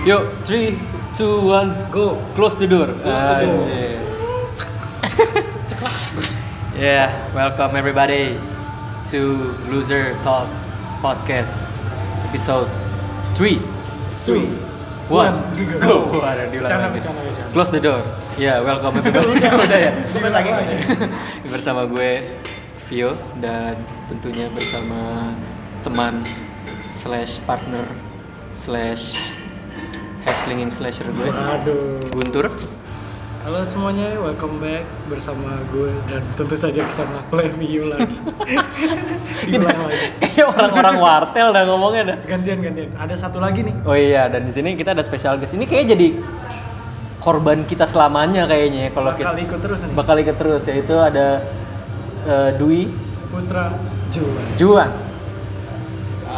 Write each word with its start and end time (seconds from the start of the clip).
Yuk, 0.00 0.24
3, 0.48 0.80
2, 1.12 1.44
1, 1.44 1.92
go. 1.92 2.16
Close 2.32 2.56
the 2.56 2.64
door. 2.64 2.88
Close 3.04 3.20
the 3.20 3.36
door. 3.44 3.60
Anjir. 3.68 4.00
yeah, 6.72 7.12
welcome 7.36 7.76
everybody 7.76 8.40
to 9.12 9.52
Loser 9.68 10.16
Talk 10.24 10.48
Podcast 11.04 11.84
episode 12.24 12.72
3, 13.36 13.60
2, 14.24 14.48
1, 15.12 15.84
go. 15.84 16.24
Ada 16.24 16.48
diulang 16.48 16.80
lagi. 16.80 17.04
Close 17.52 17.68
the 17.68 17.82
door. 17.84 18.00
Ya, 18.40 18.64
welcome 18.64 18.96
everybody. 19.04 19.36
Udah 19.36 19.80
ya. 19.84 19.92
Sebentar 20.08 20.40
lagi 20.40 20.80
bersama 21.52 21.84
gue 21.84 22.24
Vio 22.88 23.20
dan 23.44 23.76
tentunya 24.08 24.48
bersama 24.48 25.36
teman 25.84 26.24
slash 26.96 27.36
partner 27.44 27.84
slash 28.56 29.36
hashlinging 30.22 30.68
slasher 30.68 31.08
gue 31.10 31.28
Aduh. 31.28 32.00
Guntur 32.10 32.46
Halo 33.40 33.64
semuanya, 33.64 34.20
welcome 34.20 34.60
back 34.60 34.84
bersama 35.08 35.56
gue 35.72 35.88
dan 36.06 36.20
tentu 36.36 36.52
saja 36.54 36.84
bersama 36.84 37.24
Levi 37.32 37.80
lagi. 37.80 38.12
Diulang 39.48 39.80
lagi. 39.80 40.06
kayak 40.20 40.44
orang-orang 40.44 40.96
wartel 41.00 41.48
dah 41.48 41.64
ngomongnya 41.64 42.02
dah 42.04 42.16
Gantian 42.28 42.60
gantian. 42.60 42.92
Ada 43.00 43.16
satu 43.16 43.40
lagi 43.40 43.64
nih. 43.64 43.74
oh 43.88 43.96
iya 43.96 44.28
dan 44.28 44.44
di 44.44 44.52
sini 44.52 44.76
kita 44.76 44.92
ada 44.92 45.00
special 45.00 45.40
guest 45.40 45.56
ini 45.56 45.64
kayak 45.64 45.88
jadi 45.88 46.20
korban 47.16 47.64
kita 47.64 47.88
selamanya 47.88 48.44
kayaknya 48.44 48.80
ya, 48.86 48.90
kalau 48.92 49.16
kita 49.16 49.32
Bakal 49.32 49.40
ikut 49.40 49.60
terus 49.64 49.80
nih. 49.82 49.94
bakal 49.96 50.16
ikut 50.20 50.36
terus 50.36 50.62
yaitu 50.68 50.94
ada 51.00 51.26
eh, 52.28 52.50
Dwi 52.60 52.92
Putra 53.32 53.72
Juan. 54.12 54.44
Juan 54.60 54.90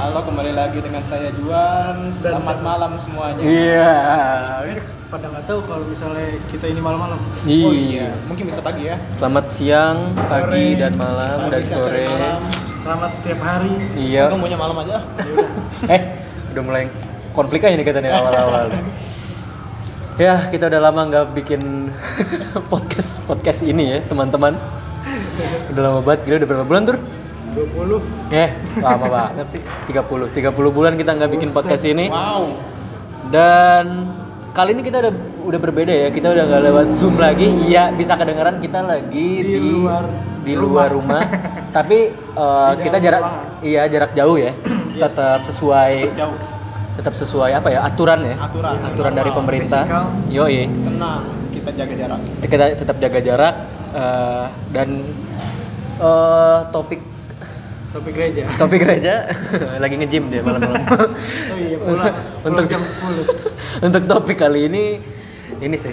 Halo, 0.03 0.19
kembali 0.21 0.51
lagi 0.51 0.83
dengan 0.83 0.99
saya 1.01 1.31
Juan. 1.33 2.11
Selamat 2.13 2.59
siapa? 2.59 2.67
malam 2.67 2.93
semuanya. 2.99 3.39
iya 3.41 3.95
Pada 5.07 5.31
nggak 5.31 5.45
tahu 5.47 5.61
kalau 5.63 5.85
misalnya 5.87 6.43
kita 6.51 6.67
ini 6.67 6.81
malam-malam. 6.81 7.21
iya 7.45 7.63
Oh 7.63 7.73
iya, 7.73 8.09
mungkin 8.27 8.51
bisa 8.51 8.59
pagi 8.59 8.89
ya. 8.89 8.97
selamat 9.15 9.45
siang 9.47 10.19
pagi 10.19 10.75
Sore, 10.75 10.81
dan 10.81 10.93
malam 10.97 11.37
Pagi, 11.39 11.51
dan 11.53 11.63
sore 11.63 12.05
malam. 12.09 12.41
Selamat 12.83 13.11
setiap 13.15 13.41
hari. 13.41 13.73
iya 13.95 14.27
Aku 14.27 14.35
maunya 14.35 14.59
malam 14.59 14.77
aja. 14.77 14.99
eh 15.87 16.03
udah 16.51 16.63
mulai 16.65 16.83
konflik 17.31 17.63
aja 17.63 17.79
nih 17.79 17.87
katanya 17.87 18.11
awal-awal 18.19 18.67
ya 20.19 20.51
kita 20.51 20.67
udah 20.67 20.81
lama 20.83 21.01
nggak 21.09 21.27
bikin 21.33 21.63
podcast 22.73 23.23
podcast 23.25 23.63
ini 23.63 23.97
ya 23.97 23.99
teman-teman 24.03 24.59
udah 25.71 25.83
lama 25.83 26.01
banget 26.03 26.21
gila 26.27 26.37
udah 26.37 26.49
berapa 26.51 26.67
bulan 26.67 26.83
tur 26.85 26.97
20 27.53 28.33
eh 28.33 28.49
lama 28.79 29.07
banget 29.07 29.47
sih. 29.51 29.63
30 29.87 30.33
30 30.33 30.53
bulan 30.69 30.93
kita 30.95 31.13
nggak 31.13 31.31
bikin 31.31 31.51
podcast 31.51 31.85
ini. 31.85 32.09
Wow. 32.09 32.49
dan 33.29 34.05
kali 34.53 34.77
ini 34.77 34.83
kita 34.83 35.01
udah 35.01 35.13
udah 35.43 35.61
berbeda 35.61 35.93
ya. 35.93 36.09
Kita 36.09 36.29
udah 36.29 36.45
nggak 36.45 36.63
lewat 36.63 36.87
zoom 36.93 37.17
lagi. 37.17 37.49
Iya 37.65 37.93
bisa 37.93 38.17
kedengaran 38.17 38.57
kita 38.59 38.81
lagi 38.83 39.29
Di 39.41 39.53
di 39.53 39.59
luar 39.63 40.05
di 40.43 40.55
luar 40.55 40.89
rumah, 40.91 41.23
tapi 41.77 42.11
eh, 42.11 42.71
Di 42.75 42.83
kita 42.83 42.99
jarak 42.99 43.23
ruangan. 43.23 43.63
iya 43.63 43.83
jarak 43.87 44.13
jauh 44.13 44.37
ya. 44.37 44.53
Tetap 44.93 45.41
sesuai 45.45 45.93
Jauh. 46.13 46.37
tetap 46.93 47.15
sesuai 47.15 47.51
apa 47.55 47.69
ya? 47.69 47.81
Aturan 47.87 48.21
ya? 48.23 48.37
Aturan. 48.41 48.77
aturan 48.83 49.13
dari 49.15 49.31
pemerintah. 49.31 49.85
yoi. 50.29 50.67
Tenang, 50.69 51.23
kita 51.49 51.71
jaga 51.73 51.95
jarak. 51.97 52.21
kita 52.43 52.65
tetap 52.75 52.97
jaga 52.99 53.19
jarak 53.23 53.55
eh, 53.95 54.45
dan 54.75 54.89
eh, 55.97 56.59
topik 56.69 57.01
topik 57.93 58.13
gereja. 58.13 58.43
topik 58.57 58.81
gereja 58.81 59.15
lagi 59.83 59.95
nge-gym 59.95 60.25
dia 60.29 60.41
malam-malam 60.41 60.81
Oh 61.53 61.57
iya, 61.57 61.77
pulang. 61.77 62.15
untuk 62.43 62.65
jam 62.67 62.81
10. 62.81 63.29
untuk 63.87 64.03
topik 64.07 64.37
kali 64.39 64.67
ini 64.67 64.85
ini 65.59 65.77
sih 65.77 65.93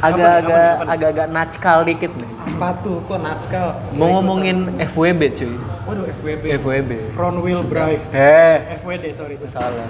agak-agak 0.00 0.84
agak-agak 0.86 1.26
natskal 1.28 1.80
dikit 1.82 2.12
nih 2.12 2.28
Apa 2.46 2.76
tuh? 2.78 3.00
Kok 3.02 3.18
natskal? 3.18 3.80
mau 3.92 4.08
ngomongin 4.14 4.68
FWB 4.78 5.22
cuy 5.32 5.54
Waduh, 5.84 6.04
FWB. 6.14 6.44
FWB 6.56 6.90
Front 7.10 7.36
wheel 7.40 7.60
drive. 7.64 8.00
eh 8.10 8.72
FWD 8.74 9.04
sorry. 9.10 9.36
salah 9.40 9.88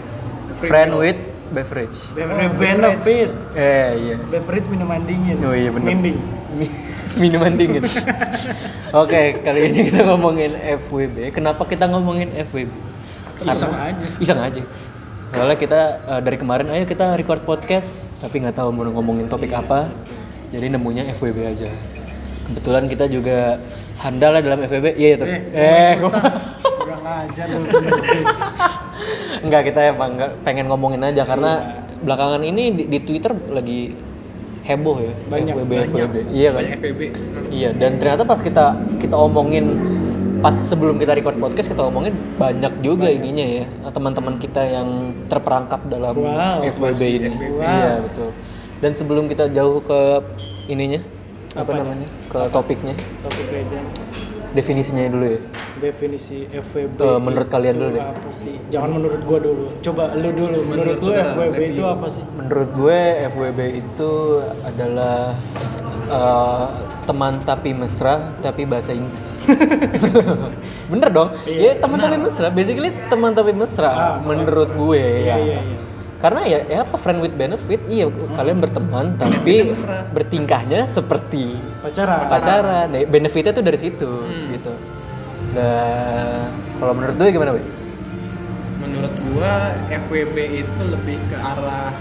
friend 0.61 0.95
with 0.95 1.19
beverage 1.55 2.11
Be- 2.13 2.27
Benefit. 2.53 3.31
eh 3.55 3.89
iya 3.95 4.15
Beverage 4.21 4.67
minuman 4.67 5.01
dingin. 5.01 5.37
Oh 5.41 5.55
iya 5.55 5.71
bener. 5.71 5.89
Mending. 5.89 6.19
Mi- 6.55 6.75
Minuman 7.23 7.55
dingin. 7.55 7.87
Oke, 8.91 9.39
kali 9.41 9.71
ini 9.71 9.87
kita 9.87 10.03
ngomongin 10.05 10.51
FWB. 10.83 11.31
Kenapa 11.31 11.63
kita 11.63 11.87
ngomongin 11.87 12.35
FWB? 12.43 12.71
Iseng 13.41 13.71
aja. 13.71 14.07
Iseng 14.19 14.41
aja. 14.41 14.63
Soalnya 15.31 15.55
kita 15.55 15.81
eh, 16.05 16.21
dari 16.21 16.35
kemarin, 16.35 16.67
ayo 16.71 16.83
kita 16.83 17.15
record 17.15 17.43
podcast, 17.43 18.15
tapi 18.19 18.39
nggak 18.39 18.55
tahu 18.55 18.71
mau 18.71 18.87
ngomongin 18.89 19.27
topik 19.27 19.51
apa. 19.51 19.87
Jadi 20.51 20.71
nemunya 20.71 21.07
FWB 21.11 21.39
aja. 21.49 21.71
Kebetulan 22.45 22.87
kita 22.87 23.07
juga 23.07 23.63
handal 23.99 24.35
lah 24.35 24.43
dalam 24.43 24.59
FWB. 24.61 24.87
Iya 24.95 25.11
itu. 25.15 25.25
Eh, 25.51 25.95
Kurang 27.05 27.29
ajar 27.29 27.47
lu. 27.53 27.61
enggak 29.45 29.63
kita 29.69 29.81
emang 29.93 30.13
pengen 30.41 30.73
ngomongin 30.73 31.05
aja 31.05 31.29
karena 31.29 31.53
belakangan 32.01 32.41
ini 32.41 32.73
di, 32.73 32.83
di 32.89 32.99
Twitter 33.01 33.37
lagi 33.53 33.93
heboh 34.65 34.97
ya 34.97 35.13
Banyak, 35.29 35.53
FWB 35.53 35.73
banyak. 35.75 35.89
FWB. 35.93 36.17
Iya 36.33 36.49
kan? 36.49 36.61
Banyak 36.65 36.73
FWB. 36.81 37.01
Iya, 37.53 37.71
dan 37.77 37.91
ternyata 38.01 38.23
pas 38.25 38.41
kita 38.41 38.65
kita 38.97 39.17
omongin 39.21 39.65
pas 40.41 40.57
sebelum 40.57 40.97
kita 40.97 41.13
record 41.13 41.37
podcast 41.37 41.69
kita 41.69 41.85
omongin 41.85 42.17
banyak 42.37 42.73
juga 42.81 43.13
ininya 43.13 43.45
ya 43.45 43.65
teman-teman 43.93 44.41
kita 44.41 44.65
yang 44.65 44.89
terperangkap 45.29 45.85
dalam 45.85 46.17
Wow. 46.17 46.65
FWB 46.65 47.03
ini. 47.21 47.29
Wow. 47.53 47.69
Iya 47.69 47.93
betul. 48.01 48.29
Dan 48.81 48.93
sebelum 48.97 49.29
kita 49.29 49.53
jauh 49.53 49.85
ke 49.85 50.01
ininya 50.69 51.05
apa, 51.53 51.71
namanya 51.71 52.09
ke 52.27 52.41
topiknya 52.49 52.97
Topik 53.21 53.45
gereja. 53.47 54.04
Definisinya 54.55 55.03
dulu 55.07 55.27
ya. 55.29 55.41
Definisi 55.77 56.47
FWB. 56.47 56.97
Eh, 56.97 57.19
menurut 57.19 57.49
kalian 57.49 57.75
dulu 57.75 57.91
deh. 57.93 58.03
Apa 58.03 58.31
sih? 58.31 58.55
Jangan 58.71 58.91
menurut 58.95 59.21
gua 59.23 59.39
dulu. 59.39 59.65
Coba 59.81 60.15
lu 60.15 60.31
dulu. 60.31 60.59
Menurut, 60.65 60.97
Menurut 60.97 60.99
gua 61.03 61.15
FWB 61.29 61.61
itu 61.69 61.83
apa 61.85 62.07
sih? 62.09 62.23
Menurut 62.33 62.69
gue 62.73 63.01
FWB 63.29 63.61
itu 63.77 64.13
adalah 64.65 65.19
eh, 66.07 66.67
teman 67.05 67.37
tapi 67.43 67.71
mesra 67.73 68.15
tapi 68.39 68.65
bahasa 68.65 68.95
Inggris. 68.95 69.45
Bener 70.93 71.09
dong? 71.11 71.29
Iya, 71.45 71.59
ya 71.61 71.73
teman 71.77 71.99
tapi 71.99 72.17
mesra. 72.17 72.49
Basically 72.49 72.91
teman 73.07 73.33
tapi 73.33 73.53
mesra 73.53 73.91
Ah, 73.91 74.15
menurut 74.19 74.71
gue 74.71 75.03
Iya 75.25 75.35
ya. 75.35 75.37
iya 75.37 75.59
iya. 75.61 75.79
Karena 76.25 76.41
ya, 76.49 76.59
ya 76.65 76.79
apa 76.89 76.97
friend 76.97 77.21
with 77.21 77.37
benefit, 77.37 77.85
iya 77.85 78.09
kalian 78.33 78.57
berteman 78.57 79.13
tapi 79.21 79.77
bertingkahnya 80.09 80.89
seperti 80.89 81.53
Pacaran. 81.85 82.25
pacaran. 82.33 82.87
Nah, 82.89 83.05
benefitnya 83.05 83.53
tuh 83.53 83.61
dari 83.61 83.77
situ 83.77 84.09
gitu. 84.49 84.73
Nah, 85.53 86.49
kalau 86.81 86.97
menurut 86.97 87.21
gue 87.21 87.29
gimana, 87.29 87.53
Boy? 87.53 87.61
Menurut 88.81 89.15
gua 89.29 89.53
FWB 89.93 90.37
itu 90.65 90.83
lebih 90.89 91.21
ke 91.29 91.37
arah 91.37 91.93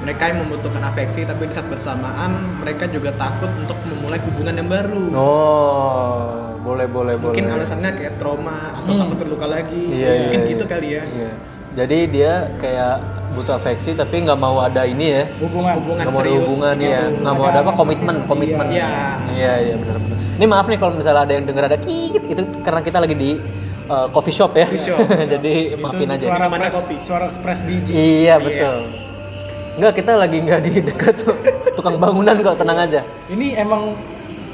mereka 0.00 0.32
yang 0.32 0.44
membutuhkan 0.44 0.84
afeksi 0.84 1.24
tapi 1.24 1.48
di 1.48 1.52
saat 1.52 1.68
bersamaan 1.68 2.60
mereka 2.60 2.88
juga 2.88 3.12
takut 3.16 3.48
untuk 3.56 3.76
memulai 3.88 4.20
hubungan 4.20 4.52
yang 4.52 4.68
baru. 4.68 5.04
Oh, 5.16 6.20
boleh 6.60 6.88
boleh 6.88 7.16
Mungkin 7.16 7.48
boleh. 7.48 7.56
alasannya 7.56 7.90
kayak 7.96 8.20
trauma 8.20 8.76
atau 8.76 9.00
takut 9.00 9.16
terluka 9.16 9.48
lagi. 9.48 9.92
Iya, 9.92 9.96
iya, 9.96 10.20
Mungkin 10.28 10.40
iya. 10.44 10.50
gitu 10.52 10.64
kali 10.68 10.88
ya. 10.92 11.04
Iya. 11.08 11.32
Jadi 11.70 11.98
dia 12.10 12.32
kayak 12.58 12.98
butuh 13.30 13.54
afeksi 13.54 13.94
tapi 13.94 14.26
nggak 14.26 14.36
mau 14.36 14.58
ada 14.58 14.82
ini 14.82 15.06
ya. 15.12 15.24
Hubungan. 15.38 15.74
Hubungan 15.78 16.02
Nggak 16.02 16.10
mau 16.10 16.20
ada 16.20 16.26
serius. 16.26 16.42
hubungan 16.42 16.76
ya. 16.76 17.00
Nggak 17.16 17.34
mau 17.34 17.44
ada 17.46 17.58
apa 17.60 17.72
komitmen, 17.72 18.16
komitmen. 18.26 18.66
Iya. 18.68 18.88
Iya, 19.30 19.52
iya 19.60 19.74
benar 19.76 19.96
benar. 19.98 20.18
Ini 20.34 20.46
maaf 20.46 20.66
nih 20.66 20.78
kalau 20.78 20.92
misalnya 20.92 21.22
ada 21.22 21.32
yang 21.32 21.44
denger 21.44 21.64
ada 21.64 21.78
kikit 21.78 22.22
itu 22.24 22.42
karena 22.60 22.80
kita 22.80 22.98
lagi 22.98 23.14
di 23.14 23.30
uh, 23.86 24.06
coffee 24.10 24.34
shop 24.34 24.52
ya. 24.52 24.66
Coffee 24.66 24.82
shop. 24.82 24.98
Jadi 25.38 25.54
Itu 25.70 25.78
maafin 25.78 26.08
aja. 26.08 26.26
Suara 26.26 26.46
press, 26.48 26.74
kopi. 26.74 26.96
suara 27.00 27.26
press 27.30 27.60
biji. 27.62 27.90
Iya, 27.92 28.34
betul. 28.36 28.76
Enggak, 29.70 29.92
kita 29.94 30.12
lagi 30.14 30.36
nggak 30.42 30.60
di 30.60 30.72
dekat 30.82 31.14
tuh 31.22 31.34
tukang 31.72 31.96
bangunan 31.96 32.34
kok, 32.36 32.58
tenang 32.58 32.78
aja. 32.80 33.00
Ini 33.28 33.56
emang 33.56 33.94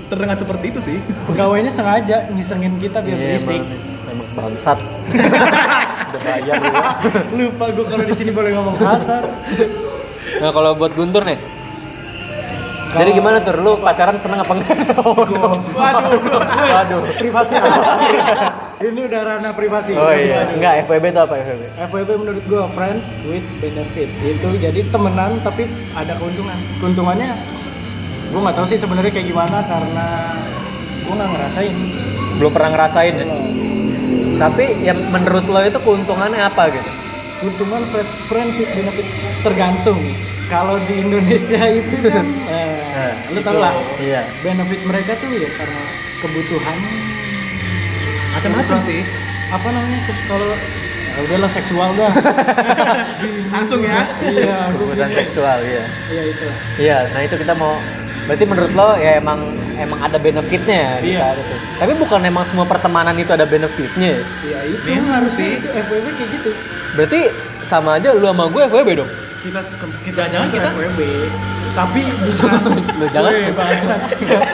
Terdengar 0.07 0.39
seperti 0.39 0.71
itu 0.71 0.79
sih. 0.79 1.03
pegawainya 1.27 1.67
sengaja 1.67 2.31
ngisengin 2.31 2.79
kita 2.79 3.03
biar 3.03 3.19
Iya, 3.19 3.27
berisik. 3.43 3.59
emang, 3.59 3.75
emang 4.07 4.29
bangsat. 4.39 4.79
Udah 6.17 6.25
bayar 6.25 6.55
lu. 6.57 6.69
ya. 6.73 6.81
Lupa 7.45 7.65
gua 7.77 7.85
kalau 7.85 8.05
di 8.09 8.15
sini 8.17 8.31
boleh 8.33 8.51
ngomong 8.57 8.77
kasar. 8.81 9.23
Nah, 10.41 10.51
kalau 10.51 10.73
buat 10.75 10.97
Guntur 10.97 11.29
nih. 11.29 11.37
Jadi 12.97 13.11
gimana 13.13 13.45
tuh? 13.45 13.61
Lu 13.61 13.77
pacaran 13.77 14.17
seneng 14.17 14.41
apa 14.41 14.53
enggak? 14.57 14.97
Waduh. 14.97 15.53
Waduh. 16.73 17.01
Privasi. 17.21 17.61
ini 18.81 19.01
udah 19.05 19.21
ranah 19.21 19.53
privasi. 19.53 19.93
Oh 19.93 20.13
iya. 20.17 20.49
Enggak, 20.57 20.89
FWB 20.89 21.05
itu 21.13 21.21
apa 21.21 21.35
FWB? 21.37 21.63
FWB 21.93 22.11
menurut 22.17 22.45
gua 22.49 22.65
friend 22.73 22.97
with 23.29 23.45
benefit 23.61 24.09
itu 24.25 24.49
jadi 24.57 24.81
temenan 24.89 25.37
tapi 25.45 25.69
ada 25.93 26.17
keuntungan 26.17 26.57
keuntungannya 26.81 27.37
gua 28.33 28.41
nggak 28.49 28.57
tahu 28.57 28.67
sih 28.69 28.79
sebenarnya 28.81 29.13
kayak 29.13 29.29
gimana 29.29 29.61
karena 29.65 30.07
gua 31.05 31.15
nggak 31.21 31.31
ngerasain 31.37 31.75
Belum 32.37 32.53
pernah 32.53 32.71
ngerasain 32.77 33.15
ya? 33.17 33.27
Tapi 34.37 34.65
yang 34.81 34.99
menurut 35.09 35.45
lo 35.47 35.61
itu 35.61 35.79
keuntungannya 35.79 36.41
apa 36.43 36.69
gitu? 36.71 36.91
keuntungan 37.37 37.85
fri- 37.87 38.13
friends 38.25 38.57
with 38.57 38.73
benefit 38.73 39.05
tergantung. 39.45 40.01
Kalau 40.47 40.81
di 40.83 41.05
Indonesia 41.05 41.61
itu 41.79 41.97
kan, 42.03 42.25
eh, 42.49 42.81
Nah, 42.97 43.13
lu 43.29 43.41
tau 43.41 43.61
lah, 43.61 43.77
Iya. 43.99 44.25
benefit 44.41 44.81
mereka 44.83 45.13
tuh 45.17 45.29
ya 45.31 45.45
karena 45.53 45.83
kebutuhan 46.17 46.77
Macam-macam 48.33 48.79
sih. 48.81 49.05
apa 49.47 49.69
namanya 49.69 50.01
kalau 50.27 50.49
ya 51.07 51.19
udahlah 51.23 51.51
seksual 51.51 51.93
dah. 51.93 52.09
Langsung 53.55 53.85
ya. 53.85 54.09
iya, 54.23 54.73
Kebutuhan 54.73 55.13
seksual, 55.15 55.59
iya. 55.61 55.85
Iya 56.09 56.23
itu. 56.25 56.47
Iya, 56.79 56.99
nah 57.13 57.21
itu 57.21 57.37
kita 57.37 57.53
mau 57.53 57.77
berarti 58.27 58.45
menurut 58.45 58.73
lo 58.73 58.95
ya 58.95 59.17
emang 59.17 59.39
emang 59.77 59.99
ada 60.01 60.17
benefitnya 60.17 60.77
ya 60.77 60.93
di 60.99 61.09
Iya. 61.09 61.19
saat 61.23 61.37
itu. 61.37 61.55
Tapi 61.77 61.93
bukan 61.95 62.21
emang 62.23 62.43
semua 62.43 62.65
pertemanan 62.65 63.15
itu 63.15 63.29
ada 63.29 63.45
benefitnya. 63.45 64.13
ya? 64.13 64.21
Iya 64.43 64.59
itu 64.69 64.87
Memang 64.91 65.13
harusnya 65.17 65.47
sih. 65.47 65.51
itu 65.57 65.69
FWB 65.71 66.07
kayak 66.11 66.31
gitu. 66.33 66.51
Berarti 66.93 67.21
sama 67.63 67.91
aja 67.95 68.09
lu 68.11 68.25
sama 68.25 68.45
gue 68.47 68.63
FWB 68.65 68.89
dong. 68.97 69.11
Kita 69.39 69.61
kita 70.03 70.21
Jangan-jangan 70.25 70.49
kita- 70.51 70.71
FWB 70.73 71.01
tapi 71.73 72.01
bukan 72.03 72.61
Lu 72.99 73.07
jangan. 73.11 73.31
Bangsat. 73.53 74.01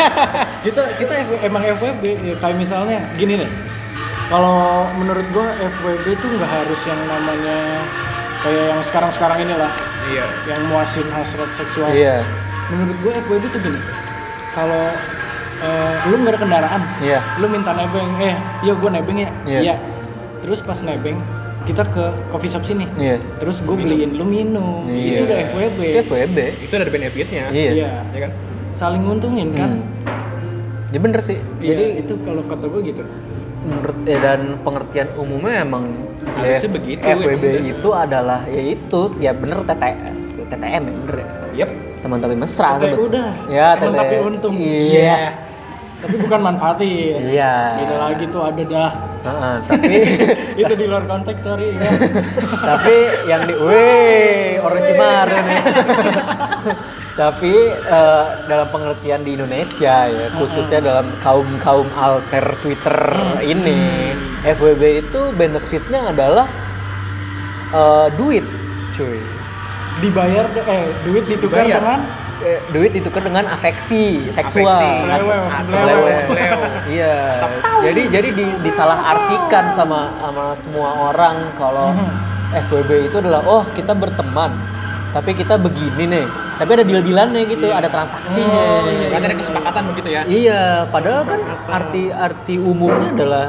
kita 0.67 0.83
kita 0.99 1.13
F- 1.23 1.41
emang 1.43 1.63
FWB 1.63 2.05
ya, 2.21 2.35
kayak 2.37 2.57
misalnya 2.57 2.99
gini 3.15 3.39
nih. 3.39 3.51
Kalau 4.27 4.59
menurut 4.93 5.25
gua 5.31 5.49
FWB 5.55 6.07
itu 6.11 6.27
nggak 6.27 6.51
harus 6.51 6.81
yang 6.83 7.01
namanya 7.05 7.59
kayak 8.41 8.65
yang 8.69 8.81
sekarang-sekarang 8.83 9.39
inilah 9.41 9.71
Iya. 10.05 10.27
yang 10.47 10.61
muasin 10.67 11.07
hasrat 11.09 11.47
seksual. 11.55 11.89
Iya. 11.89 12.27
Menurut 12.71 12.97
gua 13.03 13.13
FWB 13.19 13.45
itu 13.49 13.59
gini. 13.59 13.81
Kalau 14.53 14.85
eh, 15.63 15.95
lu 16.11 16.15
nggak 16.21 16.33
ada 16.35 16.41
kendaraan, 16.41 16.83
Iya. 17.01 17.19
lu 17.39 17.47
minta 17.49 17.71
nebeng, 17.73 18.11
eh, 18.21 18.37
iya 18.63 18.73
gua 18.75 18.91
nebeng 18.93 19.19
ya, 19.19 19.31
Iya. 19.47 19.75
Terus 20.43 20.59
pas 20.59 20.79
nebeng, 20.83 21.19
kita 21.63 21.87
ke 21.87 22.05
coffee 22.29 22.51
shop 22.51 22.65
sini. 22.67 22.87
Iya. 22.99 23.23
Terus 23.39 23.63
gue 23.63 23.77
beliin 23.79 24.19
lu 24.19 24.27
minum. 24.27 24.83
Iya. 24.83 25.15
Itu 25.15 25.23
udah 25.31 25.39
FWB. 25.49 25.79
Itu 25.87 25.99
FWB. 26.11 26.39
Itu 26.67 26.73
ada 26.75 26.87
benefitnya. 26.91 27.45
Iya. 27.55 27.71
Iya. 27.73 27.91
Ya 28.11 28.19
kan? 28.27 28.33
Saling 28.75 29.03
nguntungin 29.07 29.55
kan. 29.55 29.71
Hmm. 29.79 30.91
Ya 30.93 30.99
bener 31.01 31.21
sih. 31.23 31.39
Iya, 31.63 31.69
Jadi 31.73 31.85
itu 32.05 32.15
kalau 32.27 32.43
kata 32.45 32.67
gue 32.69 32.83
gitu. 32.85 33.05
menurut 33.63 33.95
ya 34.03 34.19
dan 34.19 34.59
pengertian 34.67 35.07
umumnya 35.15 35.63
emang 35.63 35.87
ya, 36.43 36.59
begitu, 36.67 36.99
FWB 36.99 37.31
emang 37.31 37.63
udah. 37.63 37.71
itu 37.71 37.89
adalah 37.95 38.41
ya 38.51 38.63
itu 38.75 39.01
ya 39.23 39.31
bener 39.31 39.63
TT, 39.63 39.83
TTM 40.51 40.83
ya 40.83 40.95
bener 40.99 41.15
ya. 41.15 41.27
Yep. 41.63 41.71
Teman 42.03 42.19
tapi 42.19 42.35
mesra 42.35 42.77
Tete 42.77 42.99
sebut. 42.99 43.09
udah. 43.15 43.31
Ya, 43.47 43.79
tete. 43.79 43.95
tapi 43.95 44.15
untung. 44.21 44.55
Iya. 44.59 45.39
Tapi 46.03 46.15
bukan 46.19 46.41
manfaatin. 46.43 47.31
Iya. 47.31 47.55
Beda 47.79 47.97
lagi 48.11 48.25
tuh 48.27 48.43
ada 48.43 48.63
dah. 48.67 48.91
Heeh, 49.23 49.57
tapi 49.71 49.95
itu 50.67 50.73
di 50.75 50.87
luar 50.91 51.07
konteks 51.07 51.47
sorry 51.47 51.79
ya. 51.79 51.87
tapi 52.75 52.97
yang 53.31 53.47
di 53.47 53.55
weh 53.55 54.59
orang 54.59 54.83
Cimaru 54.83 55.39
nih 55.47 55.63
tapi 57.23 57.55
eh, 57.71 58.25
dalam 58.51 58.67
pengertian 58.75 59.23
di 59.23 59.39
Indonesia 59.39 60.11
ya 60.11 60.27
khususnya 60.35 60.83
dalam 60.83 61.07
kaum 61.23 61.47
kaum 61.63 61.87
alter 61.95 62.59
Twitter 62.59 62.99
ini 63.47 64.11
FWB 64.43 65.07
itu 65.07 65.21
benefitnya 65.39 66.11
adalah 66.11 66.51
eh, 67.71 68.07
duit 68.19 68.43
cuy 68.91 69.23
Dibayar 70.01 70.47
eh 70.65 70.87
duit 71.05 71.25
ditukar 71.29 71.67
Dibayar. 71.67 71.81
dengan? 71.83 72.01
Eh, 72.43 72.59
duit 72.75 72.91
ditukar 72.91 73.23
dengan 73.23 73.45
afeksi 73.47 74.19
seksual. 74.27 74.83
Afeksi. 75.07 75.75
As- 75.79 76.27
iya. 76.91 77.39
Jadi 77.87 78.03
jadi 78.11 78.29
di, 78.35 78.47
disalahartikan 78.67 79.71
sama 79.77 80.11
sama 80.19 80.51
semua 80.59 80.91
orang 81.13 81.55
kalau 81.55 81.95
FWB 82.51 83.09
itu 83.09 83.17
adalah 83.23 83.47
oh 83.47 83.63
kita 83.79 83.95
berteman 83.95 84.51
tapi 85.15 85.37
kita 85.39 85.55
begini 85.55 86.05
nih. 86.09 86.27
Tapi 86.59 86.71
ada 86.79 86.85
deal-dealannya 86.85 87.43
gitu 87.47 87.71
ada 87.71 87.87
transaksinya. 87.87 88.65
Berarti 89.13 89.27
ada 89.29 89.37
kesepakatan 89.39 89.83
begitu 89.95 90.09
ya. 90.11 90.23
iya 90.27 90.63
padahal 90.91 91.23
kan 91.27 91.41
arti 91.71 92.11
arti 92.11 92.55
umumnya 92.59 93.13
adalah 93.15 93.47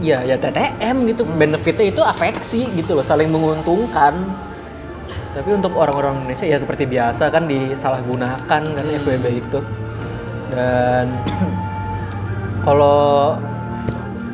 ya 0.00 0.24
ya 0.24 0.40
TTM 0.40 0.96
gitu. 1.12 1.28
Benefitnya 1.28 1.92
itu 1.92 2.00
afeksi 2.00 2.72
gitu 2.72 2.96
loh 2.96 3.04
saling 3.04 3.28
menguntungkan 3.28 4.16
tapi 5.36 5.50
untuk 5.54 5.76
orang-orang 5.76 6.24
Indonesia 6.24 6.46
ya 6.48 6.56
seperti 6.56 6.88
biasa 6.88 7.28
kan 7.28 7.44
disalahgunakan 7.44 8.40
kan 8.48 8.86
FWB 8.96 9.26
itu 9.38 9.60
dan 10.52 11.12
kalau 12.66 13.36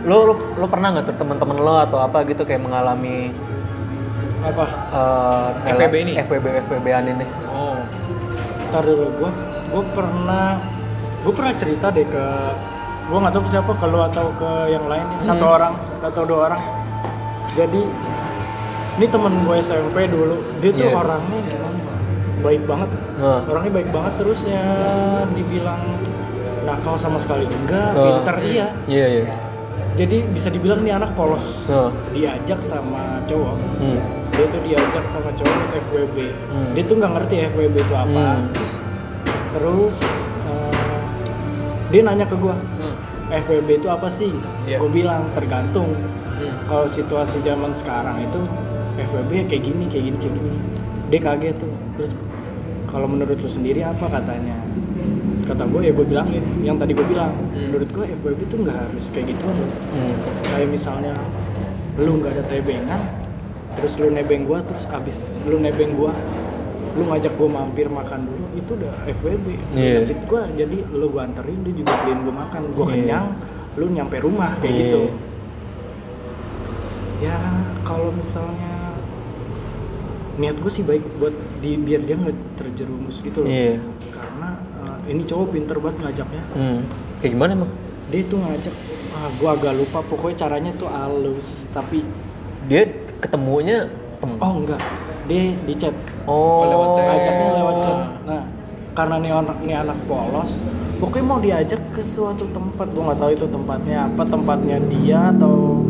lo, 0.04 0.18
lo 0.28 0.34
lo 0.60 0.66
pernah 0.68 0.94
nggak 0.94 1.10
tuh 1.10 1.16
teman-teman 1.18 1.58
lo 1.58 1.74
atau 1.80 1.98
apa 1.98 2.22
gitu 2.28 2.44
kayak 2.46 2.62
mengalami 2.62 3.32
apa? 4.44 4.64
eh, 5.64 5.72
FWB 5.72 5.94
ini? 6.04 6.12
FWB 6.20 6.46
FWB-an 6.68 7.04
ini 7.16 7.26
Oh. 7.48 7.80
Ntar 8.68 8.82
dulu 8.84 9.06
gue 9.22 9.30
gue 9.72 9.82
pernah 9.96 10.60
gue 11.24 11.32
pernah 11.32 11.52
cerita 11.56 11.86
deh 11.88 12.04
ke 12.04 12.24
gue 13.04 13.18
nggak 13.20 13.32
tahu 13.32 13.42
ke 13.48 13.50
siapa 13.52 13.72
ke 13.76 13.86
lu 13.88 13.98
atau 14.00 14.26
ke 14.36 14.50
yang 14.68 14.84
lain 14.88 15.04
satu 15.20 15.44
orang 15.44 15.74
atau 16.00 16.22
dua 16.24 16.40
orang 16.52 16.62
jadi 17.54 17.82
ini 18.94 19.06
temen 19.06 19.32
gue 19.40 19.56
SMP 19.58 20.06
dulu 20.06 20.36
dia 20.58 20.70
tuh 20.70 20.86
Iya. 20.86 20.94
orangnya 20.94 21.38
gimana 21.42 21.78
baik 22.40 22.62
banget 22.64 22.90
Nah. 23.16 23.40
orangnya 23.44 23.72
baik 23.72 23.88
banget 23.90 24.12
terus 24.16 24.40
ya 24.44 24.66
dibilang 25.28 25.82
nakal 26.62 26.94
sama 26.94 27.16
sekali 27.16 27.44
enggak 27.44 27.90
Nah. 27.90 28.04
pinter 28.20 28.36
iya 28.40 28.66
iya 28.86 29.06
iya 29.10 29.24
jadi 29.94 30.26
bisa 30.26 30.48
dibilang 30.48 30.80
nih 30.80 30.94
anak 30.94 31.14
polos 31.14 31.66
Nah. 31.66 31.90
diajak 32.10 32.60
sama 32.60 33.18
cowok 33.24 33.56
Hmm. 33.78 33.98
dia 34.30 34.46
tuh 34.46 34.60
diajak 34.60 35.04
sama 35.06 35.30
cowok 35.32 35.54
ke 35.64 35.76
FWB 35.82 36.16
Hmm. 36.48 36.70
dia 36.72 36.82
tuh 36.84 36.94
nggak 36.96 37.12
ngerti 37.12 37.34
FWB 37.48 37.76
itu 37.80 37.94
apa 37.94 38.26
Hmm. 38.36 38.46
terus 39.52 39.96
eh, 40.44 41.00
dia 41.88 42.02
nanya 42.02 42.26
ke 42.26 42.36
gua 42.36 42.54
Hmm. 42.54 42.94
FWB 43.32 43.68
itu 43.76 43.88
apa 43.88 44.06
sih 44.06 44.30
Iya. 44.64 44.78
gue 44.78 44.90
bilang 44.92 45.26
tergantung 45.32 45.90
Hmm. 46.34 46.54
kalau 46.66 46.84
situasi 46.84 47.38
zaman 47.40 47.72
sekarang 47.72 48.18
itu 48.20 48.42
FWB 48.96 49.30
kayak 49.46 49.62
gini 49.64 49.84
kayak 49.86 50.04
gini 50.04 50.16
kayak 50.18 50.34
gini 50.34 50.52
dia 51.08 51.20
kaget 51.20 51.56
tuh 51.58 51.72
terus 51.94 52.10
kalau 52.86 53.06
menurut 53.06 53.34
lu 53.34 53.48
sendiri 53.48 53.80
apa 53.80 54.06
katanya 54.06 54.54
kata 55.44 55.64
gue 55.64 55.80
ya 55.82 55.92
gue 55.92 56.06
bilangin 56.06 56.44
yang 56.60 56.76
tadi 56.76 56.92
gue 56.92 57.04
bilang 57.04 57.32
Hmm. 57.50 57.70
menurut 57.70 57.88
gue 57.88 58.04
FWB 58.16 58.40
tuh 58.46 58.58
nggak 58.60 58.76
harus 58.78 59.04
kayak 59.08 59.26
gitu 59.30 59.44
Hmm. 59.44 60.14
kayak 60.48 60.68
misalnya 60.68 61.12
lu 61.94 62.18
nggak 62.18 62.32
ada 62.32 62.44
tebengan 62.44 63.00
terus 63.74 63.94
lu 63.96 64.08
nebeng 64.08 64.42
gua 64.44 64.62
terus 64.62 64.86
abis 64.88 65.16
lu 65.42 65.58
nebeng 65.58 65.94
gua 65.94 66.14
lu 66.94 67.02
ngajak 67.04 67.34
gua 67.34 67.50
mampir 67.52 67.86
makan 67.86 68.22
dulu 68.24 68.46
itu 68.54 68.70
udah 68.72 68.94
FWB 69.04 69.46
Iya. 69.72 70.02
benefit 70.02 70.20
gua 70.24 70.42
jadi 70.48 70.78
lu 70.88 71.06
gua 71.08 71.22
anterin 71.24 71.58
lu 71.60 71.70
juga 71.72 71.90
beliin 71.96 72.20
gua 72.22 72.34
makan 72.40 72.62
gua 72.70 72.84
Iya. 72.84 72.92
kenyang 72.92 73.26
lu 73.74 73.84
nyampe 73.88 74.16
rumah 74.18 74.54
kayak 74.58 74.70
Iya. 74.70 74.80
gitu 74.80 75.02
ya 77.20 77.38
kalau 77.82 78.10
misalnya 78.10 78.73
niat 80.34 80.56
gue 80.58 80.72
sih 80.72 80.82
baik 80.82 81.04
buat 81.22 81.34
di 81.62 81.78
biar 81.78 82.02
dia 82.02 82.16
nggak 82.18 82.36
terjerumus 82.58 83.22
gitu 83.22 83.42
loh. 83.42 83.48
Iya. 83.48 83.78
karena 84.10 84.48
eh, 84.82 84.98
ini 85.14 85.22
cowok 85.22 85.46
pinter 85.54 85.76
banget 85.78 85.96
ngajaknya. 86.02 86.42
Hmm. 86.54 86.80
Kayak 87.22 87.32
gimana 87.38 87.52
emang? 87.54 87.72
dia 88.12 88.20
tuh 88.28 88.38
ngajak 88.38 88.74
ah 89.16 89.28
gue 89.32 89.48
agak 89.48 89.72
lupa. 89.74 89.98
Pokoknya 90.04 90.36
caranya 90.46 90.70
tuh 90.76 90.88
halus 90.90 91.66
tapi 91.72 92.04
Dia 92.64 92.88
ketemunya 93.20 93.88
tem- 94.20 94.40
oh 94.40 94.54
enggak. 94.60 94.80
Dia 95.24 95.56
di 95.56 95.74
chat. 95.76 95.94
Oh, 96.28 96.68
lewat 96.68 96.88
chat. 96.96 97.04
ngajaknya 97.08 97.48
lewat 97.60 97.76
chat. 97.80 97.98
Nah 98.28 98.42
karena 98.94 99.16
nih 99.18 99.32
anak 99.34 99.58
nih 99.66 99.76
anak 99.82 99.98
polos 100.06 100.62
pokoknya 101.02 101.26
mau 101.26 101.40
diajak 101.42 101.82
ke 101.92 102.02
suatu 102.04 102.46
tempat. 102.54 102.86
Gue 102.92 103.02
nggak 103.02 103.18
tahu 103.18 103.30
itu 103.34 103.46
tempatnya 103.48 103.96
apa. 104.08 104.22
Tempatnya 104.24 104.76
dia 104.88 105.20
atau 105.34 105.82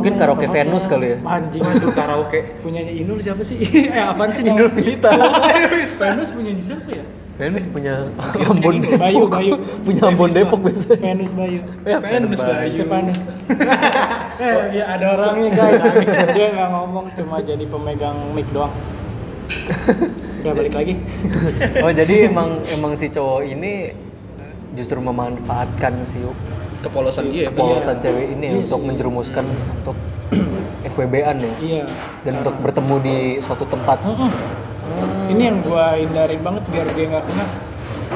Mungkin 0.00 0.16
karaoke. 0.16 0.46
Venus 0.48 0.84
kali 0.88 1.06
ya? 1.12 1.16
anjing 1.28 1.60
Itu 1.60 1.92
karaoke. 1.92 2.40
punyanya 2.64 2.92
Inul 2.96 3.20
siapa 3.20 3.44
sih 3.44 3.60
eh 3.92 4.00
apaan 4.00 4.32
sih 4.32 4.42
Inul 4.48 4.72
Vista. 4.72 5.12
Venus 6.00 6.32
punya 6.32 6.52
siapa 6.56 6.88
ya 6.88 7.04
Venus 7.40 7.64
punya 7.72 8.08
Ambon 8.48 8.84
Depok. 8.84 9.00
Bayu 9.00 9.24
Bayu 9.28 9.52
punya 9.80 10.02
Ambon 10.12 10.28
Depok 10.28 10.60
biasanya. 10.60 11.00
Venus 11.00 11.32
Bayu 11.32 11.60
Ya, 11.88 11.96
Venus 12.00 12.36
Bayu. 12.36 12.68
Stefanus. 12.68 13.20
eh, 14.44 14.56
ya 14.76 14.84
ada 14.92 15.06
orangnya 15.16 15.48
guys. 15.56 15.84
Dia 16.36 16.46
nggak 16.52 16.68
ngomong 16.68 17.06
cuma 17.16 17.40
jadi 17.40 17.64
pemegang 17.64 18.16
mic 18.36 18.44
doang. 18.52 18.72
Udah 20.44 20.52
balik 20.52 20.72
lagi. 20.76 20.94
Oh, 21.80 21.92
jadi 21.92 22.28
emang 22.28 22.60
emang 22.68 22.92
si 22.96 23.08
cowok 23.08 23.40
ini 23.48 23.92
justru 24.76 25.00
memanfaatkan 25.00 26.04
si 26.04 26.20
Kepolosan 26.80 27.24
dia. 27.28 27.48
polosan 27.50 27.94
Iya. 27.94 28.02
cewek 28.02 28.26
ini 28.32 28.46
Iya 28.46 28.56
untuk 28.58 28.78
sih. 28.78 28.86
menjerumuskan 28.88 29.44
untuk 29.76 29.96
FWB-an 30.90 31.36
ya 31.38 31.52
Iya. 31.60 31.84
dan 32.22 32.32
untuk 32.40 32.54
bertemu 32.58 32.94
di 33.00 33.16
suatu 33.38 33.64
tempat. 33.64 34.00
Ini 35.28 35.42
yang 35.44 35.58
gua 35.60 35.94
hindarin 35.94 36.40
banget 36.40 36.64
biar 36.66 36.86
dia 36.90 37.06
nggak 37.08 37.24
kena. 37.24 37.46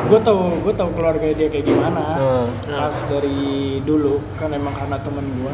Gue 0.04 0.18
tau, 0.18 0.50
gue 0.58 0.74
tau 0.74 0.90
keluarga 0.90 1.22
dia 1.28 1.46
kayak 1.46 1.62
gimana. 1.64 2.02
Hmm. 2.18 2.46
Pas 2.66 2.96
dari 3.06 3.38
dulu 3.80 4.18
kan 4.34 4.50
emang 4.50 4.72
karena 4.72 4.98
temen 4.98 5.24
gua. 5.38 5.52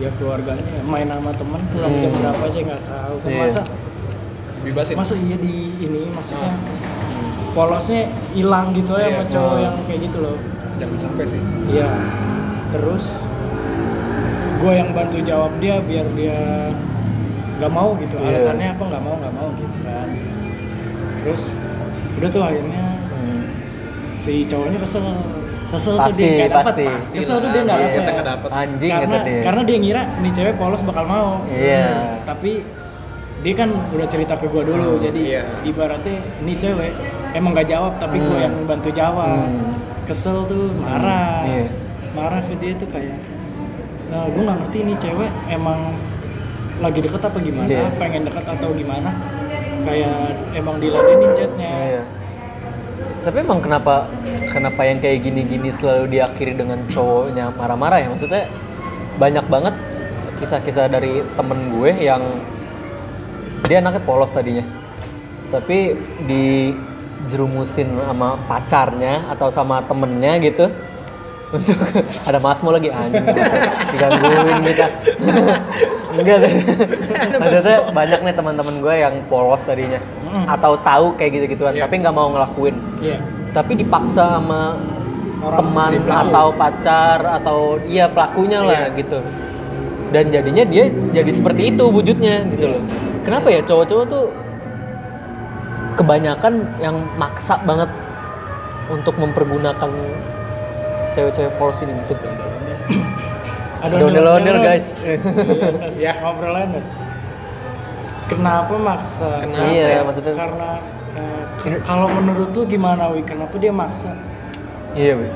ya 0.00 0.08
keluarganya 0.16 0.82
main 0.82 1.04
sama 1.04 1.30
teman 1.30 1.60
pulang 1.68 1.92
jam 1.92 2.10
Hmm. 2.10 2.20
berapa 2.24 2.42
aja 2.42 2.58
nggak 2.64 2.82
tahu 2.82 3.14
Iya. 3.22 3.38
masa 3.38 3.62
bebasin 4.58 4.94
masa 4.96 5.14
iya 5.14 5.36
di 5.36 5.54
ini 5.78 6.02
maksudnya 6.08 6.50
polosnya 7.52 8.00
hilang 8.32 8.72
gitu 8.72 8.88
ya 8.94 9.04
Iya. 9.04 9.12
sama 9.12 9.24
cowok 9.28 9.52
Hmm. 9.52 9.62
yang 9.62 9.76
kayak 9.84 10.00
gitu 10.02 10.18
loh 10.18 10.36
jangan 10.82 10.98
sampai 11.00 11.24
sih 11.24 11.40
iya 11.70 11.88
terus 12.70 13.04
gue 14.58 14.72
yang 14.72 14.90
bantu 14.90 15.18
jawab 15.22 15.50
dia 15.56 15.78
biar 15.80 16.06
dia 16.12 16.38
nggak 17.56 17.72
mau 17.72 17.94
gitu 17.96 18.14
Iya. 18.16 18.28
alasannya 18.32 18.68
apa 18.70 18.82
nggak 18.84 19.02
mau 19.02 19.14
nggak 19.16 19.34
mau 19.34 19.48
gitu 19.54 19.78
kan 19.82 20.08
terus 21.22 21.42
udah 22.18 22.28
tuh 22.28 22.42
akhirnya 22.42 22.82
Hmm. 23.12 23.42
si 24.18 24.42
cowoknya 24.42 24.78
kesel 24.78 25.04
kesel 25.68 25.94
tuh 25.94 26.04
Pasti, 26.04 26.20
dia 26.20 26.30
nggak 26.36 26.50
dapat 26.52 26.74
pasti. 26.90 27.16
kesel 27.16 27.36
tuh 27.38 27.48
dia 27.48 27.62
nggak 27.62 27.78
Iya, 27.78 28.22
dapet. 28.24 28.48
Anjing 28.52 28.90
karena 28.92 29.06
kata 29.08 29.24
dia. 29.24 29.40
karena 29.42 29.62
dia 29.62 29.76
ngira 29.78 30.02
nih 30.18 30.32
cewek 30.32 30.54
polos 30.56 30.82
bakal 30.82 31.04
mau 31.06 31.30
Iya. 31.46 31.86
tapi 32.22 32.52
dia 33.40 33.54
kan 33.56 33.70
udah 33.88 34.06
cerita 34.06 34.34
ke 34.34 34.46
gua 34.46 34.62
dulu 34.62 34.90
Hmm, 34.92 35.02
jadi 35.02 35.20
iya. 35.20 35.42
ibaratnya 35.62 36.14
ini 36.38 36.54
cewek 36.56 36.92
emang 37.32 37.50
nggak 37.52 37.68
jawab 37.68 37.92
tapi 37.96 38.16
gua 38.20 38.36
Hmm. 38.36 38.44
yang 38.44 38.54
bantu 38.64 38.88
jawab 38.92 39.46
Hmm. 39.48 39.70
Kesel 40.04 40.44
tuh 40.46 40.70
marah 40.76 41.46
Iya. 41.46 41.66
marah 42.12 42.40
ke 42.44 42.54
dia 42.58 42.72
tuh 42.76 42.88
kayak 42.90 43.16
nah, 44.10 44.26
gue 44.28 44.42
nggak 44.42 44.58
ngerti 44.66 44.78
ini 44.82 44.94
cewek 44.98 45.30
emang 45.48 45.78
lagi 46.82 46.98
deket 47.00 47.22
apa 47.22 47.38
gimana 47.38 47.68
Iya. 47.68 47.86
pengen 47.96 48.22
deket 48.26 48.44
atau 48.44 48.68
gimana 48.74 49.10
kayak 49.82 50.18
emang 50.52 50.76
diladenin 50.78 51.32
chatnya 51.34 51.70
Iya. 51.70 52.02
Tapi 53.22 53.38
emang 53.38 53.62
kenapa 53.62 54.10
kenapa 54.50 54.82
yang 54.82 54.98
kayak 54.98 55.22
gini-gini 55.22 55.70
selalu 55.70 56.10
diakhiri 56.10 56.58
dengan 56.58 56.82
cowoknya 56.90 57.54
marah-marah 57.54 58.02
ya? 58.02 58.10
Maksudnya 58.10 58.50
banyak 59.14 59.46
banget 59.46 59.74
kisah-kisah 60.42 60.90
dari 60.90 61.22
temen 61.38 61.70
gue 61.70 61.90
yang 62.02 62.18
dia 63.62 63.78
anaknya 63.78 64.02
polos 64.02 64.34
tadinya. 64.34 64.66
Tapi 65.54 65.94
dijerumusin 67.26 67.88
sama 67.98 68.34
pacarnya 68.46 69.22
atau 69.30 69.48
sama 69.48 69.82
temennya 69.84 70.38
gitu. 70.42 70.66
Untuk 71.52 71.76
ada 72.28 72.40
masmo 72.40 72.72
lagi 72.72 72.88
anjing. 72.88 73.24
Digangguin 73.92 74.60
kita. 74.64 74.86
Enggak 76.18 76.36
deh. 76.44 76.54
Maksudnya 77.40 77.78
banyak 77.92 78.20
nih 78.24 78.34
teman-teman 78.36 78.74
gue 78.80 78.94
yang 79.00 79.14
polos 79.28 79.64
tadinya. 79.64 80.00
Mm. 80.32 80.48
atau 80.48 80.72
tahu 80.80 81.12
kayak 81.20 81.30
gitu-gituan 81.36 81.76
Iya. 81.76 81.84
tapi 81.84 82.00
nggak 82.00 82.14
mau 82.16 82.32
ngelakuin. 82.32 82.72
Iya. 83.04 83.20
Tapi 83.52 83.76
dipaksa 83.76 84.40
sama 84.40 84.80
Orang 85.44 85.58
teman 85.60 85.90
si 85.92 85.98
atau 86.08 86.46
pacar 86.56 87.18
atau 87.42 87.58
iya 87.84 88.08
pelakunya 88.08 88.64
lah 88.64 88.88
Iya. 88.88 88.96
gitu. 88.96 89.18
Dan 90.08 90.32
jadinya 90.32 90.64
dia 90.64 90.88
jadi 91.12 91.28
seperti 91.36 91.76
itu 91.76 91.84
wujudnya 91.84 92.48
gitu 92.48 92.64
Iya. 92.64 92.74
loh. 92.80 92.82
Kenapa 93.28 93.52
ya 93.52 93.60
cowok-cowok 93.60 94.04
tuh 94.08 94.24
kebanyakan 95.94 96.66
yang 96.80 96.96
maksa 97.16 97.60
banget 97.62 97.88
untuk 98.90 99.14
mempergunakan 99.16 99.90
cewek-cewek 101.12 101.52
polos 101.60 101.78
ini 101.84 101.92
gitu 102.08 102.16
ada 103.82 103.98
ondel-ondel 103.98 104.62
guys. 104.62 104.94
Ya. 105.98 106.14
ngobrolin 106.22 106.70
guys 106.70 106.90
kenapa 108.32 108.74
maksa? 108.80 109.28
Kenapa 109.44 109.68
iya 109.68 109.86
ya? 109.98 110.00
maksudnya 110.04 110.34
karena 110.34 110.68
eh, 111.16 111.80
kalau 111.84 112.06
menurut 112.08 112.50
lu 112.56 112.62
gimana 112.64 113.12
wi? 113.12 113.20
Kenapa 113.24 113.54
dia 113.60 113.72
maksa? 113.72 114.16
Iya 114.96 115.20
Wi. 115.20 115.28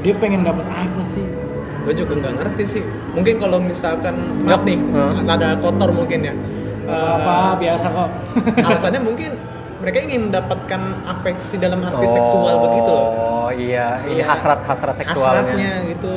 dia 0.00 0.14
pengen 0.16 0.42
dapat 0.42 0.66
apa 0.70 1.00
sih? 1.02 1.22
Gue 1.84 1.94
juga 1.96 2.12
nggak 2.18 2.34
ngerti 2.40 2.64
sih. 2.78 2.82
Mungkin 3.16 3.40
kalau 3.40 3.58
misalkan 3.60 4.14
maaf 4.44 4.62
nih 4.64 4.78
nada 5.24 5.56
kotor 5.60 5.90
mungkin 5.92 6.20
ya. 6.24 6.34
Gak 6.90 7.22
apa 7.22 7.36
biasa 7.60 7.86
kok. 7.92 8.10
alasannya 8.66 9.00
mungkin 9.04 9.30
mereka 9.80 9.98
ingin 10.00 10.20
mendapatkan 10.28 10.80
afeksi 11.04 11.56
dalam 11.56 11.80
arti 11.80 12.04
seksual 12.04 12.54
begitu 12.60 12.90
loh. 12.90 13.06
oh 13.10 13.50
iya 13.50 14.04
ini 14.04 14.20
Iya. 14.20 14.24
hasrat 14.28 14.60
hasrat 14.62 14.96
seksualnya. 14.96 15.42
Hasratnya 15.42 15.72
gitu. 15.88 16.12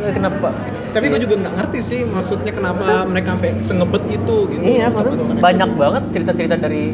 Eh, 0.00 0.12
kenapa? 0.12 0.48
Tapi 0.90 1.06
gue 1.06 1.20
juga 1.22 1.34
nggak 1.38 1.54
ngerti 1.54 1.78
sih 1.80 2.00
maksudnya 2.02 2.50
kenapa 2.50 2.82
mereka 3.06 3.38
sampai 3.38 3.50
sengebet 3.60 4.02
itu 4.10 4.36
gitu. 4.50 4.62
Iya, 4.64 4.86
maksudnya 4.90 5.38
banyak 5.38 5.70
itu. 5.70 5.78
banget 5.78 6.02
cerita-cerita 6.10 6.54
dari 6.56 6.84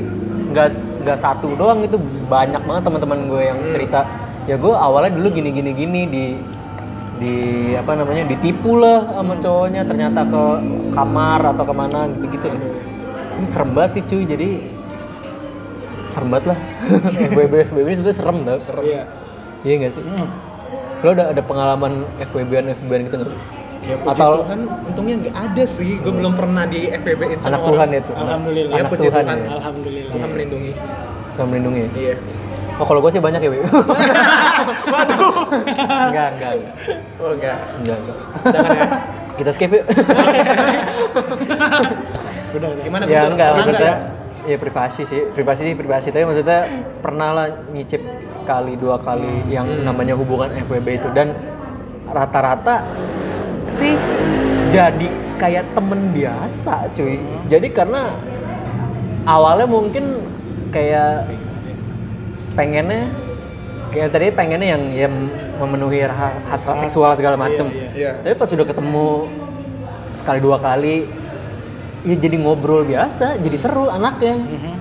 nggak 0.47 0.69
nggak 1.03 1.19
satu 1.19 1.49
doang 1.57 1.81
itu 1.81 1.97
banyak 2.27 2.61
banget 2.61 2.83
teman-teman 2.85 3.19
gue 3.27 3.43
yang 3.43 3.59
Hmm. 3.59 3.73
cerita. 3.73 4.01
Ya 4.45 4.55
gue 4.55 4.71
awalnya 4.71 5.17
dulu 5.17 5.29
gini 5.33 5.51
gini 5.51 5.71
gini 5.73 6.01
di 6.07 6.25
di 7.17 7.35
apa 7.73 7.97
namanya 7.97 8.29
ditipu 8.29 8.77
lah 8.77 9.09
sama 9.09 9.41
cowoknya 9.41 9.83
ternyata 9.83 10.21
ke 10.23 10.45
kamar 10.93 11.41
atau 11.51 11.65
ke 11.65 11.73
mana 11.73 12.05
gitu 12.13 12.27
gitu 12.29 12.47
hmm, 12.53 13.49
serem 13.49 13.73
banget 13.73 13.91
sih 13.97 14.03
cuy. 14.05 14.23
Jadi 14.23 14.51
serem 16.17 16.29
banget 16.31 16.47
lah 16.49 16.59
FWB 17.29 17.55
FWB 17.67 17.87
ini 17.87 17.95
sebenarnya 17.95 18.17
serem 18.17 18.39
tau 18.43 18.59
serem 18.59 18.83
iya 18.83 19.03
iya 19.63 19.75
nggak 19.77 19.93
sih 19.93 20.03
Hmm. 20.03 20.29
lo 20.99 21.13
ada 21.13 21.25
ada 21.29 21.43
pengalaman 21.43 21.93
FWB-an 22.19 22.73
FWB-an 22.73 23.01
gitu 23.05 23.17
nggak 23.19 23.31
ya 23.85 23.97
puji 23.99 24.11
Atau- 24.11 24.41
Tuhan 24.41 24.61
untungnya 24.83 25.15
nggak 25.21 25.37
ada 25.37 25.65
sih 25.69 25.91
gue 25.95 26.11
belum 26.11 26.33
pernah 26.33 26.65
di 26.65 26.89
FPB 26.91 27.21
in 27.29 27.39
sama 27.39 27.47
anak 27.47 27.61
orang. 27.61 27.69
Tuhan 27.69 27.89
itu 27.95 28.13
Alhamdulillah. 28.17 28.73
ya 28.73 28.81
anak 28.81 28.91
puji 28.91 29.07
Tuhan 29.07 29.23
Tuhan 29.23 29.39
ya 29.39 29.49
alhamdulillah 29.53 30.11
Tuhan 30.11 30.29
melindungi 30.31 30.73
Tuhan 31.33 31.47
melindungi 31.47 31.81
ya? 31.83 31.91
iya 31.95 32.17
Oh 32.75 32.85
kalau 32.85 33.01
gue 33.01 33.09
sih 33.09 33.17
banyak 33.19 33.41
ya, 33.41 33.49
Wi. 33.49 33.57
Waduh. 33.65 35.49
enggak, 36.05 36.29
enggak, 36.31 36.53
enggak. 36.53 36.77
oh 37.17 37.31
enggak 37.33 37.57
Enggak, 37.75 37.97
enggak. 37.99 38.19
jangan 38.47 38.69
ya 38.71 38.87
Kita 39.35 39.51
skip 39.51 39.71
yuk. 39.71 39.85
udah 42.53 42.69
udah 42.69 42.69
gimana 42.79 43.03
ya 43.07 43.21
enggak, 43.27 43.49
maksudnya 43.55 43.81
nggak? 43.81 43.97
Ya 44.47 44.57
privasi 44.57 45.03
sih. 45.05 45.29
Privasi 45.35 45.67
sih 45.67 45.75
privasi, 45.75 46.09
tapi 46.15 46.25
maksudnya 46.25 46.61
pernah 47.03 47.31
lah 47.35 47.47
nyicip 47.71 48.01
sekali 48.33 48.79
dua 48.79 49.03
kali 49.03 49.51
yang 49.51 49.67
namanya 49.83 50.15
hubungan 50.15 50.49
FWB 50.67 50.89
itu 51.03 51.09
dan 51.11 51.35
rata-rata 52.07 52.87
sih 53.67 53.99
jadi 54.71 55.09
kayak 55.37 55.75
temen 55.75 56.15
biasa 56.15 56.89
cuy. 56.95 57.21
Jadi 57.51 57.69
karena 57.75 58.15
awalnya 59.27 59.67
mungkin 59.69 60.23
kayak 60.71 61.29
pengennya 62.57 63.11
kayak 63.93 64.09
tadi 64.13 64.27
pengennya 64.33 64.69
yang 64.77 64.83
yang 64.93 65.15
memenuhi 65.61 66.05
ha- 66.05 66.41
hasrat 66.49 66.85
seksual 66.85 67.13
segala 67.17 67.37
macem. 67.37 67.69
Iya, 67.73 67.89
iya 67.97 68.13
Tapi 68.21 68.35
pas 68.37 68.51
udah 68.53 68.67
ketemu 68.67 69.07
sekali 70.17 70.41
dua 70.41 70.57
kali, 70.57 71.05
ya 72.07 72.15
jadi 72.15 72.37
ngobrol 72.39 72.87
biasa, 72.87 73.43
jadi 73.43 73.57
seru 73.59 73.91
anaknya. 73.91 74.39
Mhm. 74.39 74.73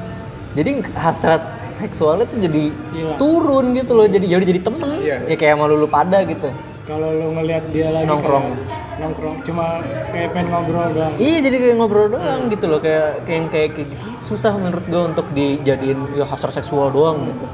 Jadi 0.55 0.69
hasrat 0.95 1.41
seksualnya 1.73 2.23
tuh 2.29 2.39
jadi 2.39 2.71
Hilang. 2.71 3.17
turun 3.19 3.75
gitu 3.75 3.91
loh, 3.91 4.07
jadi 4.07 4.23
jadi 4.23 4.45
jadi 4.45 4.61
temen. 4.63 4.89
Iya. 5.01 5.17
Ya 5.27 5.35
kayak 5.35 5.57
sama 5.57 5.65
lulu 5.67 5.87
pada 5.89 6.21
gitu. 6.23 6.53
kalau 6.85 7.09
lu 7.09 7.33
ngelihat 7.33 7.65
dia 7.73 7.89
lagi 7.89 8.05
Nongkrong. 8.05 8.45
kayak 8.45 9.01
nongkrong 9.01 9.35
cuma 9.41 9.81
kayak 10.13 10.37
pengen 10.37 10.53
ngobrol 10.53 10.85
doang 10.93 11.13
Iya 11.17 11.37
jadi 11.41 11.55
kayak 11.57 11.75
ngobrol 11.81 12.07
doang 12.13 12.41
gitu 12.53 12.65
loh, 12.69 12.77
kayak 12.77 13.25
kayak 13.25 13.49
kayak, 13.49 13.69
kayak 13.73 13.87
gitu. 13.89 14.05
susah 14.21 14.53
menurut 14.53 14.85
gue 14.85 15.01
untuk 15.01 15.25
dijadiin 15.33 15.97
ya 16.13 16.29
hasrat 16.29 16.53
seksual 16.53 16.93
doang 16.93 17.25
gitu. 17.25 17.45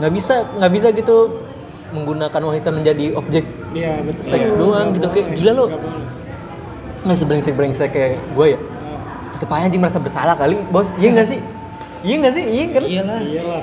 Nggak 0.00 0.12
bisa 0.16 0.34
nggak 0.56 0.72
bisa 0.72 0.88
gitu 0.96 1.16
menggunakan 1.92 2.40
wanita 2.42 2.68
menjadi 2.72 3.04
objek 3.12 3.44
betul 3.76 4.24
seks 4.24 4.48
Nggak 4.48 4.58
doang 4.58 4.86
gitu 4.96 5.06
kayak 5.12 5.26
gila 5.36 5.52
lo 5.52 5.66
nggak 7.04 7.16
sebrengsek 7.20 7.54
brengsek 7.54 7.90
kayak 7.92 8.16
gue 8.34 8.46
ya 8.56 8.58
tetep 9.36 9.48
aja 9.48 9.64
anjing 9.64 9.78
merasa 9.78 10.00
bersalah 10.00 10.34
kali 10.34 10.56
bos. 10.68 10.96
Iya 10.96 11.12
nggak 11.12 11.28
sih? 11.28 11.40
Iya 12.00 12.14
nggak 12.18 12.32
sih? 12.32 12.44
Iya 12.44 12.64
kan? 12.72 12.82
Iyalah. 12.82 13.18
Iyalah. 13.20 13.62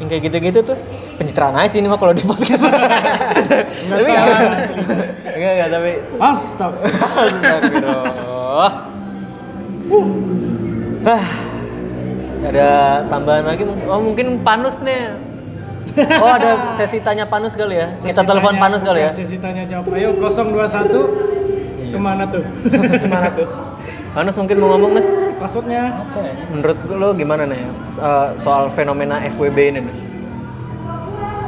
Yang 0.00 0.08
kayak 0.08 0.22
gitu-gitu 0.26 0.58
tuh 0.64 0.76
pencitraan 1.14 1.54
aja 1.54 1.68
sih 1.68 1.78
ini 1.78 1.86
mah 1.86 1.94
kalau 1.94 2.10
di 2.10 2.24
podcast. 2.24 2.64
Tapi 3.92 4.02
enggak 4.02 4.24
enggak 5.36 5.52
enggak 5.52 5.68
tapi 5.70 5.92
Astagfirullah. 6.18 7.22
Astagfirullah 7.22 8.72
Hah, 11.02 11.24
ada 12.46 12.68
tambahan 13.06 13.44
lagi 13.44 13.62
mungkin. 13.62 13.86
Oh 13.86 14.00
mungkin 14.00 14.26
panus 14.42 14.80
nih. 14.80 15.12
Oh 16.24 16.30
ada 16.30 16.72
sesi 16.72 17.04
tanya 17.04 17.28
panus 17.28 17.52
kali 17.52 17.76
ya. 17.76 17.92
Kita 18.00 18.22
Sesi 18.22 18.24
telepon 18.24 18.54
tanya- 18.56 18.62
panus 18.64 18.82
kali 18.82 19.00
ya. 19.04 19.10
Sesi 19.12 19.36
tanya 19.36 19.62
jawab. 19.68 19.92
Ayo 19.92 20.16
021 20.16 21.92
ke 21.92 21.98
mana 22.00 22.24
tuh? 22.24 22.40
gimana 23.04 23.28
tuh 23.36 23.48
panus 24.12 24.36
mungkin 24.36 24.56
mau 24.58 24.68
ngomong 24.70 24.92
nes 24.92 25.08
Passwordnya? 25.36 26.04
menurut 26.48 26.78
lo 26.86 27.08
gimana 27.12 27.42
nih 27.44 27.60
eh, 27.92 28.28
soal 28.36 28.68
fenomena 28.68 29.18
FWB 29.26 29.58
ini 29.68 29.80
nih 29.82 29.96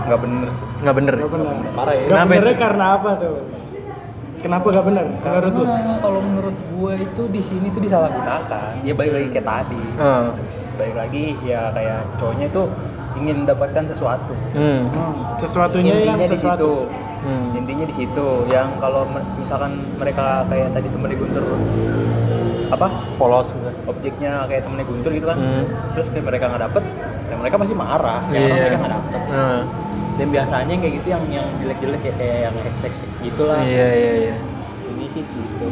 nggak 0.04 0.18
bener 0.18 0.48
sih 0.50 0.66
nggak 0.80 0.94
bener 0.94 1.14
ya? 1.14 1.22
Gak 1.22 1.32
benar. 1.32 1.54
parah 1.72 1.92
ya 1.92 2.00
Gak 2.00 2.08
Kenapa 2.10 2.28
benernya 2.28 2.50
itu? 2.50 2.60
karena 2.60 2.84
apa 2.92 3.10
tuh? 3.16 3.36
Kenapa 4.36 4.66
gak 4.68 4.84
benar? 4.84 5.04
Menurut 5.08 5.52
lu? 5.54 5.64
Karena 5.64 5.94
kalau 5.96 6.20
menurut 6.20 6.56
gue 6.70 6.92
itu 7.00 7.22
di 7.32 7.40
sini 7.40 7.66
tuh 7.72 7.80
disalahgunakan 7.80 8.72
ya 8.80 8.92
balik 8.92 9.12
lagi 9.14 9.28
kayak 9.30 9.46
tadi 9.46 9.80
Eh, 9.96 10.26
balik 10.74 10.94
lagi 10.94 11.24
ya 11.40 11.72
kayak 11.72 12.00
cowoknya 12.14 12.46
itu 12.46 12.62
ingin 13.14 13.36
mendapatkan 13.40 13.84
sesuatu 13.86 14.34
Hmm. 14.52 14.84
Hmm, 14.86 15.14
sesuatunya 15.38 15.92
yang 16.04 16.20
intinya 16.20 16.20
di 16.20 16.28
situ 16.28 16.36
sesuatu 16.36 16.70
Hmm. 17.24 17.56
intinya 17.56 17.84
di 17.88 17.94
situ 17.94 18.26
yang 18.46 18.68
kalau 18.76 19.08
misalkan 19.34 19.72
mereka 19.96 20.44
kayak 20.44 20.68
tadi 20.70 20.92
temennya 20.92 21.16
Guntur 21.16 21.44
apa 22.74 22.86
Polos 23.14 23.48
gitu. 23.50 23.70
objeknya 23.84 24.44
kayak 24.44 24.62
temennya 24.62 24.84
Guntur 24.84 25.10
gitu 25.10 25.26
kan 25.26 25.36
Hmm. 25.36 25.64
terus 25.92 26.06
kayak 26.08 26.24
mereka 26.24 26.44
nggak 26.46 26.62
dapet 26.62 26.82
ya 27.24 27.34
mereka 27.36 27.54
pasti 27.56 27.74
marah 27.74 28.20
ya 28.28 28.38
Iya. 28.38 28.52
mereka 28.58 28.76
nggak 28.76 28.94
dapet 28.94 29.20
Nah. 29.28 29.60
dan 30.14 30.26
biasanya 30.28 30.70
yang 30.70 30.82
kayak 30.82 30.94
gitu 30.94 31.08
yang 31.08 31.22
yang 31.28 31.46
jelek-jelek 31.58 32.00
kayak 32.00 32.16
kayak 32.16 32.38
yang 32.44 32.54
XX 32.74 32.92
gitulah 33.18 33.58
Iya 33.60 33.86
iya 33.90 34.12
iya. 34.20 34.34
ini 34.88 35.04
sih 35.08 35.22
di 35.22 35.30
situ 35.30 35.66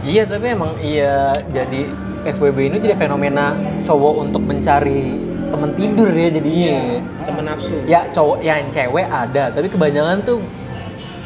Iya 0.00 0.22
tapi 0.24 0.46
emang 0.48 0.72
iya 0.78 1.14
jadi 1.48 1.80
FWB 2.28 2.58
ini 2.64 2.76
jadi 2.78 2.94
fenomena 2.94 3.54
cowok 3.82 4.14
untuk 4.20 4.42
mencari 4.42 5.14
teman 5.48 5.72
tidur 5.72 6.06
ya 6.08 6.28
jadinya. 6.28 6.68
ya. 6.68 7.00
temen 7.24 7.44
nafsu 7.44 7.76
Ya 7.84 8.04
cowok 8.08 8.38
yang 8.40 8.68
cewek 8.68 9.06
ada 9.06 9.48
tapi 9.48 9.66
kebanyakan 9.66 10.20
tuh 10.20 10.38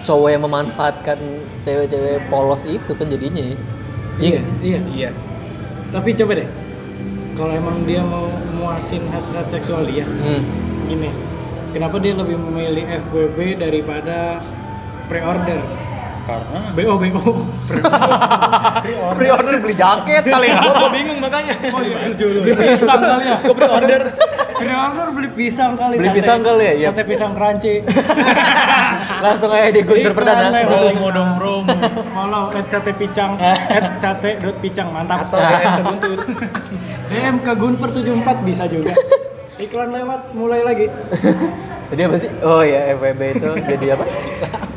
cowok 0.02 0.28
yang 0.28 0.42
memanfaatkan 0.42 1.18
cewek-cewek 1.60 2.26
polos 2.26 2.62
itu 2.64 2.90
kan 2.90 3.06
jadinya. 3.06 3.54
Ya. 4.22 4.28
Iya. 4.28 4.30
nggak 4.30 4.44
sih? 4.46 4.54
iya. 4.62 4.80
Iya. 4.94 5.10
Tapi 5.90 6.10
coba 6.14 6.32
deh 6.38 6.48
kalau 7.32 7.52
emang 7.52 7.76
dia 7.82 8.00
mau 8.04 8.28
muasin 8.54 9.02
hasrat 9.10 9.48
seksual 9.48 9.82
dia 9.84 10.04
Hmm. 10.04 10.42
gini 10.84 11.08
kenapa 11.72 11.96
dia 11.98 12.12
lebih 12.12 12.36
memilih 12.38 12.84
FWB 13.08 13.56
daripada 13.58 14.38
pre-order? 15.08 15.60
Karena 16.22 16.70
BO 16.70 17.02
BO 17.02 17.34
Pre-order. 19.18 19.54
Beli 19.58 19.74
jaket 19.74 20.22
kali 20.22 20.54
ya. 20.54 20.62
gue 20.78 20.90
bingung 20.94 21.18
makanya. 21.18 21.50
Oh 21.74 21.82
iya. 21.82 22.14
Beli 22.14 22.52
pisang 22.54 23.02
kali 23.02 23.24
ya 23.26 23.36
gue 23.42 23.54
pre-order 23.56 24.02
pre-order 24.62 25.06
beli 25.10 25.28
pisang 25.32 25.72
kali 25.74 25.94
Beli 25.98 26.08
sate- 26.08 26.16
pisang 26.16 26.40
kali 26.40 26.64
ya? 26.64 26.88
Sate 26.88 27.02
pisang 27.02 27.32
crunchy. 27.34 27.74
Langsung 29.24 29.50
aja 29.50 29.68
di 29.70 29.80
Iklan, 29.82 30.14
Perdana. 30.14 30.48
Promo 30.64 31.08
dong 31.10 31.30
promo 31.36 31.74
follow 32.10 32.44
at 32.50 32.66
sate 32.66 32.92
picang 32.94 33.32
at 33.42 33.98
sate 33.98 34.38
dot 34.38 34.56
picang 34.58 34.88
mantap. 34.90 35.26
Atau 35.26 35.38
DM 35.38 35.58
ke 35.68 35.82
Guntur. 35.82 36.18
DM 37.10 37.36
ke 37.38 37.52
Gunper 37.54 37.88
74 37.90 38.48
bisa 38.48 38.64
juga. 38.66 38.94
Iklan 39.58 39.90
lewat 39.90 40.32
mulai 40.32 40.60
lagi. 40.62 40.86
Jadi 41.92 42.00
apa 42.02 42.16
sih? 42.16 42.30
Oh 42.40 42.64
ya 42.64 42.88
FWB 42.96 43.20
itu 43.36 43.50
jadi 43.68 43.86
apa? 43.94 44.04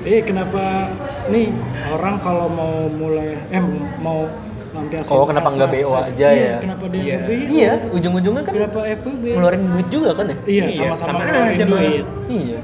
Eh 0.04 0.20
kenapa? 0.20 0.92
Nih 1.32 1.48
orang 1.90 2.20
kalau 2.20 2.52
mau 2.52 2.92
mulai 2.92 3.40
eh 3.50 3.64
mau 3.98 4.28
lampiasin 4.76 5.12
Oh, 5.12 5.24
kenapa 5.24 5.48
nggak 5.50 5.70
BO 5.72 5.92
aja 5.96 6.28
iya, 6.28 6.46
ya? 6.46 6.56
Kenapa 6.60 6.86
dia 6.88 7.02
Iya. 7.02 7.16
lebih? 7.18 7.38
Iya, 7.50 7.72
ujung-ujungnya 7.90 8.44
kan 8.44 8.54
Kenapa 8.54 8.80
FWB? 8.84 9.24
ngeluarin 9.32 9.62
duit 9.66 9.88
juga 9.90 10.10
kan 10.12 10.26
ya? 10.28 10.38
Iya, 10.44 10.64
Iya, 10.64 10.78
sama-sama 10.78 11.08
sama 11.08 11.20
ngeluarin 11.24 11.52
aja, 11.52 11.64
duit. 11.66 12.06
Iya. 12.28 12.60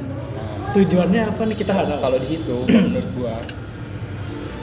Tujuannya 0.71 1.21
apa 1.25 1.41
nih 1.43 1.57
kita 1.57 1.71
nggak 1.71 1.87
tahu. 1.89 1.99
kalau 1.99 2.17
di 2.17 2.27
situ 2.27 2.55
kalau 2.61 2.83
menurut 2.85 3.09
gua 3.13 3.35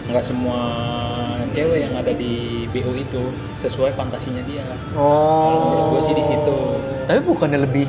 nggak 0.08 0.24
semua 0.24 0.60
cewek 1.50 1.78
yang 1.84 1.92
ada 1.92 2.12
di 2.12 2.32
BO 2.70 2.92
itu 2.92 3.22
sesuai 3.60 3.92
fantasinya 3.92 4.40
dia 4.44 4.64
Oh. 4.92 5.04
Kalau 5.44 5.58
menurut 5.62 5.84
gua 5.90 6.00
sih 6.00 6.14
di 6.14 6.24
situ. 6.24 6.58
Tapi 7.04 7.20
bukannya 7.22 7.60
lebih 7.60 7.84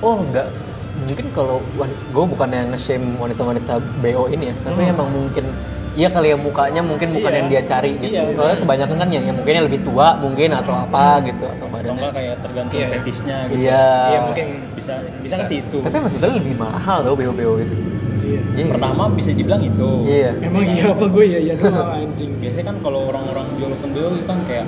oh 0.00 0.16
enggak 0.18 0.48
mungkin 0.92 1.26
kalau 1.32 1.58
gue 1.82 2.24
bukannya 2.28 2.68
nge-shame 2.68 3.16
wanita-wanita 3.16 3.80
BO 3.98 4.28
ini 4.28 4.52
ya, 4.52 4.54
tapi 4.62 4.86
emang 4.86 5.08
mungkin 5.08 5.44
Iya 5.92 6.08
kali 6.08 6.32
ya 6.32 6.36
mukanya 6.36 6.80
mungkin 6.80 7.08
bukan 7.12 7.28
Iya. 7.28 7.36
yang 7.36 7.48
dia 7.48 7.62
cari 7.62 7.92
gitu. 7.94 8.16
Iya, 8.16 8.32
Soalnya 8.32 8.58
kebanyakan 8.58 8.96
kan 8.96 9.08
yang, 9.08 9.24
yang 9.28 9.36
mungkinnya 9.36 9.62
lebih 9.62 9.80
tua 9.82 10.16
mungkin 10.16 10.48
atau 10.50 10.72
apa 10.74 11.04
gitu 11.22 11.44
atau 11.44 11.52
atau 11.54 11.66
badannya. 11.68 11.92
enggak 11.94 12.12
kayak 12.14 12.34
tergantung 12.40 12.72
Iya. 12.74 12.86
fetisnya 12.88 13.36
gitu 13.44 13.60
Iya. 13.60 13.84
iya 14.08 14.18
mungkin 14.22 14.46
bisa 14.72 14.94
bisa 15.20 15.34
ke 15.36 15.44
situ 15.46 15.76
Tapi 15.78 15.94
emang 15.94 16.08
sebetulnya 16.08 16.36
lebih 16.38 16.54
mahal 16.56 16.98
tau 16.98 17.12
BO-BO 17.12 17.52
itu. 17.60 17.74
Iya. 18.22 18.40
Iya. 18.54 18.64
pertama 18.70 19.02
bisa 19.12 19.30
dibilang 19.30 19.60
itu 19.60 19.90
Iya. 20.02 20.30
Emang 20.40 20.62
iya 20.64 20.84
apa 20.88 21.04
gue 21.06 21.24
ya 21.26 21.38
ya 21.42 21.54
doang 21.54 21.90
anjing. 22.00 22.30
biasanya 22.40 22.64
kan 22.66 22.76
kalau 22.80 23.00
orang-orang 23.06 23.46
jual 23.54 23.70
open 23.70 23.90
BO 23.92 24.08
itu 24.14 24.24
kan 24.24 24.38
kayak 24.42 24.66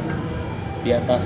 di 0.80 0.90
atas 0.92 1.24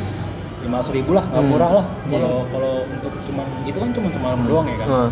lima 0.58 0.78
ribu 0.84 1.10
lah 1.12 1.24
nggak 1.24 1.38
Hmm. 1.40 1.50
murah 1.50 1.70
lah 1.72 1.86
Iya. 2.04 2.18
kalau 2.20 2.34
kalau 2.48 2.72
untuk 2.84 3.12
cuman 3.24 3.46
itu 3.64 3.78
kan 3.80 3.90
cuma 3.90 4.08
semalam 4.08 4.40
doang 4.46 4.66
ya 4.68 4.76
kan 4.76 4.88
Heeh. 4.88 5.10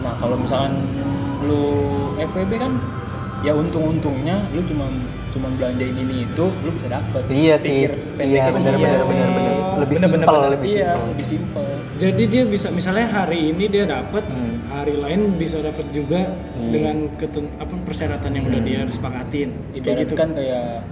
nah 0.00 0.12
kalau 0.14 0.36
misalkan 0.36 0.72
lu 1.42 1.62
FWB 2.16 2.52
kan 2.56 2.72
ya 3.44 3.52
untung-untungnya 3.52 4.40
lu 4.50 4.64
cuma 4.64 4.88
cuma 5.28 5.46
belanjain 5.52 5.92
ini 5.92 6.24
itu 6.24 6.44
lu 6.46 6.70
bisa 6.72 6.88
dapet 6.88 7.22
Iya 7.28 7.54
sih. 7.56 7.84
Pikir 7.84 7.92
Iya 8.16 8.42
benar 8.48 8.72
sih. 8.72 8.80
benar 8.80 8.98
sih. 8.98 9.08
benar 9.10 9.28
benar. 9.28 9.54
Lebih 9.74 9.96
Bener, 9.96 10.08
bener, 10.08 10.24
simpel, 10.24 10.34
bener. 10.34 10.50
lebih 10.50 10.68
iya 10.70 10.78
simpel. 10.88 11.08
lebih 11.10 11.26
simpel 11.26 11.66
Jadi 11.94 12.22
dia 12.26 12.42
bisa 12.44 12.68
misalnya 12.70 13.06
hari 13.06 13.38
ini 13.50 13.64
dia 13.66 13.84
dapat, 13.84 14.24
Hmm. 14.24 14.54
hari 14.68 14.94
lain 14.96 15.20
bisa 15.36 15.60
dapat 15.60 15.86
juga 15.90 16.26
Hmm. 16.26 16.70
dengan 16.70 16.96
ketun 17.14 17.46
apa 17.54 17.74
persyaratan 17.80 18.30
yang 18.32 18.44
udah 18.46 18.62
dia 18.62 18.80
sepakatin. 18.88 19.48
Ibarat 19.72 19.98
gitu 20.00 20.14
kan 20.14 20.28
kayak 20.32 20.82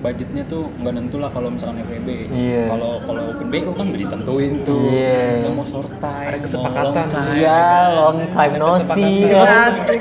budgetnya 0.00 0.42
tuh 0.46 0.72
nggak 0.76 0.92
nentu 0.94 1.16
lah 1.18 1.28
kalau 1.28 1.52
misalkan 1.52 1.82
FWB 1.82 2.08
Iya. 2.30 2.72
kalau 2.72 3.04
kalau 3.04 3.22
open 3.28 3.48
BO 3.50 3.70
kan 3.74 3.84
udah 3.86 4.00
ditentuin 4.00 4.52
tuh 4.64 4.80
Iya. 4.88 5.20
nggak 5.42 5.52
mau 5.52 5.66
short 5.66 5.92
time 5.98 6.24
Ada 6.26 6.38
kesepakatan. 6.40 6.84
long 6.96 7.08
time. 7.10 7.34
Iya, 7.34 7.60
long 7.92 8.18
time 8.30 8.52
no 8.56 8.70
see. 8.78 9.28
Asik. 9.28 10.00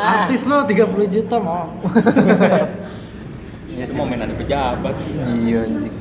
Artis 0.00 0.42
lo 0.44 0.64
30 0.64 0.80
juta 1.08 1.36
mau. 1.38 1.68
Iya 3.70 3.86
itu 3.86 3.94
mau 3.94 4.04
main 4.04 4.20
ada 4.20 4.34
pejabat 4.34 4.92
Iya 5.30 5.62
anjing. 5.64 5.94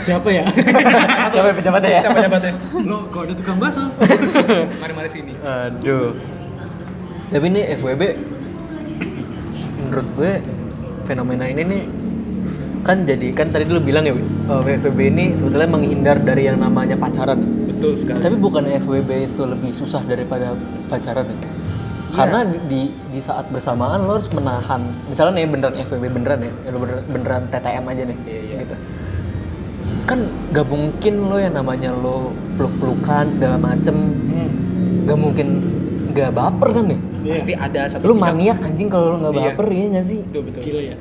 Siapa 0.00 0.28
ya? 0.30 0.44
Siapa 1.34 1.46
yang 1.52 1.58
pejabatnya 1.58 1.90
ya? 1.90 2.00
siapa 2.00 2.18
jabatnya 2.22 2.52
lo 2.80 2.98
kok 3.10 3.28
ada 3.28 3.34
tukang 3.36 3.58
bakso? 3.58 3.84
mari 4.80 4.92
mari 4.94 5.08
sini 5.10 5.32
Aduh. 5.42 6.16
Tapi 7.28 7.44
ini 7.50 7.60
FWB 7.76 8.02
menurut 9.84 10.06
gue 10.16 10.32
fenomena 11.04 11.44
ini 11.44 11.62
nih 11.66 11.82
kan 12.84 13.04
jadi 13.04 13.28
kan 13.32 13.48
tadi 13.48 13.64
lu 13.64 13.80
bilang 13.80 14.04
ya 14.04 14.14
eh, 14.14 14.76
FWB 14.80 15.00
ini 15.08 15.24
sebetulnya 15.34 15.68
menghindar 15.68 16.20
dari 16.20 16.46
yang 16.46 16.56
namanya 16.56 16.96
pacaran. 16.96 17.40
betul 17.68 17.96
sekali 17.96 18.20
Tapi 18.20 18.36
bukan 18.38 18.64
FWB 18.80 19.10
itu 19.28 19.42
lebih 19.44 19.72
susah 19.72 20.04
daripada 20.04 20.52
pacaran 20.88 21.26
ya? 21.26 21.36
Karena 22.16 22.40
di, 22.44 22.58
di, 22.64 22.80
di 23.08 23.18
saat 23.18 23.46
bersamaan 23.48 24.00
lo 24.00 24.14
harus 24.14 24.28
menahan 24.28 24.80
misalnya 25.04 25.32
nih 25.36 25.48
beneran 25.48 25.74
FWB 25.76 26.04
beneran 26.12 26.40
ya, 26.40 26.52
ya 26.60 26.70
lo 26.70 26.78
beneran, 26.78 27.04
beneran 27.06 27.42
TTM 27.48 27.84
aja 27.84 28.02
nih 28.04 28.18
Iya, 28.20 28.40
iya. 28.40 28.56
gitu. 28.60 28.76
Kan 30.04 30.18
gak 30.50 30.66
mungkin 30.66 31.14
lo 31.24 31.36
yang 31.36 31.54
namanya 31.54 31.90
lo 31.90 32.30
peluk-pelukan 32.54 33.28
segala 33.28 33.56
macem 33.56 33.96
Hmm. 34.24 34.50
gak 35.04 35.16
mungkin 35.16 35.46
gak 36.10 36.30
baper 36.30 36.68
kan 36.72 36.84
nih 36.86 37.00
Iya. 37.20 37.32
pasti 37.34 37.52
ada 37.52 37.80
satu 37.88 38.04
lu 38.04 38.12
pihak. 38.12 38.22
maniak 38.22 38.58
anjing 38.60 38.86
kalau 38.86 39.06
lu 39.10 39.16
nggak 39.18 39.34
Iya. 39.34 39.44
baper 39.50 39.66
iya 39.70 39.86
gak 39.92 40.06
sih 40.06 40.20
betul 40.22 40.42
betul 40.44 40.60
Gila 40.62 40.82
ya. 40.84 40.96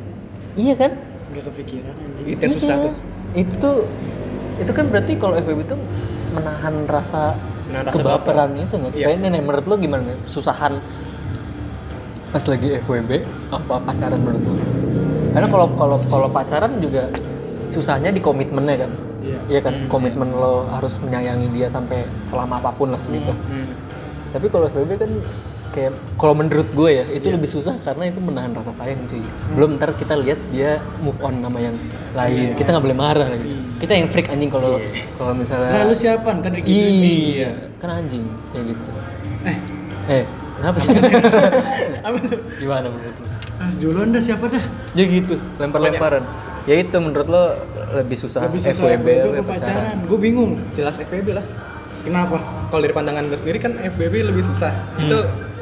iya 0.56 0.74
kan 0.74 0.92
Gak 1.30 1.44
kepikiran 1.46 1.94
anjing. 2.00 2.26
itu 2.28 2.42
yang 2.42 2.54
susah 2.54 2.74
Iya. 2.74 2.84
tuh 2.84 2.94
itu 3.34 3.54
tuh 3.58 3.78
itu 4.56 4.72
kan 4.72 4.86
berarti 4.88 5.12
kalau 5.16 5.34
FWB 5.36 5.62
itu 5.64 5.76
menahan 6.32 6.76
rasa 6.86 7.34
Menahan 7.64 7.86
rasa 7.86 7.96
kebaperan 7.98 8.50
itu 8.56 8.74
nggak 8.74 8.92
sih 8.92 9.00
Iya. 9.00 9.08
ini 9.14 9.28
nih, 9.30 9.42
menurut 9.42 9.66
lu 9.66 9.76
gimana 9.78 10.02
susahan 10.26 10.74
pas 12.34 12.44
lagi 12.50 12.68
FWB 12.82 13.12
apa 13.54 13.76
pacaran 13.86 14.20
menurut 14.20 14.44
lu 14.50 14.56
karena 15.34 15.48
kalau 15.50 15.68
kalau 15.78 15.98
kalau 16.10 16.28
pacaran 16.30 16.78
juga 16.78 17.10
susahnya 17.74 18.14
di 18.14 18.22
komitmennya 18.22 18.86
kan. 18.86 18.92
Iya. 19.24 19.40
iya 19.50 19.60
kan? 19.66 19.90
Komitmen 19.90 20.30
lo 20.30 20.70
harus 20.70 21.02
menyayangi 21.02 21.50
dia 21.50 21.68
sampai 21.74 22.06
selama 22.22 22.62
apa 22.62 22.70
pun 22.78 22.94
lah 22.94 23.02
gitu. 23.10 23.34
Hmm. 23.34 23.68
tapi 24.34 24.50
kalau 24.50 24.66
FWB 24.66 24.98
kan 24.98 25.12
kayak 25.74 25.94
kalau 26.18 26.34
menurut 26.34 26.66
gue 26.74 26.90
ya 26.90 27.06
itu 27.14 27.30
lebih 27.30 27.46
susah 27.46 27.78
karena 27.86 28.10
itu 28.10 28.18
menahan 28.18 28.54
rasa 28.54 28.74
sayang 28.74 29.06
cuy. 29.06 29.22
Belum 29.54 29.78
ntar 29.78 29.94
kita 29.94 30.18
lihat 30.18 30.42
dia 30.50 30.82
move 31.02 31.18
on 31.22 31.38
sama 31.42 31.62
yang 31.62 31.78
lain. 32.18 32.58
Kita 32.58 32.74
nggak 32.74 32.86
boleh 32.86 32.98
marah 32.98 33.30
lagi. 33.30 33.54
Kita 33.78 33.94
yang 33.94 34.10
freak 34.10 34.34
anjing 34.34 34.50
kalau 34.50 34.82
kalau 35.22 35.34
misalnya 35.38 35.70
Nah 35.70 35.84
lu 35.86 35.94
siapa? 35.94 36.30
Ntar 36.34 36.50
gitu. 36.62 36.66
iya 36.70 37.70
kan 37.78 38.02
anjing 38.06 38.26
kayak 38.54 38.66
gitu. 38.74 38.90
Eh, 39.46 39.58
eh 40.10 40.24
kenapa 40.64 40.78
sih 40.80 40.96
gimana 42.62 42.88
menurut 42.88 43.16
lo 43.16 43.28
ah, 43.60 43.70
duluan 43.78 44.08
dah 44.10 44.22
siapa 44.22 44.46
dah? 44.48 44.64
ya 44.94 45.04
gitu 45.06 45.36
lempar-lemparan 45.60 46.24
ya 46.64 46.76
itu 46.78 46.96
menurut 46.98 47.28
lo 47.28 47.44
lebih 47.94 48.16
susah, 48.16 48.48
Lebih 48.48 48.64
susah 48.64 48.88
FWB 48.90 49.04
FWB 49.04 49.36
ke 49.36 49.44
pacaran 49.44 49.84
pacaran. 49.84 49.98
Gue 50.08 50.18
bingung. 50.18 50.52
jelas 50.74 50.96
FBB 50.98 51.36
lah 51.36 51.46
Kenapa? 52.02 52.36
kalau 52.68 52.82
dari 52.82 52.92
pandangan 52.92 53.24
gue 53.26 53.38
sendiri 53.38 53.60
kan 53.60 53.76
FBB 53.78 54.24
lebih 54.26 54.42
susah 54.42 54.72
itu 54.98 55.20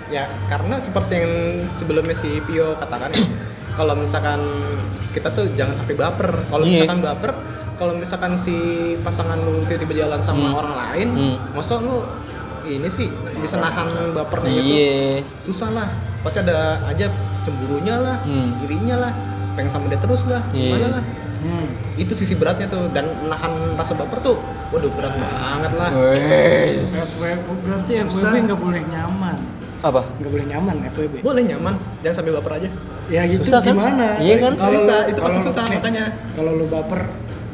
ya 0.08 0.30
karena 0.48 0.78
seperti 0.78 1.14
yang 1.16 1.34
sebelumnya 1.76 2.14
si 2.14 2.38
Pio 2.42 2.74
katakan 2.76 3.10
kalau 3.78 3.94
misalkan 3.96 4.42
kita 5.12 5.28
tuh 5.30 5.50
jangan 5.54 5.74
sampai 5.76 5.96
baper 5.96 6.30
kalau 6.48 6.64
Iya. 6.64 6.86
misalkan 6.86 7.00
baper 7.02 7.32
kalau 7.76 7.94
misalkan 7.94 8.38
si 8.38 8.54
pasangan 9.02 9.42
lu 9.42 9.66
tiba-tiba 9.66 10.06
jalan 10.06 10.22
sama 10.22 10.48
Hmm. 10.48 10.56
orang 10.56 10.74
lain 10.78 11.08
Hmm. 11.12 11.36
masa 11.52 11.80
lu 11.80 12.06
ini 12.64 12.88
sih 12.88 13.08
bisa 13.36 13.58
nahan 13.58 13.88
bapernya 14.12 14.52
gitu 14.52 14.66
iya 14.68 15.22
susah 15.40 15.70
lah 15.70 15.88
pasti 16.20 16.40
ada 16.40 16.58
aja 16.84 17.10
cemburunya 17.42 17.96
lah 17.96 18.18
Hmm. 18.22 18.62
irinya 18.62 18.96
lah 19.00 19.12
pengen 19.52 19.70
sama 19.70 19.86
dia 19.86 19.98
terus 19.98 20.24
lah 20.26 20.42
Iya. 20.52 20.66
gimana 20.72 20.88
lah 20.96 21.04
Hmm. 21.42 21.66
itu 21.96 22.14
sisi 22.14 22.34
beratnya 22.34 22.66
tuh 22.66 22.86
dan 22.90 23.10
menahan 23.18 23.50
rasa 23.74 23.94
baper 23.94 24.22
tuh 24.22 24.38
waduh 24.70 24.92
berat 24.92 25.10
banget 25.12 25.72
lah 25.74 25.90
Wes. 25.92 26.86
FWB 26.94 27.50
berarti. 27.60 27.92
FWB 28.00 28.36
nggak 28.46 28.60
boleh 28.60 28.82
nyaman. 28.86 29.38
Apa? 29.82 30.06
Nggak 30.16 30.32
boleh 30.32 30.46
nyaman 30.48 30.76
FWB. 30.88 31.16
boleh 31.20 31.44
nyaman 31.44 31.74
jangan 32.00 32.16
sampai 32.16 32.32
baper 32.32 32.54
aja 32.56 32.70
Ya 33.10 33.26
gitu 33.26 33.42
Susah 33.42 33.60
kan? 33.60 33.74
gimana? 33.74 34.08
Iya 34.18 34.36
kan? 34.40 34.54
Susah, 34.56 35.00
itu 35.04 35.20
pasti 35.20 35.40
susah, 35.44 35.64
makanya. 35.68 36.16
Kalau 36.32 36.52
lu 36.54 36.64
baper 36.64 37.02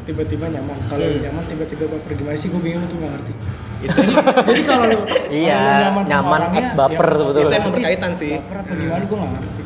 tiba-tiba 0.08 0.44
nyaman. 0.48 0.76
Kalau 0.86 1.04
Hmm. 1.04 1.20
nyaman 1.20 1.44
tiba-tiba 1.44 1.84
baper 1.86 2.12
gimana 2.14 2.34
sih? 2.34 2.48
Gue 2.48 2.62
bingung 2.62 2.84
tuh 2.86 2.96
nggak 2.96 3.12
ngerti. 3.12 3.32
Itu 3.78 3.94
jadi 4.42 4.62
kalau 4.64 4.84
lu 4.86 4.98
Iya, 5.44 5.60
kalau 5.92 6.02
nyaman 6.02 6.40
orangnya, 6.42 6.58
ex 6.58 6.66
baper 6.72 7.06
ya, 7.06 7.14
sebetulnya. 7.14 7.44
Itu 7.46 7.60
otomatis 7.60 7.76
berkaitan 7.78 8.12
sih. 8.12 8.32
Baper 8.34 8.56
apa 8.58 8.72
gimana 8.74 9.02
gue 9.04 9.18
nggak 9.18 9.32
ngerti. 9.34 9.62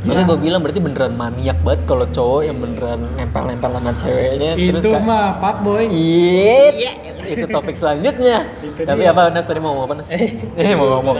Makanya 0.00 0.24
gue 0.24 0.38
bilang 0.40 0.60
berarti 0.60 0.80
beneran 0.80 1.12
maniak 1.14 1.58
banget 1.60 1.80
kalau 1.84 2.06
cowok 2.08 2.40
yang 2.42 2.56
beneran 2.56 3.00
nempel-nempel 3.14 3.70
sama 3.70 3.92
ceweknya 3.94 4.50
terus 4.56 4.80
Itu 4.80 4.90
kayak- 4.90 5.04
mah 5.04 5.28
pak 5.36 5.56
boy. 5.60 5.84
Iya, 5.86 6.92
itu 7.28 7.44
topik 7.46 7.76
selanjutnya. 7.76 8.38
Itu 8.58 8.80
Tapi 8.80 8.96
dia. 8.98 9.12
apa 9.12 9.28
Nas 9.28 9.44
tadi 9.44 9.60
mau 9.60 9.70
ngomong 9.70 9.84
apa 9.84 9.94
Nas? 9.94 10.08
Eh, 10.10 10.72
mau 10.72 10.88
ngomong. 10.96 11.16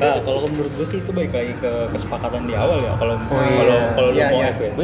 Nah, 0.00 0.16
kalau 0.18 0.48
menurut 0.48 0.72
gue 0.72 0.86
sih 0.86 0.98
itu 0.98 1.10
baik 1.10 1.28
lagi 1.30 1.52
ke 1.56 1.72
kesepakatan 1.90 2.40
di 2.42 2.54
awal 2.54 2.80
ya. 2.80 2.92
Kalau 2.94 3.14
Oh, 3.20 3.36
iya. 3.38 3.52
kalau 3.54 3.78
kalau 3.92 4.08
lu 4.08 4.16
Iya, 4.16 4.26
mau 4.26 4.40
iya. 4.40 4.48
FWB, 4.50 4.80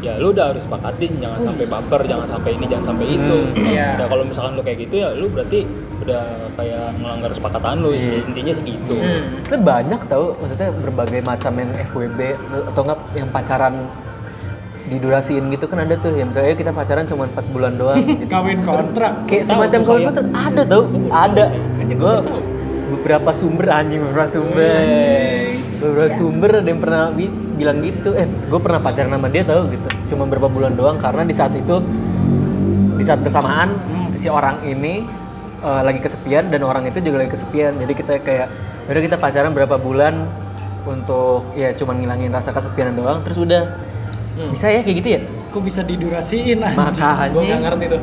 ya 0.00 0.16
lu 0.16 0.32
udah 0.32 0.52
harus 0.52 0.64
sepakatin 0.64 1.20
jangan 1.20 1.40
sampai 1.44 1.64
baper, 1.68 2.00
jangan 2.08 2.26
sampai 2.28 2.50
ini, 2.56 2.64
jangan 2.66 2.84
sampai 2.92 3.06
itu. 3.06 3.38
Hmm, 3.44 3.68
iya. 3.68 3.88
Nah, 4.00 4.06
kalau 4.08 4.24
misalkan 4.24 4.52
lu 4.56 4.62
kayak 4.64 4.78
gitu 4.88 4.94
ya 5.04 5.08
lu 5.12 5.26
berarti 5.28 5.60
udah 6.00 6.22
kayak 6.56 6.84
melanggar 6.98 7.30
kesepakatan 7.36 7.74
lu. 7.84 7.90
Iya. 7.92 8.18
Intinya 8.24 8.52
segitu. 8.56 8.94
Hmm. 8.96 9.60
Banyak 9.60 10.00
tau, 10.08 10.24
maksudnya 10.40 10.68
berbagai 10.72 11.20
macam 11.22 11.52
yang 11.60 11.70
FWB 11.84 12.20
atau 12.72 12.80
enggak 12.84 13.00
yang 13.12 13.28
pacaran 13.28 13.74
didurasiin 14.90 15.46
gitu 15.54 15.70
kan 15.70 15.86
ada 15.86 15.94
tuh 15.94 16.10
yang 16.18 16.34
misalnya 16.34 16.58
kita 16.58 16.74
pacaran 16.74 17.06
cuma 17.06 17.30
4 17.30 17.54
bulan 17.54 17.78
doang 17.78 18.02
gitu. 18.10 18.26
Kawin 18.26 18.58
kontrak. 18.66 19.12
kayak 19.30 19.44
semacam 19.46 19.80
kawin 19.86 20.02
kontrak 20.10 20.26
ada 20.34 20.62
tau 20.66 20.82
ada 21.14 21.44
gue 21.78 22.14
beberapa 22.90 23.30
sumber 23.30 23.70
anjing 23.70 24.02
beberapa 24.02 24.26
sumber 24.26 24.66
beberapa 25.80 26.12
sumber 26.12 26.60
ada 26.60 26.68
yang 26.68 26.80
pernah 26.80 27.08
bi- 27.10 27.32
bilang 27.56 27.80
gitu. 27.80 28.12
Eh 28.12 28.28
gue 28.28 28.60
pernah 28.60 28.78
pacaran 28.78 29.10
sama 29.10 29.28
dia 29.32 29.42
tau 29.42 29.64
gitu. 29.66 29.88
Cuma 30.14 30.28
berapa 30.28 30.46
bulan 30.46 30.76
doang 30.76 31.00
karena 31.00 31.24
di 31.24 31.32
saat 31.32 31.56
itu 31.56 31.80
di 33.00 33.04
saat 33.04 33.24
bersamaan 33.24 33.72
si 34.14 34.28
orang 34.28 34.60
ini 34.62 35.08
eh, 35.64 35.82
lagi 35.82 36.04
kesepian 36.04 36.52
dan 36.52 36.60
orang 36.62 36.84
itu 36.84 37.00
juga 37.00 37.24
lagi 37.24 37.32
kesepian. 37.32 37.80
Jadi 37.80 37.92
kita 37.96 38.20
kayak 38.20 38.46
udah 38.86 39.02
kita 39.02 39.16
pacaran 39.16 39.56
berapa 39.56 39.80
bulan 39.80 40.28
untuk 40.84 41.52
ya 41.56 41.72
cuman 41.72 42.04
ngilangin 42.04 42.30
rasa 42.30 42.52
kesepian 42.52 42.92
doang. 42.92 43.24
Terus 43.24 43.40
udah. 43.40 43.62
Bisa 44.52 44.72
ya 44.72 44.80
kayak 44.80 44.96
gitu 45.04 45.08
ya? 45.16 45.20
Kok 45.50 45.62
bisa 45.66 45.80
didurasiin 45.82 46.62
anjing? 46.62 46.78
gue 47.34 47.42
nggak 47.50 47.60
ngerti 47.66 47.84
tuh. 47.90 48.00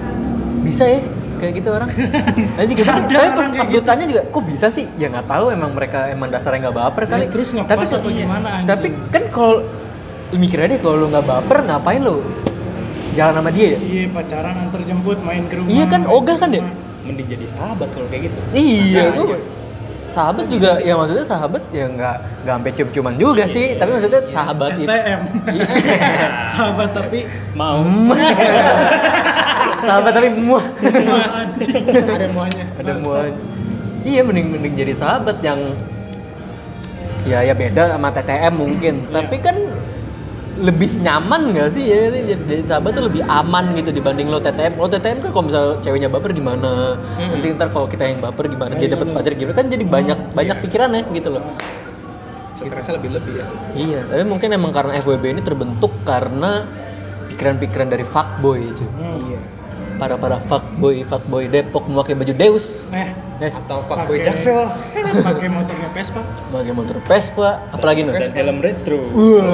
Bisa 0.62 0.84
ya 0.86 1.00
kayak 1.38 1.54
gitu 1.56 1.70
orang 1.70 1.90
anjing 2.60 2.78
gitu 2.78 2.90
Ada 2.90 3.00
tapi 3.00 3.14
orang 3.16 3.34
pas, 3.34 3.48
kayak 3.48 3.60
pas 3.62 3.68
gue 3.70 3.84
tanya 3.84 4.06
juga 4.06 4.22
kok 4.26 4.44
bisa 4.44 4.68
sih 4.68 4.86
ya 4.98 5.08
nggak 5.08 5.26
tahu 5.26 5.46
emang 5.50 5.72
mereka 5.72 6.10
emang 6.10 6.28
dasarnya 6.28 6.68
nggak 6.68 6.76
baper 6.76 7.04
kali 7.06 7.24
Ya, 7.24 7.32
terus 7.32 7.50
tapi 7.54 7.86
apa 7.86 8.10
iya. 8.10 8.26
gimana, 8.26 8.48
anjing? 8.58 8.68
tapi 8.68 8.88
kan 9.10 9.24
kalau 9.30 9.56
lu 10.28 10.38
mikir 10.38 10.58
aja 10.60 10.68
deh, 10.68 10.80
kalau 10.80 10.96
lu 11.00 11.06
nggak 11.08 11.24
baper 11.24 11.58
ngapain 11.64 12.02
lu 12.02 12.20
jalan 13.16 13.34
sama 13.34 13.50
dia 13.50 13.68
ya 13.74 13.80
Iya 13.80 14.04
pacaran 14.12 14.56
antar 14.60 14.82
jemput 14.84 15.18
main 15.22 15.44
ke 15.48 15.56
rumah. 15.58 15.70
Iya 15.72 15.86
kan, 15.88 16.02
ogah 16.06 16.38
kan 16.38 16.50
ya? 16.52 16.62
rumah. 16.62 16.76
Mending 17.02 17.28
jadi 17.32 17.46
sahabat 17.48 17.88
kalau 17.90 18.08
kayak 18.08 18.30
gitu. 18.30 18.38
iya 18.52 19.04
Nah, 19.08 19.16
tuh 19.16 19.28
iya. 19.32 19.40
sahabat 20.08 20.46
juga 20.48 20.72
ya 20.80 20.94
maksudnya 20.94 21.24
sahabat 21.24 21.64
ya 21.72 21.86
nggak 21.88 22.16
nggak 22.44 22.56
sampai 22.56 22.72
cium-ciuman 22.72 23.16
juga 23.16 23.44
sih 23.44 23.76
tapi 23.76 23.90
maksudnya 23.92 24.22
sahabat 24.28 24.72
itu 24.76 24.84
STM. 24.86 25.22
Iya. 25.52 25.66
Sahabat 26.52 26.90
tapi 26.94 27.20
Mau. 27.56 27.84
sahabat 29.82 30.12
tapi 30.14 30.30
muah. 30.34 30.66
Ada 32.14 32.28
muanya 32.34 32.64
ada 32.78 32.94
muah. 32.98 33.30
Iya 34.08 34.22
mending 34.24 34.48
mending 34.56 34.74
jadi 34.80 34.94
sahabat 34.96 35.44
yang 35.44 35.60
ya 37.28 37.44
ya 37.44 37.52
beda 37.52 37.92
sama 37.92 38.08
TTM 38.14 38.54
mungkin. 38.56 39.04
Tapi 39.12 39.36
kan 39.44 39.58
lebih 40.58 40.90
nyaman 41.06 41.54
gak 41.54 41.70
sih 41.70 41.86
ya? 41.86 42.10
Jadi, 42.10 42.34
jadi 42.34 42.64
sahabat 42.66 42.98
tuh 42.98 43.06
lebih 43.06 43.22
aman 43.30 43.78
gitu 43.78 43.94
dibanding 43.94 44.34
lo 44.34 44.42
TTM 44.42 44.74
lo 44.82 44.90
TTM 44.90 45.22
kan 45.22 45.30
kalau 45.30 45.46
misal 45.46 45.66
ceweknya 45.84 46.10
baper 46.10 46.34
gimana? 46.34 46.98
Nanti 47.20 47.54
ntar 47.54 47.70
kalau 47.70 47.86
kita 47.86 48.10
yang 48.10 48.24
baper 48.24 48.50
gimana? 48.50 48.74
Dia 48.80 48.90
dapat 48.98 49.14
pacar 49.14 49.34
gimana? 49.38 49.54
Kan 49.54 49.68
jadi 49.70 49.86
banyak 49.86 50.20
banyak 50.34 50.58
pikirannya 50.66 51.02
gitu 51.14 51.30
loh. 51.38 51.44
Stresnya 52.58 52.98
lebih 52.98 53.22
lebih 53.22 53.34
ya. 53.38 53.46
Iya 53.78 54.00
tapi 54.10 54.24
mungkin 54.26 54.50
emang 54.50 54.74
karena 54.74 54.98
FWB 54.98 55.24
ini 55.38 55.42
terbentuk 55.46 55.94
karena 56.02 56.66
pikiran-pikiran 57.30 57.88
dari 57.94 58.02
fuckboy 58.02 58.74
cuy. 58.74 58.88
Iya. 58.98 59.40
Para 59.98 60.16
para 60.16 60.38
fuckboy 60.40 61.02
fuckboy 61.02 61.46
Depok 61.46 61.84
memakai 61.84 62.14
baju 62.14 62.30
Deus 62.32 62.86
Eh, 62.90 63.10
eh 63.40 63.52
atau 63.52 63.82
Pak 63.82 64.06
Boy 64.06 64.18
Pakai- 64.18 64.26
Jaksel 64.28 64.60
pakai 65.20 65.48
motornya 65.48 65.90
Vespa. 65.90 66.22
pakai 66.48 66.72
motor 66.72 66.98
Vespa 67.02 67.50
apalagi 67.70 68.02
nus 68.04 68.16
Dan 68.16 68.32
helm 68.32 68.58
retro. 68.60 69.02
Oh 69.10 69.50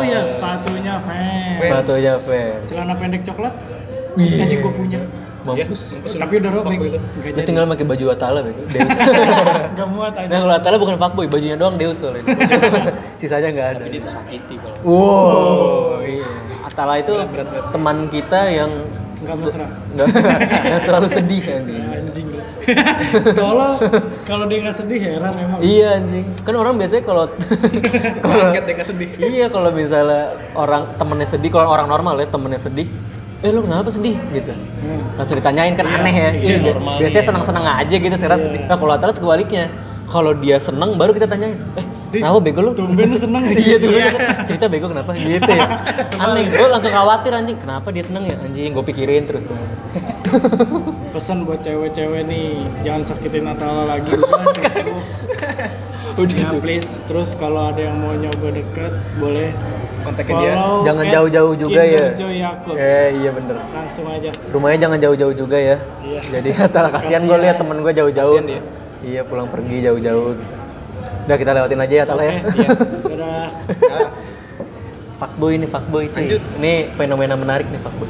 iya, 0.00 0.22
sepatunya 0.22 0.94
Vans. 0.98 1.56
sepatunya 1.56 2.14
Vans 2.18 2.66
Celana 2.66 2.94
pendek 2.94 3.22
coklat. 3.24 3.54
Wih. 4.14 4.40
Anjing 4.40 4.58
gua 4.58 4.72
punya. 4.72 5.00
mampus 5.42 5.62
Iya, 5.84 5.94
mampus. 5.94 6.12
Tapi 6.16 6.32
udah 6.36 6.50
robek. 6.52 6.70
Fuckboy. 6.72 6.90
Enggak 6.90 7.32
jadi. 7.32 7.46
tinggal 7.46 7.64
pakai 7.68 7.86
baju 7.86 8.04
Atala 8.08 8.38
bego 8.42 8.62
Deus 8.74 8.98
Enggak 9.70 9.88
muat 9.88 10.12
aja. 10.12 10.26
nah 10.26 10.38
kalau 10.40 10.54
Atala 10.56 10.76
bukan 10.76 10.96
fuckboy 10.96 11.26
bajunya 11.26 11.54
doang 11.54 11.76
Deus 11.76 11.96
soalnya 11.96 12.26
sisanya 13.20 13.48
nggak 13.48 13.68
ada 13.68 13.80
Tapi 13.80 13.90
dia 13.92 14.02
tersakiti 14.02 14.54
kalau. 14.56 14.76
wow 14.82 16.02
iya 16.02 16.26
Atala 16.60 16.98
itu 16.98 17.14
teman 17.70 17.96
kita 18.08 18.40
yang 18.48 18.70
Nggak 19.26 19.38
mesra. 19.42 19.66
yang 20.70 20.82
selalu 20.82 21.08
sedih 21.10 21.42
anjing 21.42 21.82
Anjing. 21.96 22.26
Tolong 23.34 23.74
kalau 24.26 24.44
dia 24.46 24.58
nggak 24.62 24.76
sedih 24.76 24.98
heran 24.98 25.32
emang. 25.34 25.58
Iya 25.62 25.88
anjing. 25.98 26.26
Kan 26.42 26.54
orang 26.54 26.74
biasanya 26.78 27.02
kalau 27.06 27.24
kalau 28.24 28.42
nggak 28.54 28.86
sedih 28.86 29.08
iya 29.18 29.46
kalau 29.50 29.70
misalnya 29.74 30.34
orang 30.54 30.94
temennya 30.94 31.28
sedih, 31.28 31.50
kalau 31.50 31.66
orang 31.70 31.86
normal 31.90 32.14
ya 32.18 32.26
temennya 32.30 32.60
sedih, 32.62 32.86
eh 33.42 33.50
lu 33.50 33.66
kenapa 33.66 33.90
sedih 33.90 34.14
gitu. 34.34 34.54
Hmm. 34.54 35.02
Langsung 35.18 35.36
ditanyain 35.38 35.74
kan 35.74 35.86
aneh 35.86 36.14
ya. 36.14 36.30
Iya, 36.34 36.56
normal, 36.74 36.94
biasanya 37.02 37.22
iya. 37.22 37.28
senang-senang 37.30 37.66
aja 37.66 37.94
gitu 37.98 38.14
sekarang 38.18 38.40
sedih. 38.42 38.62
Nah 38.66 38.76
kalau 38.78 38.92
Atala 38.94 39.12
kebaliknya. 39.14 39.66
Kalau 40.06 40.38
dia 40.38 40.62
seneng 40.62 40.94
baru 40.94 41.10
kita 41.10 41.26
tanyain, 41.26 41.58
eh 41.74 41.82
kenapa 42.08 42.38
bego 42.38 42.60
lu? 42.60 42.70
Tumben 42.72 43.08
lu 43.08 43.16
seneng 43.16 43.42
nih. 43.48 43.56
iya 43.56 43.76
tuh 43.76 43.90
cerita 44.44 44.66
bego 44.66 44.86
kenapa 44.86 45.10
gitu 45.18 45.50
ya. 45.50 45.66
Aneh, 46.16 46.46
gue 46.46 46.66
langsung 46.66 46.90
khawatir 46.90 47.32
anjing, 47.32 47.56
kenapa 47.56 47.88
dia 47.90 48.02
seneng 48.02 48.24
ya 48.24 48.36
anjing, 48.38 48.70
gue 48.70 48.84
pikirin 48.84 49.24
terus 49.24 49.44
tuh. 49.44 49.54
Pesan 51.14 51.42
buat 51.42 51.60
cewek-cewek 51.60 52.22
nih, 52.24 52.48
jangan 52.82 53.02
sakitin 53.04 53.44
Natala 53.44 53.88
lagi 53.88 54.10
udah 54.10 54.42
cukup. 54.52 55.02
Udah 56.16 56.32
Ya 56.34 56.48
cukup. 56.48 56.60
please, 56.60 56.90
terus 57.04 57.32
kalau 57.34 57.68
ada 57.68 57.80
yang 57.82 57.96
mau 57.96 58.12
nyoba 58.12 58.48
deket 58.50 58.92
boleh 59.16 59.52
kontakin 60.00 60.34
dia 60.38 60.54
Jangan 60.82 61.04
jauh-jauh 61.10 61.54
juga 61.54 61.82
ya. 61.82 62.04
Eh 62.72 63.08
iya 63.16 63.30
bener. 63.30 63.56
Langsung 63.68 64.06
aja. 64.06 64.30
rumahnya 64.48 64.78
jangan 64.82 64.98
jauh-jauh 65.02 65.34
juga 65.34 65.58
ya. 65.58 65.76
Iya. 66.00 66.20
Jadi 66.32 66.48
antara 66.56 66.88
kasihan 66.88 67.22
gue 67.22 67.38
lihat 67.38 67.56
temen 67.58 67.78
gue 67.80 67.92
jauh-jauh. 67.92 68.36
Kasihan 68.38 68.48
dia. 68.48 68.62
Iya 69.04 69.20
pulang 69.22 69.48
pergi 69.48 69.76
jauh-jauh 69.82 70.30
gitu. 70.34 70.54
Udah 71.26 71.36
kita 71.36 71.50
lewatin 71.52 71.80
aja 71.80 71.94
ya 71.96 72.04
Tala 72.04 72.22
ya. 72.22 72.32
Oke, 72.38 72.56
iya. 72.56 72.70
Dadah. 73.04 73.48
Ah, 73.84 74.08
fuckboy 75.20 75.52
ini 75.54 75.66
fuckboy 75.66 76.04
cuy. 76.06 76.22
Lanjut. 76.22 76.42
Ini 76.56 76.72
fenomena 76.92 77.34
menarik 77.34 77.66
nih 77.66 77.80
fuckboy. 77.80 78.08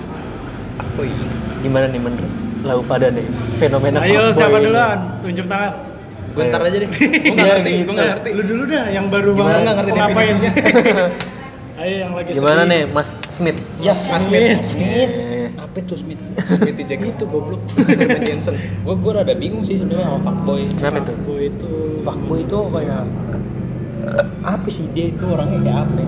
Boy 0.94 1.10
Gimana 1.58 1.86
nih 1.86 1.98
menurut 1.98 2.32
lau 2.62 2.80
pada 2.82 3.08
nih 3.08 3.24
fenomena 3.56 3.98
Ayo 4.00 4.20
fuckboy 4.22 4.32
siapa 4.34 4.56
ini? 4.56 4.64
duluan? 4.66 4.98
Tunjuk 5.20 5.46
tangan. 5.46 5.72
gue 6.28 6.44
ntar 6.46 6.60
aja 6.62 6.76
deh 6.76 6.90
gue 6.92 7.08
Iya, 7.08 7.32
nggak 7.32 7.48
ngerti 7.50 7.70
gitu. 7.72 7.80
gue 7.82 7.94
nggak 7.94 8.08
ngerti 8.12 8.28
Lu 8.30 8.42
dulu 8.44 8.62
dah 8.66 8.84
yang 8.90 9.06
baru 9.08 9.30
Gimana? 9.30 9.44
banget 9.46 9.60
Nggak 9.62 9.74
ngerti 9.74 9.90
definisinya. 9.96 10.50
Ayo 11.76 11.94
yang 11.98 12.12
lagi 12.12 12.30
Gimana 12.30 12.52
sedih. 12.58 12.68
nih 12.68 12.82
Mas 12.90 13.10
Smith? 13.26 13.58
Yes, 13.78 14.00
Mas 14.04 14.22
Smith. 14.22 14.60
Smith. 14.66 15.12
Apa 15.76 15.84
itu 15.84 15.96
Smith? 16.00 16.20
Smithy 16.40 16.88
Jagger 16.88 17.12
Itu 17.12 17.28
goblok. 17.28 17.60
Herman 18.00 18.24
Jensen 18.24 18.56
Gue 18.80 18.96
gue 18.96 19.12
rada 19.12 19.36
bingung 19.36 19.60
sih 19.60 19.76
sebenarnya 19.76 20.08
sama 20.08 20.20
fuckboy. 20.24 20.64
Kenapa 20.72 21.04
itu? 21.04 21.12
Fuckboy 21.12 21.44
itu 21.52 21.72
Fuckboy 22.00 22.38
itu 22.48 22.58
kayak 22.72 23.02
apa 24.40 24.68
sih 24.72 24.88
dia 24.96 25.12
itu 25.12 25.20
orangnya 25.28 25.60
kayak 25.60 25.78
apa? 25.84 26.00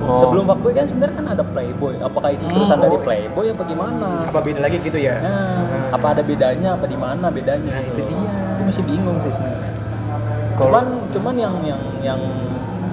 Oh. 0.00 0.18
Sebelum 0.24 0.48
fuckboy 0.48 0.72
kan 0.72 0.88
sebenarnya 0.88 1.16
kan 1.20 1.26
ada 1.36 1.44
playboy. 1.44 1.94
Apakah 2.00 2.32
itu 2.32 2.44
terusan 2.48 2.80
Oh. 2.80 2.84
dari 2.88 2.98
playboy 3.04 3.46
apa 3.52 3.62
gimana? 3.68 4.08
apa 4.24 4.40
beda 4.40 4.60
lagi 4.64 4.76
gitu 4.80 4.96
ya 4.96 5.20
Nah, 5.20 5.68
apa 5.92 6.06
ada 6.16 6.22
bedanya? 6.24 6.80
Apa 6.80 6.88
di 6.88 6.96
mana 6.96 7.28
bedanya? 7.28 7.76
Nah, 7.76 7.82
gitu. 7.92 8.00
itu 8.00 8.16
dia. 8.16 8.24
Gue 8.56 8.64
masih 8.72 8.84
bingung 8.88 9.20
sih 9.20 9.32
sebenarnya. 9.36 9.72
Cuman 10.56 10.84
cuman 11.12 11.34
yang 11.36 11.54
yang 11.68 11.80
yang 12.00 12.20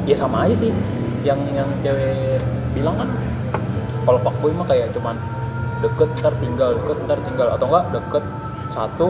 ya 0.04 0.16
sama 0.20 0.44
aja 0.44 0.60
sih. 0.60 0.76
Yang 1.24 1.40
yang 1.56 1.70
cewek 1.80 2.44
bilang 2.76 3.00
kan 3.00 3.10
kalau 4.04 4.20
fuckboy 4.20 4.52
mah 4.52 4.68
kayak 4.68 4.92
cuman 4.92 5.16
deket 5.80 6.10
ntar 6.18 6.34
tinggal 6.36 6.70
deket 6.76 6.98
ntar 7.04 7.18
tinggal 7.22 7.48
atau 7.52 7.66
enggak 7.68 7.86
deket 7.92 8.24
satu 8.70 9.08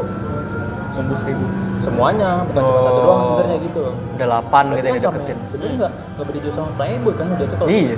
sembuh 0.90 1.14
seribu 1.16 1.46
semuanya 1.80 2.42
bukan 2.44 2.62
cuma 2.64 2.80
satu 2.82 2.92
Oh. 2.92 3.04
doang 3.04 3.22
sebenarnya 3.22 3.58
gitu 3.62 3.80
loh. 3.80 3.94
Delapan 4.16 4.64
gitu 4.66 4.74
yang 4.74 4.84
kan 4.84 4.94
sama- 4.98 4.98
dideketin. 5.14 5.38
Sebenarnya 5.48 5.76
nggak 5.78 5.92
nggak 6.10 6.26
beda 6.26 6.40
jauh 6.40 6.54
sama 6.54 6.70
playboy 6.74 7.14
kan 7.14 7.26
udah 7.30 7.46
tuh 7.46 7.58
kalau 7.58 7.70
Iya. 7.70 7.98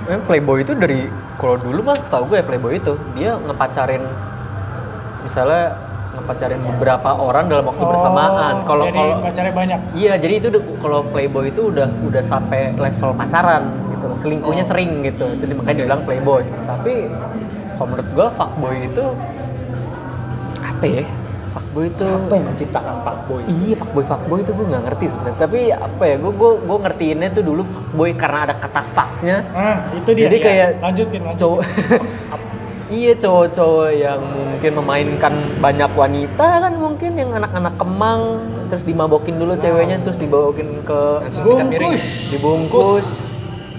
Memang 0.00 0.22
playboy 0.24 0.58
itu 0.58 0.72
dari 0.74 1.00
kalau 1.36 1.56
dulu 1.56 1.80
mah 1.82 1.96
setahu 1.98 2.24
gue 2.26 2.36
ya 2.36 2.44
playboy 2.44 2.72
itu 2.74 2.92
dia 3.12 3.30
ngepacarin 3.36 4.02
misalnya 5.20 5.64
ngepacarin 6.14 6.60
beberapa 6.66 7.10
orang 7.12 7.44
dalam 7.46 7.64
waktu 7.64 7.84
bersamaan. 7.84 8.54
Kalau 8.64 8.84
Oh, 8.84 8.90
kalau 8.90 9.12
pacarnya 9.20 9.52
banyak. 9.52 9.80
Iya, 9.92 10.12
jadi 10.16 10.34
itu 10.34 10.46
udah- 10.48 10.66
kalau 10.78 11.00
playboy 11.04 11.44
itu 11.48 11.60
udah 11.68 11.86
udah 12.00 12.22
sampai 12.22 12.72
level 12.74 13.10
pacaran 13.12 13.62
gitu 13.92 14.04
loh. 14.06 14.16
Selingkuhnya 14.16 14.62
Oh. 14.62 14.70
sering 14.70 14.90
gitu. 15.02 15.26
Jadi 15.36 15.52
makanya 15.52 15.76
dibilang 15.78 16.02
playboy. 16.02 16.42
Tapi 16.64 16.94
kalau 17.78 17.94
menurut 17.94 18.08
gua 18.10 18.26
fuckboy 18.34 18.76
itu 18.84 19.04
apa 20.58 20.84
ya? 20.84 21.04
Fuckboy 21.48 21.84
itu 21.88 22.04
Apa 22.04 22.34
yang 22.36 22.46
menciptakan 22.50 22.96
fuckboy? 23.02 23.40
Iya, 23.46 23.74
fuckboy 23.78 24.04
fuckboy 24.04 24.38
itu 24.42 24.52
gue 24.52 24.66
nggak 24.68 24.82
ngerti 24.84 25.04
sebenarnya. 25.08 25.38
Tapi 25.38 25.60
apa 25.70 26.02
ya? 26.04 26.16
Gue 26.18 26.32
gue 26.34 26.50
gue 26.60 26.78
ngertiinnya 26.84 27.28
tuh 27.32 27.42
dulu 27.42 27.62
fuckboy 27.64 28.10
karena 28.14 28.38
ada 28.50 28.54
kata 28.54 28.82
fucknya. 28.92 29.36
Ah, 29.54 29.86
itu 29.96 30.10
dia. 30.12 30.26
Jadi 30.28 30.36
Iya. 30.38 30.44
kayak 30.44 30.68
lanjutin, 30.82 31.20
lanjutin. 31.24 31.38
cowok 31.40 31.60
iya 32.88 33.12
cowok-cowok 33.12 33.90
yang 33.92 34.20
mungkin 34.24 34.72
memainkan 34.80 35.34
banyak 35.60 35.92
wanita 35.92 36.46
kan 36.64 36.72
mungkin 36.72 37.12
yang 37.20 37.30
anak-anak 37.36 37.76
kemang 37.76 38.40
terus 38.72 38.80
dimabokin 38.80 39.36
dulu 39.36 39.60
ceweknya 39.60 40.00
terus 40.00 40.16
dibawakin 40.16 40.68
ke. 40.88 41.00
Bungkus. 41.44 42.32
dibungkus 42.32 43.27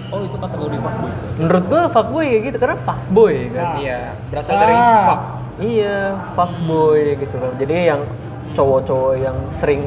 Oh 0.09 0.19
itu 0.19 0.35
kategori 0.35 0.77
fuckboy. 0.79 1.11
menurut 1.37 1.63
gua 1.65 1.81
fuckboy 1.85 2.25
kayak 2.27 2.43
gitu 2.43 2.57
karena 2.57 2.77
fuckboy 2.77 3.35
kan 3.49 3.63
Ah. 3.63 3.75
Iya, 3.77 3.99
berasal 4.27 4.55
dari 4.55 4.73
Ah. 4.73 5.03
fuck. 5.05 5.21
iya 5.59 5.97
fuckboy 6.33 6.99
gitu 7.15 7.35
loh 7.35 7.51
jadi 7.55 7.75
yang 7.87 8.01
cowok-cowok 8.51 9.13
yang 9.15 9.37
sering 9.51 9.85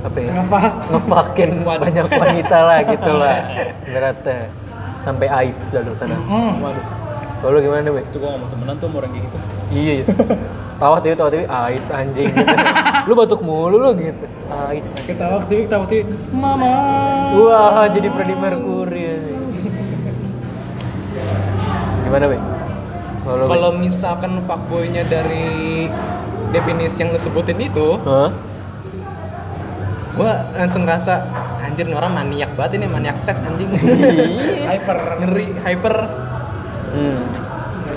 apa 0.00 0.18
ya 0.18 0.30
Ngefak. 0.34 0.72
ngefakin 0.90 1.50
Waduh. 1.64 1.80
banyak 1.80 2.06
wanita 2.06 2.58
lah 2.60 2.78
gitu 2.84 3.10
lah 3.10 3.36
beratnya 3.82 4.38
sampai 5.00 5.26
AIDS 5.26 5.64
dah 5.68 5.80
lu 5.80 5.92
sana 5.92 6.16
Hmm. 6.20 6.60
Waduh. 6.60 6.84
kalau 7.40 7.50
lu 7.50 7.60
gimana 7.60 7.88
Be? 7.88 8.00
Itu 8.02 8.16
gua 8.18 8.36
mau 8.36 8.44
temenan 8.46 8.76
tuh 8.76 8.88
sama 8.88 8.96
orang 8.98 9.10
kayak 9.10 9.24
gitu. 9.24 9.36
Iya, 9.70 9.92
iya. 9.94 10.04
Tawa 10.74 10.98
TV, 10.98 11.14
tawa 11.14 11.30
TV, 11.30 11.42
AIDS 11.44 11.88
anjing. 11.88 12.28
lu 13.06 13.14
batuk 13.14 13.40
mulu 13.40 13.78
lu 13.78 13.90
gitu. 13.94 14.26
AIDS 14.50 14.88
anjing. 14.90 15.06
Ketawa 15.06 15.38
TV, 15.44 15.58
ketawa 15.64 15.84
TV. 15.86 16.02
Mama. 16.30 16.72
Wah, 17.32 17.86
jadi 17.86 18.10
Freddie 18.10 18.34
Mercury. 18.34 19.13
Gimana, 22.04 22.24
Be? 22.26 22.38
Kalau 23.24 23.70
misalkan 23.72 24.36
fuckboy-nya 24.44 25.02
dari 25.02 25.88
definisi 26.50 27.00
yang 27.00 27.10
lu 27.10 27.18
sebutin 27.18 27.56
itu, 27.56 27.96
Hah? 27.98 28.28
gua 30.12 30.30
langsung 30.54 30.84
ngerasa 30.84 31.26
anjir 31.60 31.84
nih 31.84 31.96
orang 31.96 32.14
maniak 32.14 32.52
banget 32.54 32.78
ini 32.78 32.86
maniak 32.86 33.16
seks 33.16 33.42
anjing. 33.42 33.66
Hyper. 34.68 34.98
ngeri 35.20 35.46
hyper 35.58 35.96
Hmm. 36.94 37.18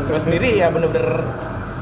terus 0.10 0.26
sendiri 0.26 0.58
ya 0.58 0.74
bener-bener 0.74 1.22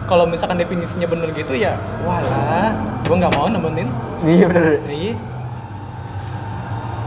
kalau 0.03 0.27
misalkan 0.27 0.59
definisinya 0.59 1.07
bener 1.07 1.31
gitu 1.31 1.55
ya 1.55 1.79
walah 2.03 2.75
gua 3.07 3.15
nggak 3.15 3.31
mau 3.31 3.47
nemenin 3.47 3.87
Iya 4.19 4.45
bener. 4.45 4.83
iya 4.85 5.15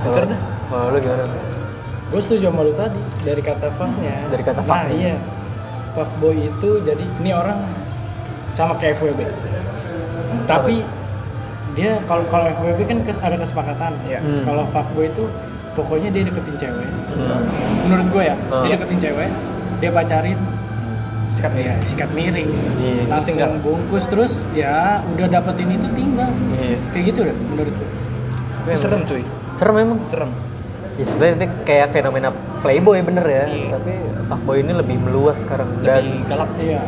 Hancur 0.00 0.24
dah. 0.24 0.40
Kalau 0.64 0.88
lu 0.88 0.98
gimana? 0.98 1.24
Gue 2.08 2.20
setuju 2.20 2.48
sama 2.48 2.62
lu 2.62 2.72
tadi 2.72 2.96
dari 3.20 3.40
kata 3.40 3.68
fucknya. 3.70 4.16
Dari 4.26 4.42
kata 4.42 4.60
Nah 4.60 4.68
fucknya. 4.82 4.94
iya. 4.94 5.16
Fuckboy 5.92 6.36
itu 6.42 6.70
jadi 6.80 7.04
ini 7.18 7.30
orang 7.30 7.58
sama 8.52 8.76
kayak 8.76 8.96
FWB. 8.96 9.20
Tapi 10.44 10.80
dia 11.72 12.00
kalau 12.04 12.24
kalau 12.24 12.48
FWB 12.50 12.80
kan 12.84 12.98
kes- 13.02 13.20
ada 13.20 13.36
kesepakatan. 13.36 13.92
Iya. 14.02 14.18
Hmm. 14.18 14.42
Kalau 14.42 14.64
fuckboy 14.66 15.06
itu 15.06 15.24
pokoknya 15.74 16.08
dia 16.10 16.22
deketin 16.24 16.56
cewek. 16.58 16.88
Hmm. 17.12 17.44
Menurut 17.84 18.08
gue 18.08 18.22
ya, 18.24 18.36
Hmm. 18.48 18.64
dia 18.64 18.74
deketin 18.74 18.98
cewek, 19.00 19.30
dia 19.78 19.90
pacarin, 19.90 20.38
sikat 21.28 21.52
ya 21.54 21.72
nih 21.72 21.86
sikat 21.86 22.10
miring, 22.10 22.48
Iya. 22.78 23.04
langsung 23.06 23.36
tinggal. 23.36 23.52
bungkus 23.60 24.04
terus 24.06 24.32
ya 24.50 25.04
udah 25.06 25.28
dapetin 25.30 25.70
itu 25.70 25.86
tinggal. 25.92 26.30
Iya. 26.56 26.76
Kayak 26.90 27.04
gitu 27.06 27.20
deh 27.22 27.36
menurut 27.46 27.74
gue. 27.74 27.88
serem 28.70 29.00
cuy 29.02 29.22
Serem 29.54 29.76
emang. 29.78 29.98
serem 30.04 30.28
Ya 30.98 31.04
sebenarnya 31.06 31.34
itu 31.38 31.46
kayak 31.62 31.86
fenomena 31.94 32.28
playboy 32.58 32.98
bener 33.06 33.22
ya. 33.22 33.44
Iya. 33.46 33.68
Tapi 33.78 33.92
fuckboy 34.26 34.56
ini 34.66 34.72
lebih 34.74 34.96
meluas 34.98 35.46
sekarang 35.46 35.70
dan 35.80 36.02
lebih 36.02 36.26
galak 36.26 36.50
Iya. 36.58 36.80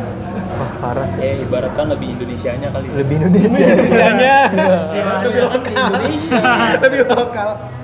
wah 0.51 0.71
parah 0.83 1.07
sih. 1.15 1.19
Eh 1.23 1.35
ibaratkan 1.47 1.85
lebih 1.95 2.07
Indonesianya 2.19 2.67
kali. 2.75 2.87
Lebih 2.91 3.15
Indonesia. 3.23 3.65
Indonesianya 3.65 4.35
Istilahnya 4.51 5.25
lebih 5.25 5.41
lokal 5.47 5.89
lebih 6.83 7.01
lokal 7.07 7.49
Dan 7.55 7.80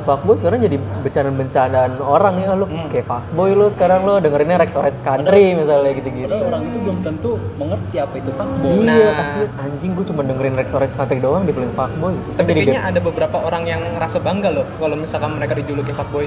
fuckboy 0.00 0.36
sekarang 0.36 0.58
jadi 0.60 0.76
bercandaan-bercandaan 1.02 1.92
orang 1.98 2.34
ya 2.38 2.54
lu 2.54 2.64
kayak 2.86 3.04
fuckboy 3.04 3.50
lu 3.52 3.66
sekarang 3.68 4.02
lu 4.02 4.18
dengerinnya 4.18 4.56
Rex 4.56 4.72
Orange 4.74 5.00
Country 5.00 5.52
misalnya 5.52 5.90
gitu-gitu. 5.92 6.30
Padahal 6.30 6.48
orang 6.48 6.62
itu 6.64 6.78
belum 6.78 6.98
tentu 7.02 7.30
mengerti 7.56 7.96
apa 7.96 8.14
itu 8.14 8.30
fuckboy. 8.30 8.70
Iya, 8.78 8.86
Nah. 8.88 9.14
kasihan 9.14 9.50
anjing 9.58 9.90
gue 9.92 10.04
cuma 10.04 10.22
dengerin 10.22 10.54
Rex 10.54 10.68
Orange 10.70 10.94
Country 10.94 11.18
doang 11.18 11.42
dibilang 11.42 11.72
fuckboy 11.72 12.14
gitu. 12.14 12.28
Tapi 12.34 12.48
jadi 12.48 12.60
kayaknya 12.64 12.82
ada 12.84 13.00
beberapa 13.00 13.36
orang 13.38 13.62
yang 13.64 13.80
ngerasa 13.92 14.18
bangga 14.18 14.48
loh 14.52 14.66
kalau 14.72 14.94
misalkan 14.94 15.30
mereka 15.34 15.52
dijuluki 15.54 15.90
fuckboy 15.90 16.26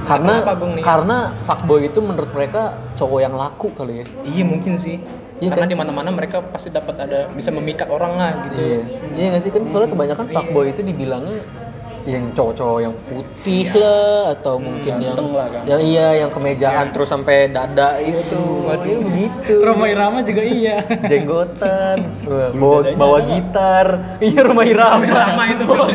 karena 0.00 0.40
Kenapa, 0.40 0.56
Bung, 0.56 0.72
nih? 0.72 0.80
karena 0.82 1.16
fuckboy 1.44 1.84
itu 1.84 2.00
menurut 2.00 2.32
mereka 2.32 2.62
cowok 2.96 3.20
yang 3.20 3.34
laku 3.34 3.68
kali 3.70 4.00
ya. 4.00 4.06
iya 4.24 4.40
mungkin 4.42 4.80
sih 4.80 4.96
Iya 5.38 5.54
karena 5.54 5.68
kan? 5.68 5.70
di 5.70 5.78
mana-mana 5.78 6.10
mereka 6.10 6.42
pasti 6.42 6.66
dapat 6.66 6.98
ada 6.98 7.30
bisa 7.30 7.52
memikat 7.52 7.86
orang 7.86 8.16
lah 8.16 8.32
gitu 8.42 8.56
Iya. 8.56 8.80
Iya 9.12 9.26
nggak 9.30 9.42
sih 9.44 9.50
kan 9.52 9.62
soalnya 9.68 9.92
kebanyakan 9.92 10.26
fuckboy 10.32 10.66
itu 10.68 10.80
dibilangnya 10.80 11.44
yang 12.08 12.24
cowok-cowok 12.32 12.78
yang 12.80 12.94
putih 13.04 13.68
lah 13.76 14.32
atau 14.32 14.56
mungkin 14.56 14.96
yang 14.96 15.12
ganteng 15.12 15.28
lah, 15.36 15.46
ganteng. 15.52 15.68
yang 15.68 15.80
iya 15.84 16.08
yang 16.24 16.30
kemejaan 16.32 16.86
terus 16.96 17.08
sampai 17.12 17.52
dada 17.52 18.00
itu. 18.00 18.40
Waduh, 18.64 19.04
begitu. 19.12 19.54
Roma 19.60 19.86
Irama 19.92 20.24
juga 20.24 20.40
iya. 20.40 20.80
jenggotan, 21.10 22.08
bawa, 22.56 22.96
bawa 22.96 23.18
gitar, 23.28 23.86
iya 24.24 24.40
rumah 24.40 24.64
irama, 24.64 25.04
Sama 25.04 25.44
itu 25.52 25.64
bawa 25.68 25.86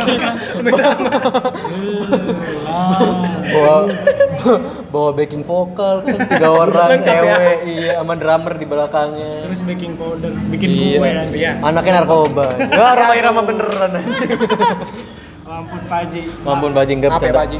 bawa 4.93 5.10
backing 5.17 5.41
vokal 5.41 6.06
kan 6.06 6.17
tiga 6.30 6.49
orang 6.62 6.89
ya? 6.99 7.02
cewek, 7.02 7.58
iya 7.65 7.91
sama 7.97 8.13
drummer 8.13 8.54
di 8.58 8.65
belakangnya. 8.69 9.32
Terus 9.49 9.62
baking 9.65 9.93
powder, 9.97 10.32
bikin 10.54 10.69
Iya. 10.73 10.99
kue 10.99 11.10
iya 11.38 11.52
Anaknya 11.62 12.04
narkoba. 12.04 12.45
Wah, 12.80 12.93
rumah 12.97 13.15
irama 13.17 13.41
beneran 13.41 13.91
anjing. 15.43 15.51
Ampun 15.53 15.82
Paji. 15.86 16.21
Mampun 16.41 16.71
bajing 16.73 16.97
gak 16.99 17.12
apa 17.12 17.19
ya 17.19 17.19
bercanda. 17.25 17.36
Pak 17.36 17.43
Haji? 17.43 17.60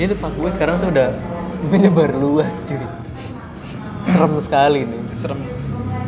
Itu 0.00 0.14
fuckboy 0.16 0.50
sekarang 0.50 0.80
tuh 0.80 0.88
udah 0.88 1.12
menyebar 1.68 2.10
luas 2.14 2.54
cuy. 2.64 2.80
Serem 4.02 4.32
sekali 4.40 4.80
nih. 4.82 5.00
serem 5.12 5.38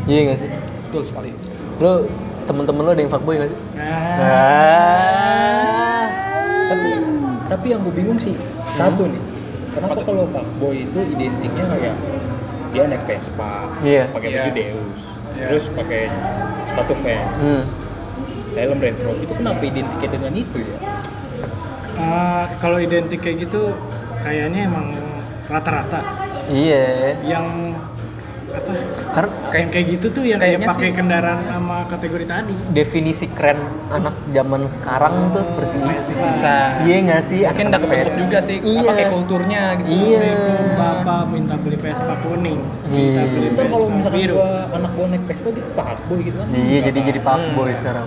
Iya 0.03 0.33
gak 0.33 0.39
sih? 0.41 0.51
betul 0.83 1.05
sekali 1.07 1.31
Lo 1.79 2.05
temen-temen 2.43 2.83
lo 2.83 2.91
ada 2.91 3.01
yang 3.01 3.09
fuckboy 3.09 3.37
gak 3.39 3.49
sih? 3.49 3.59
Nah, 3.77 4.21
Ah. 4.23 6.05
Tapi 6.69 6.89
tapi 7.47 7.67
yang 7.69 7.81
gue 7.83 7.93
bingung 7.93 8.17
sih 8.19 8.33
satu 8.73 9.05
nih. 9.05 9.21
Kenapa 9.73 10.01
kalau 10.01 10.25
fuckboy 10.27 10.83
itu 10.83 10.99
identiknya 11.07 11.65
kayak 11.67 11.95
dia 12.73 12.89
naik 12.89 13.05
Vespa, 13.05 13.69
Iya. 13.83 14.05
pakai 14.09 14.29
Iya. 14.29 14.37
baju 14.39 14.51
Deus, 14.55 15.01
Iya. 15.33 15.47
terus 15.47 15.65
pakai 15.71 16.03
sepatu 16.65 16.95
Vans, 16.99 17.37
Hmm. 17.37 17.63
Helm 18.55 18.79
retro. 18.79 19.11
Itu 19.17 19.33
kenapa 19.33 19.63
identiknya 19.63 20.09
dengan 20.11 20.33
itu 20.35 20.59
ya? 20.59 20.77
eh, 21.93 22.45
kalau 22.57 22.79
identik 22.79 23.21
kayak 23.21 23.37
gitu 23.43 23.77
kayaknya 24.19 24.65
emang 24.65 24.97
rata-rata 25.45 26.01
Iya. 26.45 27.21
yang 27.23 27.77
apa 28.49 28.73
Karena 29.13 29.33
kayak 29.47 29.67
kayak 29.71 29.87
gitu 29.91 30.07
tuh 30.11 30.25
yang 30.25 30.37
kayak 30.37 30.57
Kayaknya 30.57 30.69
pakai 30.69 30.91
kendaraan 30.91 31.41
sama 31.47 31.77
kategori 31.87 32.25
tadi. 32.27 32.55
definisi 32.71 33.25
keren 33.29 33.61
anak 33.89 34.13
zaman 34.27 34.63
sekarang 34.67 35.15
tuh 35.31 35.41
seperti 35.43 35.77
itu. 35.79 36.13
bisa 36.19 36.55
Iya 36.83 36.97
gak 37.07 37.23
sih? 37.23 37.41
mungkin 37.43 37.67
udah 37.67 37.81
kebentuk 37.81 38.15
juga 38.19 38.39
sih 38.41 38.57
Iya. 38.59 38.81
apa 38.83 38.93
kayak 38.95 39.11
kulturnya 39.11 39.63
gitu 39.79 39.89
Iya. 39.91 40.33
Bapak 40.75 41.21
minta 41.29 41.55
beli 41.57 41.77
Vespa 41.77 42.15
kuning, 42.19 42.61
minta 42.87 43.21
Iya. 43.21 43.23
beli 43.31 43.49
kalau 43.49 43.69
Vespa 43.79 43.89
misalkan 43.95 44.19
biru. 44.19 44.35
gua 44.35 44.51
anak 44.71 44.91
gua 44.91 45.07
naik 45.07 45.23
Vespa 45.23 45.49
gitu 45.51 45.69
fuckboy 45.71 46.19
gitu 46.23 46.37
kan? 46.39 46.47
Iya, 46.51 46.79
jadi 46.83 46.99
jadi 47.07 47.21
fuckboy 47.23 47.69
Hmm. 47.69 47.79
sekarang. 47.79 48.07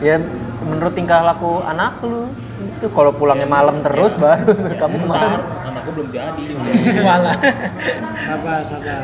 Ya 0.00 0.16
menurut 0.64 0.92
tingkah 0.92 1.20
laku 1.20 1.60
anak 1.60 2.00
lu 2.04 2.28
itu 2.60 2.86
kalau 2.92 3.12
pulangnya 3.12 3.48
malam 3.48 3.80
terus 3.80 4.12
baru 4.16 4.52
kamu 4.80 4.96
Ntar 4.96 5.08
kemarin 5.08 5.40
anak 5.64 5.80
gua 5.84 5.92
belum 5.96 6.08
jadi. 6.12 6.42
malah 7.08 7.36
Sabar, 8.20 8.60
sabar. 8.60 9.02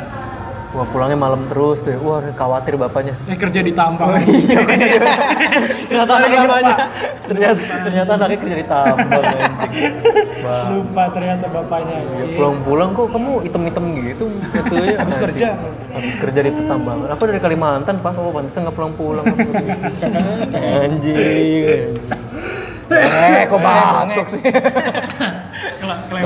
wah 0.76 0.86
pulangnya 0.88 1.16
malam 1.16 1.40
terus 1.48 1.84
tuh 1.84 1.96
wah 2.00 2.20
khawatir 2.32 2.76
bapaknya. 2.76 3.16
Eh 3.28 3.36
kerja 3.36 3.60
di 3.64 3.72
tambang. 3.72 4.20
iya 4.24 4.60
ternyata 5.88 6.12
anaknya 6.16 6.40
ternyata 7.24 7.62
ternyata 7.84 8.10
anaknya 8.16 8.38
kerja 8.40 8.56
di 8.56 8.66
tambang 8.68 9.24
Wah. 10.46 10.70
Lupa 10.70 11.02
ternyata 11.10 11.44
bapaknya. 11.50 11.98
Ya, 11.98 12.26
pulang-pulang 12.38 12.94
kok 12.94 13.10
kamu 13.10 13.32
item-item 13.42 13.84
gitu 13.98 14.24
betulnya 14.54 14.94
Habis 15.02 15.16
kerja. 15.18 15.48
habis 15.96 16.14
kerja 16.20 16.40
di 16.44 16.52
pertambangan. 16.54 17.08
Aku 17.16 17.22
dari 17.26 17.40
Kalimantan 17.42 17.98
pak. 17.98 18.14
Oh 18.14 18.30
pantesan 18.30 18.68
nggak 18.68 18.76
pulang-pulang. 18.76 19.26
Anjing. 20.86 21.98
Eh 22.86 23.42
kok 23.50 23.58
batuk 23.58 24.26
sih? 24.30 24.42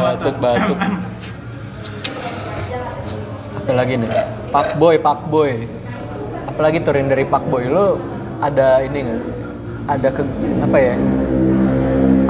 Batuk 0.00 0.36
batuk. 0.42 0.78
Apa 3.56 3.72
lagi 3.72 3.94
nih? 3.96 4.10
Pak 4.50 4.76
boy 4.76 4.96
pak 5.00 5.18
boy. 5.30 5.64
Apalagi 6.50 6.82
yang 6.82 7.08
dari 7.08 7.24
pak 7.24 7.44
boy? 7.48 7.64
Lo 7.70 7.96
ada 8.42 8.84
ini 8.84 8.98
nggak? 9.06 9.22
Ada 9.88 10.08
ke 10.12 10.22
apa 10.62 10.78
ya 10.78 10.94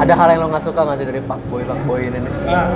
ada 0.01 0.13
hal 0.15 0.29
yang 0.29 0.41
lo 0.41 0.49
nggak 0.49 0.65
suka 0.65 0.81
nggak 0.81 0.97
sih 0.97 1.07
dari 1.07 1.21
pak 1.21 1.41
boy 1.47 1.63
pak 1.63 1.79
boy 1.85 2.01
ini 2.01 2.19
nih 2.19 2.33
Nah, 2.47 2.67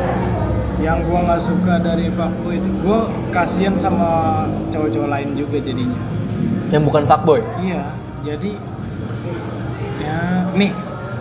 yang 0.76 1.00
gua 1.02 1.24
nggak 1.24 1.40
suka 1.40 1.74
dari 1.78 2.10
Pak 2.10 2.30
Boy 2.36 2.58
itu, 2.58 2.68
gua 2.78 3.06
kasihan 3.30 3.72
sama 3.74 4.42
cowok-cowok 4.68 5.08
lain 5.08 5.28
juga 5.32 5.56
jadinya. 5.58 5.96
yang 6.68 6.82
bukan 6.82 7.02
pak 7.04 7.22
boy 7.22 7.40
Iya, 7.56 7.88
jadi 8.20 8.50
ya 9.96 10.18
nih, 10.52 10.70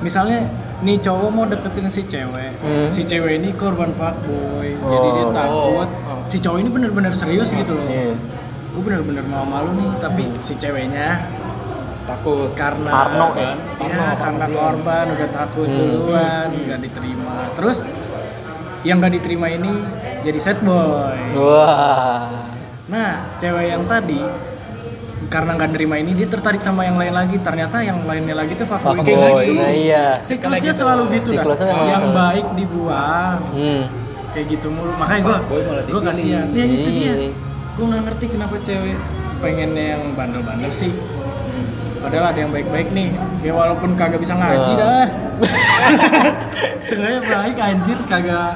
misalnya 0.01 0.43
nih 0.81 0.99
cowok 0.99 1.29
mau 1.29 1.45
deketin 1.45 1.87
si 1.87 2.03
cewek, 2.03 2.51
Hmm. 2.59 2.87
si 2.89 3.01
cewek 3.01 3.39
ini 3.39 3.55
korban 3.55 3.93
Pak 3.93 4.19
Boy, 4.21 4.75
jadi 4.75 5.07
dia 5.09 5.23
Oh. 5.23 5.31
takut. 5.31 5.89
Si 6.25 6.37
cowok 6.37 6.59
ini 6.59 6.69
bener-bener 6.69 7.13
serius 7.13 7.49
gitu 7.51 7.71
loh. 7.71 7.85
iya 7.85 8.11
Gue 8.73 8.81
bener-bener 8.81 9.23
mau 9.23 9.45
malu 9.45 9.69
nih, 9.71 9.89
tapi 9.97 10.27
si 10.41 10.57
ceweknya 10.57 11.23
takut 12.03 12.51
karena 12.53 12.89
Parno 12.89 13.27
ya? 13.33 13.53
Iya, 13.77 14.07
karena 14.15 14.45
korban 14.47 15.05
udah 15.09 15.29
takut 15.29 15.65
Hmm. 15.65 15.79
duluan, 15.89 16.47
nggak 16.49 16.79
diterima. 16.81 17.35
Terus 17.53 17.77
yang 18.81 18.99
nggak 18.99 19.13
diterima 19.13 19.47
ini 19.49 19.71
jadi 20.21 20.39
sad 20.39 20.59
boy. 20.59 21.15
wah 21.33 22.27
Nah, 22.83 23.11
cewek 23.37 23.65
yang 23.69 23.83
tadi 23.83 24.19
karena 25.25 25.55
nggak 25.55 25.71
nerima 25.71 25.95
ini 25.97 26.11
dia 26.13 26.27
tertarik 26.27 26.59
sama 26.59 26.83
yang 26.83 26.95
lain 26.95 27.09
lagi. 27.11 27.39
Ternyata 27.39 27.79
yang 27.79 28.03
lainnya 28.03 28.35
lagi 28.35 28.53
tuh 28.53 28.67
fuckboy 28.67 28.91
pak 28.93 29.03
kayak 29.03 29.17
boy 29.23 29.41
gitu. 29.41 29.53
nah 29.55 29.71
iya 29.71 30.05
Siklusnya 30.19 30.73
selalu 30.73 31.03
gitu. 31.13 31.27
Siklusnya 31.31 31.67
emang 31.69 31.87
Yang 31.87 32.03
selalu- 32.03 32.19
baik 32.19 32.45
dibuang. 32.53 33.37
hmm. 33.49 33.81
Kayak 34.29 34.45
gitu 34.49 34.67
mulu. 34.67 34.91
Makanya 34.95 35.21
gua 35.21 35.37
dipilih. 35.39 36.01
kasihan. 36.03 36.45
Ya 36.51 36.65
itu 36.65 36.89
dia. 36.91 37.13
Iya. 37.15 37.31
Gua 37.73 37.85
nggak 37.87 38.01
ngerti 38.03 38.25
kenapa 38.27 38.55
cewek 38.59 38.97
pengennya 39.39 39.85
yang 39.89 40.03
bandel-bandel 40.13 40.71
sih. 40.71 40.91
Padahal 42.03 42.25
ada 42.27 42.37
yang 42.37 42.51
baik-baik 42.51 42.91
nih. 42.91 43.09
Ya 43.39 43.51
walaupun 43.51 43.95
kagak 43.95 44.19
bisa 44.19 44.35
ngaji 44.35 44.71
Ah. 44.73 44.77
dah. 44.77 45.05
Sengaja 46.83 47.19
baik 47.21 47.55
anjir 47.57 47.97
kagak 48.05 48.53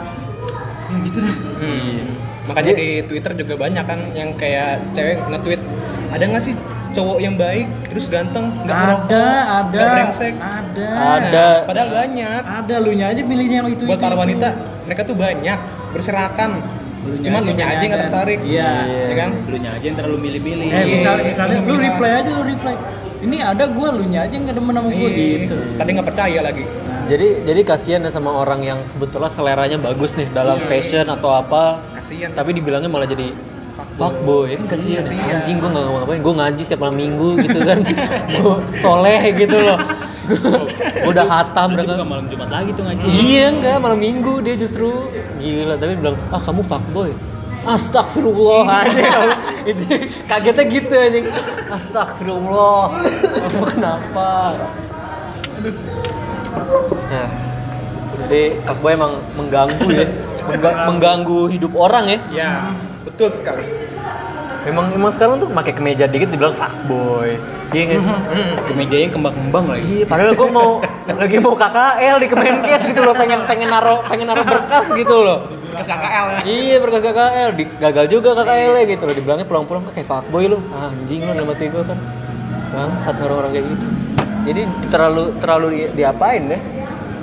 ya 0.88 0.98
gitu 1.02 1.20
dah. 1.20 1.36
Iya. 1.60 2.04
makanya 2.44 2.74
di 2.74 3.04
Twitter 3.04 3.32
juga 3.36 3.54
banyak 3.58 3.84
kan 3.84 4.00
yang 4.14 4.32
kayak 4.34 4.80
cewek 4.94 5.20
nge-tweet 5.22 5.60
ada 6.08 6.24
nggak 6.24 6.40
sih 6.42 6.56
cowok 6.90 7.20
yang 7.20 7.36
baik 7.36 7.68
terus 7.86 8.08
ganteng 8.08 8.56
nggak 8.58 8.72
ngerokok 8.74 9.12
Ada, 9.12 9.28
ada. 9.60 9.68
nggak 9.68 9.90
brengsek 9.92 10.34
Ada. 10.38 10.90
Ada. 10.96 11.48
padahal 11.68 11.90
banyak 11.94 12.42
Ada 12.42 12.76
lu 12.80 12.92
nya 12.94 13.06
aja 13.10 13.22
pilihnya 13.22 13.58
yang 13.60 13.70
itu. 13.70 13.84
buat 13.84 14.00
para 14.00 14.16
wanita 14.16 14.48
mereka 14.88 15.02
tuh 15.04 15.16
banyak 15.18 15.60
berserakan 15.92 16.64
Lunya 17.04 17.24
cuman 17.26 17.42
lu 17.42 17.52
nya 17.54 17.66
aja 17.68 17.84
nggak 17.84 17.92
ada. 17.94 18.06
tertarik 18.08 18.40
Iya. 18.42 18.72
ya 18.88 19.16
kan 19.18 19.30
Lu 19.44 19.58
nya 19.58 19.70
aja 19.74 19.84
yang 19.84 19.98
terlalu 19.98 20.18
milih-milih. 20.22 20.68
Eh 20.70 20.86
misalnya, 20.90 21.24
misalnya 21.26 21.58
lu 21.62 21.76
reply 21.76 22.12
aja 22.14 22.30
lu 22.30 22.44
reply. 22.46 22.76
Ini 23.18 23.38
ada 23.42 23.66
gua 23.66 23.90
lu 23.90 24.06
nya 24.06 24.26
aja 24.26 24.34
yang 24.38 24.46
nggak 24.46 24.58
demen 24.62 24.74
sama 24.78 24.90
gua 24.94 25.10
Iya. 25.10 25.38
gitu. 25.42 25.56
tadi 25.76 25.90
nggak 25.98 26.08
percaya 26.08 26.40
lagi. 26.46 26.64
Jadi 27.08 27.28
jadi 27.48 27.62
kasihan 27.64 28.02
ya 28.04 28.12
sama 28.12 28.36
orang 28.36 28.60
yang 28.62 28.80
sebetulnya 28.84 29.32
seleranya 29.32 29.80
bagus 29.80 30.14
nih 30.14 30.28
dalam 30.30 30.60
fashion 30.60 31.08
atau 31.08 31.32
apa 31.32 31.80
kasihan. 31.96 32.36
tapi 32.36 32.52
dibilangnya 32.52 32.92
malah 32.92 33.08
jadi 33.08 33.32
fuckboy. 33.96 34.54
kan 34.60 34.66
kasihan. 34.76 35.02
Kasihan. 35.02 35.40
anjing 35.40 35.58
gue 35.58 35.70
nggak 35.72 35.84
ngapain 35.88 36.22
gue 36.22 36.34
ngaji 36.36 36.62
setiap 36.62 36.82
malam 36.84 36.98
minggu 37.00 37.30
gitu 37.42 37.60
kan. 37.64 37.78
Gue 38.38 38.56
soleh 38.78 39.22
gitu 39.34 39.58
loh. 39.58 39.80
Gue 41.02 41.12
udah 41.16 41.26
hatam 41.26 41.74
udah 41.74 41.86
kan 41.88 41.98
malam 42.04 42.26
Jumat 42.28 42.50
lagi 42.52 42.76
tuh 42.76 42.84
ngaji. 42.84 43.06
iya 43.08 43.50
enggak. 43.50 43.80
Malam 43.80 43.98
minggu 43.98 44.44
dia 44.44 44.54
justru 44.60 45.08
gila. 45.40 45.80
Tapi 45.80 45.96
bilang 45.98 46.20
ah 46.30 46.42
kamu 46.44 46.62
fuckboy 46.62 47.16
Astagfirullah 47.64 48.62
anjing. 48.66 49.06
Itu 49.66 49.84
kagetnya 50.26 50.64
gitu 50.68 50.94
anjing. 50.94 51.26
Astagfirullah 51.68 52.82
kamu 53.42 53.64
kenapa? 53.68 54.30
Nah 57.08 57.28
jadi 58.18 58.42
fuckboy 58.62 58.92
emang 58.94 59.14
mengganggu 59.34 59.88
ya. 59.90 60.06
Mengga- 60.48 60.78
mengganggu. 60.88 61.42
hidup 61.50 61.74
orang 61.76 62.06
ya. 62.08 62.20
Ya 62.32 62.52
betul 63.04 63.30
sekali. 63.30 63.66
Memang 64.64 64.92
emang 64.92 65.12
sekarang 65.16 65.40
tuh 65.40 65.48
pakai 65.48 65.72
kemeja 65.72 66.08
dikit 66.08 66.28
dibilang 66.28 66.52
fuckboy. 66.52 67.40
Iya 67.68 67.84
nggak 67.84 68.00
sih? 68.00 68.16
Kemejanya 68.64 69.08
kembang-kembang 69.12 69.66
lagi. 69.68 69.84
Iya, 69.84 70.06
padahal 70.08 70.32
gue 70.36 70.50
mau 70.50 70.80
lagi 71.06 71.36
mau 71.38 71.52
KKL 71.52 72.16
di 72.20 72.28
Kemenkes 72.28 72.82
gitu 72.86 73.02
loh, 73.02 73.12
pengen 73.12 73.44
pengen 73.44 73.68
naro 73.68 74.04
pengen 74.08 74.28
naro 74.28 74.44
berkas 74.44 74.88
gitu 74.92 75.16
loh. 75.20 75.48
Bekas 75.78 75.88
KKL 75.94 76.26
ya 76.26 76.40
Iya 76.42 76.76
berkas 76.82 77.02
KKL, 77.06 77.50
di, 77.54 77.64
gagal 77.78 78.06
juga 78.10 78.30
KKL 78.34 78.72
-nya 78.74 78.84
gitu 78.90 79.04
loh. 79.06 79.14
Dibilangnya 79.14 79.46
pulang-pulang 79.46 79.86
kayak 79.94 80.08
fuckboy 80.10 80.50
lu, 80.50 80.58
ah, 80.74 80.90
anjing 80.90 81.22
lu 81.22 81.32
dalam 81.38 81.50
hati 81.54 81.70
gue 81.70 81.84
kan. 81.86 82.00
Bangsat 82.74 83.16
orang-orang 83.22 83.52
kayak 83.54 83.66
gitu. 83.70 83.86
Jadi 84.48 84.62
terlalu 84.90 85.24
terlalu 85.38 85.68
di, 85.70 85.80
diapain 85.94 86.44
ya? 86.50 86.60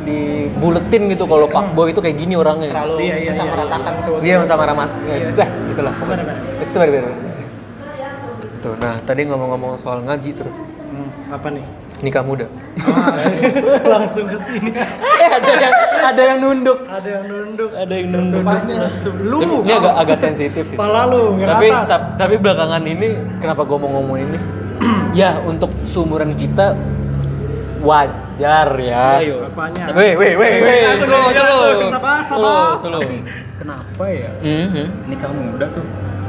Dibuletin 0.05 1.03
gitu 1.11 1.25
kalau 1.27 1.47
fuckboy 1.51 1.91
itu 1.91 1.99
kayak 1.99 2.17
gini 2.17 2.35
orangnya. 2.39 2.71
terlalu 2.71 2.97
Iya, 3.03 3.05
iya, 3.05 3.17
iya, 3.19 3.31
mensamaratakan 3.35 3.93
cowok 4.07 4.19
Iya 4.23 4.35
sama 4.47 4.65
ramat. 4.69 4.91
Iya. 5.09 5.29
Dah, 5.35 5.49
itulah. 5.73 5.95
Eh, 5.97 6.67
Sebentar, 6.67 6.89
sebentar. 7.03 7.15
Tuh, 8.63 8.75
nah 8.81 8.97
tadi 9.05 9.29
ngomong-ngomong 9.29 9.77
soal 9.77 10.01
ngaji 10.07 10.31
terus. 10.33 10.55
Hmm, 10.55 11.11
apa 11.29 11.49
nih? 11.53 11.65
Nikah 12.05 12.21
muda. 12.21 12.47
Langsung 13.83 14.29
ke 14.29 14.37
sini. 14.37 14.71
eh 14.75 15.29
ada 15.33 15.53
yang 15.57 15.75
ada 16.05 16.23
yang 16.23 16.39
nunduk. 16.39 16.79
Ada 16.85 17.09
yang 17.11 17.25
nunduk. 17.25 17.71
Ada 17.73 17.95
yang 17.97 18.09
nunduk. 18.13 18.43
Lu 19.25 19.39
Ini 19.65 19.73
agak 19.75 19.95
agak 19.97 20.19
sensitif 20.21 20.63
sih. 20.63 20.77
Kepala 20.77 21.09
lu 21.09 21.41
Tapi 21.41 21.67
ta- 21.89 22.13
tapi 22.15 22.37
belakangan 22.37 22.85
ini 22.85 23.09
kenapa 23.41 23.65
gue 23.65 23.79
mau 23.79 23.91
ngomong 23.91 24.19
ini? 24.21 24.39
ya 25.17 25.41
untuk 25.41 25.73
seumuran 25.87 26.29
kita 26.31 26.77
wajar 27.81 28.69
ya. 28.77 29.21
Ayo. 29.21 29.37
Apanya? 29.47 29.93
Weh, 29.93 30.13
weh, 30.13 30.33
weh, 30.35 30.53
weh, 30.61 30.81
Langsung 30.83 31.09
slow, 31.09 31.25
aja, 31.25 31.41
slow, 31.41 31.65
langsung 31.65 31.93
sabar, 31.93 32.19
sabar. 32.21 32.77
slow, 32.77 33.01
slow. 33.01 33.03
Kenapa 33.55 34.05
ya? 34.07 34.31
Mhm. 34.41 34.85
Nikah 35.09 35.31
muda 35.31 35.67
tuh 35.71 35.85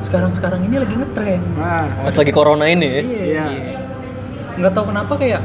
sekarang-sekarang 0.06 0.62
ini 0.64 0.76
lagi 0.78 0.94
ngetren. 0.94 1.42
Nah, 1.58 1.84
Pas 2.06 2.16
lagi 2.16 2.32
corona 2.32 2.66
ini 2.66 2.88
ya. 2.88 3.02
Iya. 3.04 3.46
Nggak 4.56 4.72
tahu 4.72 4.86
kenapa 4.88 5.14
kayak 5.18 5.42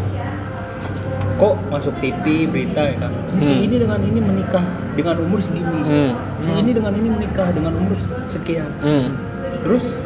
kok 1.41 1.57
masuk 1.73 1.95
TV 2.05 2.45
berita 2.45 2.85
ya 2.85 2.97
kan. 3.01 3.13
Si 3.41 3.49
Hmm. 3.49 3.65
ini 3.65 3.77
dengan 3.81 4.01
ini 4.05 4.21
menikah 4.21 4.65
dengan 4.93 5.17
umur 5.25 5.41
segini. 5.41 5.81
Hmm. 5.81 6.13
Si 6.45 6.51
ini 6.53 6.71
dengan 6.77 6.93
ini 6.93 7.09
menikah 7.09 7.49
dengan 7.57 7.73
umur 7.81 7.97
sekian. 8.29 8.69
Hmm. 8.85 9.17
Terus 9.65 9.97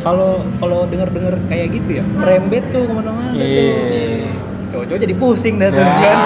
kalau 0.00 0.40
kalau 0.60 0.88
dengar-dengar 0.88 1.36
kayak 1.52 1.68
gitu 1.76 2.00
ya, 2.00 2.04
rembet 2.16 2.64
tuh 2.72 2.88
ke 2.88 2.92
mana-mana 2.96 3.36
tuh. 3.36 3.44
Iya. 4.74 4.82
Cowok-cowok 4.90 5.00
jadi 5.00 5.14
pusing 5.14 5.54
dah 5.56 5.68
tuh 5.70 5.78
kan. 5.78 6.18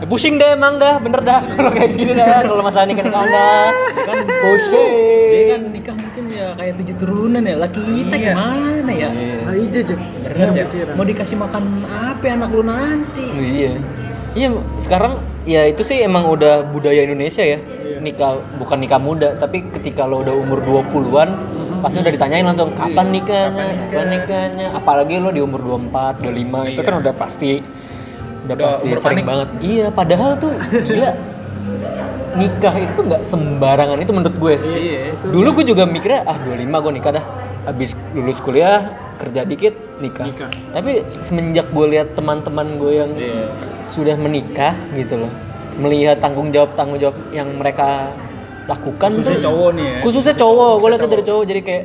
Ya, 0.00 0.06
pusing 0.10 0.34
deh 0.36 0.50
emang 0.52 0.74
dah, 0.76 0.98
bener 0.98 1.20
dah 1.22 1.40
kalau 1.54 1.70
kayak 1.70 1.94
gini 1.94 2.12
dah, 2.12 2.42
kalau 2.42 2.62
masalah 2.66 2.86
nikah 2.90 3.06
nikah 3.06 3.24
dah, 3.24 3.66
kan 4.02 4.16
pusing. 4.26 4.92
Dia 5.30 5.42
kan 5.46 5.60
nikah 5.70 5.94
mungkin 5.94 6.24
ya 6.28 6.46
kayak 6.58 6.72
tujuh 6.82 6.94
turunan 6.98 7.42
ya. 7.46 7.54
Laki 7.56 7.78
kita 7.78 8.14
Iya. 8.16 8.32
gimana 8.34 8.90
ya? 8.92 9.08
Iya. 9.08 9.36
nah, 9.46 9.54
aja 9.54 9.78
aja. 9.78 9.94
Bener 9.94 10.48
ya? 10.50 10.64
Mau 10.98 11.04
dikasih 11.06 11.36
makan 11.38 11.62
apa 11.86 12.22
ya 12.26 12.32
anak 12.34 12.50
lu 12.50 12.62
nanti? 12.66 13.24
Iya. 13.30 13.72
Iya, 14.30 14.48
sekarang 14.78 15.18
ya 15.42 15.66
itu 15.66 15.82
sih 15.82 15.98
emang 16.02 16.26
udah 16.26 16.62
budaya 16.66 17.02
Indonesia 17.02 17.42
ya. 17.42 17.58
Iya. 17.58 17.98
Nikah 18.00 18.38
bukan 18.58 18.78
nikah 18.80 18.98
muda, 18.98 19.34
tapi 19.36 19.62
ketika 19.70 20.06
lo 20.06 20.22
udah 20.22 20.34
umur 20.34 20.58
20-an 20.62 21.28
pasti 21.80 21.98
udah 21.98 22.12
ditanyain 22.12 22.44
langsung 22.44 22.70
kapan 22.72 23.06
nikahnya, 23.08 23.66
kapan 23.84 24.06
nikahnya. 24.10 24.66
Apalagi 24.72 25.14
lo 25.16 25.28
di 25.28 25.40
umur 25.40 25.60
24, 25.60 26.20
25 26.20 26.70
itu 26.70 26.80
kan 26.80 26.94
udah 26.96 27.12
pasti 27.12 27.50
udah, 28.40 28.54
Udah 28.54 28.66
pasti 28.66 28.86
sering 28.90 29.02
panik. 29.02 29.24
banget. 29.24 29.48
Iya, 29.60 29.86
padahal 29.90 30.30
tuh 30.36 30.52
gila 30.80 31.10
nikah 32.32 32.74
itu 32.78 33.00
nggak 33.00 33.22
sembarangan 33.22 33.98
itu 33.98 34.12
menurut 34.12 34.36
gue. 34.36 34.54
Iya, 34.56 35.00
itu. 35.12 35.24
Dulu 35.28 35.48
gue 35.52 35.64
juga 35.66 35.82
mikirnya 35.84 36.22
ah 36.24 36.36
25 36.38 36.56
gue 36.78 36.92
nikah 36.94 37.12
dah. 37.12 37.24
Habis 37.60 37.92
lulus 38.12 38.40
kuliah, 38.40 38.88
kerja 39.16 39.44
dikit, 39.44 39.74
nikah. 39.98 40.26
Nikah. 40.26 40.48
Tapi 40.72 40.90
semenjak 41.20 41.68
gue 41.68 41.86
lihat 41.90 42.14
teman-teman 42.14 42.76
gue 42.76 42.92
yang 42.96 43.10
Iya. 43.12 43.52
sudah 43.86 44.16
menikah 44.16 44.72
gitu 44.94 45.18
loh. 45.18 45.32
Melihat 45.76 46.18
tanggung 46.18 46.48
jawab 46.50 46.72
tanggung 46.72 46.96
jawab 46.96 47.16
yang 47.30 47.50
mereka 47.52 48.08
lakukan 48.70 49.08
Khususnya 49.10 49.36
tuh- 49.36 49.44
cowok 49.44 49.70
nih 49.72 49.84
ya. 49.84 49.96
Khususnya 50.00 50.34
cowok, 50.36 50.72
gue 50.76 50.88
lihatnya 50.88 51.10
dari 51.10 51.24
cowok 51.24 51.42
jadi 51.44 51.60
kayak 51.60 51.84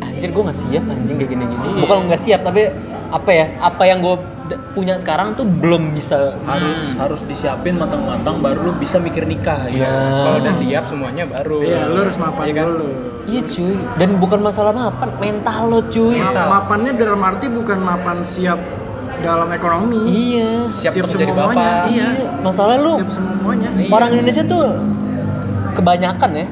anjir 0.00 0.30
gue 0.30 0.42
nggak 0.42 0.58
siap 0.58 0.84
anjing 0.86 1.16
kayak 1.16 1.30
gini-gini. 1.30 1.66
Iya. 1.66 1.80
Bukan 1.80 1.96
nggak 2.06 2.20
siap 2.20 2.40
tapi 2.42 2.60
apa 3.10 3.30
ya? 3.30 3.46
Apa 3.60 3.82
yang 3.84 3.98
gue 4.00 4.16
punya 4.70 4.94
sekarang 4.94 5.32
tuh 5.32 5.44
belum 5.44 5.92
bisa 5.92 6.36
harus 6.42 6.76
harus 6.94 7.20
disiapin 7.22 7.74
matang-matang 7.74 8.36
baru 8.38 8.60
lu 8.62 8.72
bisa 8.74 8.96
mikir 8.98 9.24
nikah 9.24 9.64
ya. 9.66 9.80
ya. 9.80 9.92
kalau 10.20 10.38
udah 10.38 10.54
siap 10.54 10.84
semuanya 10.84 11.24
baru 11.24 11.64
Iya, 11.64 11.80
lu 11.86 11.98
harus 11.98 12.16
mapan 12.18 12.44
Iya 12.44 12.52
kan? 12.54 12.66
dulu. 12.68 12.88
Iya 13.24 13.40
cuy, 13.42 13.72
dan 13.96 14.10
bukan 14.14 14.40
masalah 14.42 14.72
mapan, 14.74 15.08
mental 15.16 15.60
lo 15.66 15.80
cuy. 15.86 16.12
Ma- 16.14 16.28
Mental. 16.28 16.46
mapannya 16.50 16.92
dalam 16.94 17.20
arti 17.22 17.46
bukan 17.48 17.78
mapan 17.80 18.16
siap 18.20 18.60
dalam 19.18 19.48
ekonomi. 19.48 20.00
Iya. 20.04 20.68
siap, 20.70 20.92
Siap 20.92 21.04
untuk 21.06 21.16
jadi 21.16 21.32
bapak 21.32 21.88
Iya. 21.88 22.08
Masalah 22.40 22.76
lu 22.76 22.94
Siap 22.94 23.10
semuanya. 23.10 23.68
orang 23.88 24.08
Indonesia 24.12 24.44
tuh 24.44 24.64
kebanyakan 25.74 26.30
ya 26.34 26.46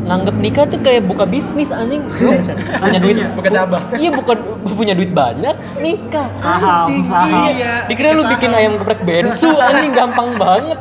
nganggep 0.00 0.32
nikah 0.34 0.64
tuh 0.64 0.80
kayak 0.80 1.04
buka 1.04 1.22
bisnis 1.22 1.70
anjing 1.70 2.00
Lu 2.10 2.32
punya 2.80 2.98
duit? 2.98 3.16
Buka 3.30 3.48
cabang. 3.48 3.84
iya 4.00 4.10
bukan 4.10 4.36
punya 4.72 4.94
duit 4.96 5.12
banyak 5.12 5.54
nikah 5.76 6.26
Saham, 6.34 6.88
saham. 7.04 7.52
iya. 7.52 7.84
dikira 7.84 8.10
lu 8.12 8.24
bikin 8.26 8.50
ayam 8.50 8.74
geprek 8.74 9.00
bensu 9.00 9.52
anjing 9.60 9.92
gampang 9.92 10.34
banget 10.34 10.80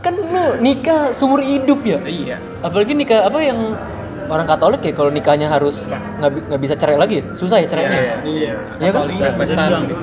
kan 0.00 0.14
lu 0.16 0.58
nikah 0.58 1.12
seumur 1.12 1.38
hidup 1.38 1.78
ya 1.82 2.00
Iya. 2.02 2.36
apalagi 2.58 2.90
nikah 2.92 3.22
apa 3.22 3.38
yang 3.38 3.76
orang 4.24 4.48
Katolik 4.48 4.80
ya 4.80 4.92
kalau 4.92 5.10
nikahnya 5.10 5.46
harus 5.46 5.84
nggak 6.18 6.30
bi- 6.32 6.44
nggak 6.48 6.60
bisa 6.62 6.74
cerai 6.74 6.96
lagi 6.96 7.20
ya? 7.20 7.24
susah 7.32 7.56
ya 7.58 7.66
cerainya 7.68 7.94
Iya, 7.94 8.14
Iya. 8.24 8.52
Iya 8.80 8.88
kan 8.88 9.00
Katolik, 9.04 9.16
Protestan 9.30 9.70
gitu. 9.84 9.96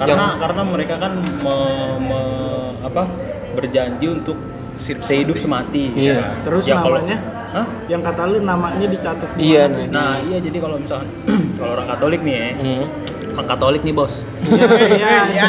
karena 0.00 0.26
karena 0.36 0.62
mereka 0.64 0.94
kan 0.96 1.12
me- 1.20 1.98
me- 2.00 2.46
apa 2.80 3.02
berjanji 3.52 4.06
untuk 4.08 4.34
sehidup 4.78 5.36
semati. 5.36 5.90
semati 5.90 6.00
Iya. 6.00 6.14
ya. 6.14 6.28
Terus 6.40 6.64
Ya, 6.64 6.76
kalau- 6.76 6.96
namanya? 6.96 7.18
Hah? 7.48 7.66
Yang 7.86 8.02
kata 8.04 8.22
lu 8.26 8.38
namanya 8.40 8.86
dicatat 8.86 9.28
di 9.32 9.40
iya 9.48 9.64
nih 9.66 9.88
nah 9.88 10.20
iya 10.20 10.36
jadi 10.36 10.60
kalau 10.60 10.76
misalkan 10.76 11.08
kalau 11.56 11.70
orang 11.74 11.88
Katolik 11.88 12.20
nih 12.20 12.34
ya 12.34 12.48
Hmm. 12.52 12.84
orang 13.32 13.48
Katolik 13.48 13.82
nih 13.82 13.94
bos 13.94 14.14
Iya, 14.44 14.68
iya, 14.92 15.16
iya. 15.32 15.44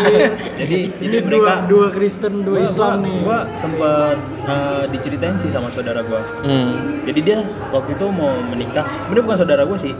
jadi 0.55 0.77
Ini 0.87 1.03
jadi 1.03 1.17
dua, 1.19 1.27
mereka 1.27 1.53
dua 1.67 1.87
Kristen, 1.91 2.33
dua 2.41 2.55
gua- 2.55 2.63
Islam 2.63 2.91
gua- 2.93 3.03
nih. 3.03 3.17
gua 3.21 3.39
sempet 3.53 4.17
eh, 4.45 4.83
diceritain 4.89 5.35
sih 5.35 5.49
sama 5.49 5.67
saudara 5.67 5.99
gua 6.01 6.23
Hmm. 6.39 7.03
jadi 7.03 7.19
dia 7.19 7.37
waktu 7.69 7.91
itu 7.93 8.05
mau 8.07 8.31
menikah 8.43 8.87
sebenarnya 9.01 9.23
bukan 9.25 9.37
saudara 9.37 9.63
gue 9.65 9.77
sih 9.81 9.93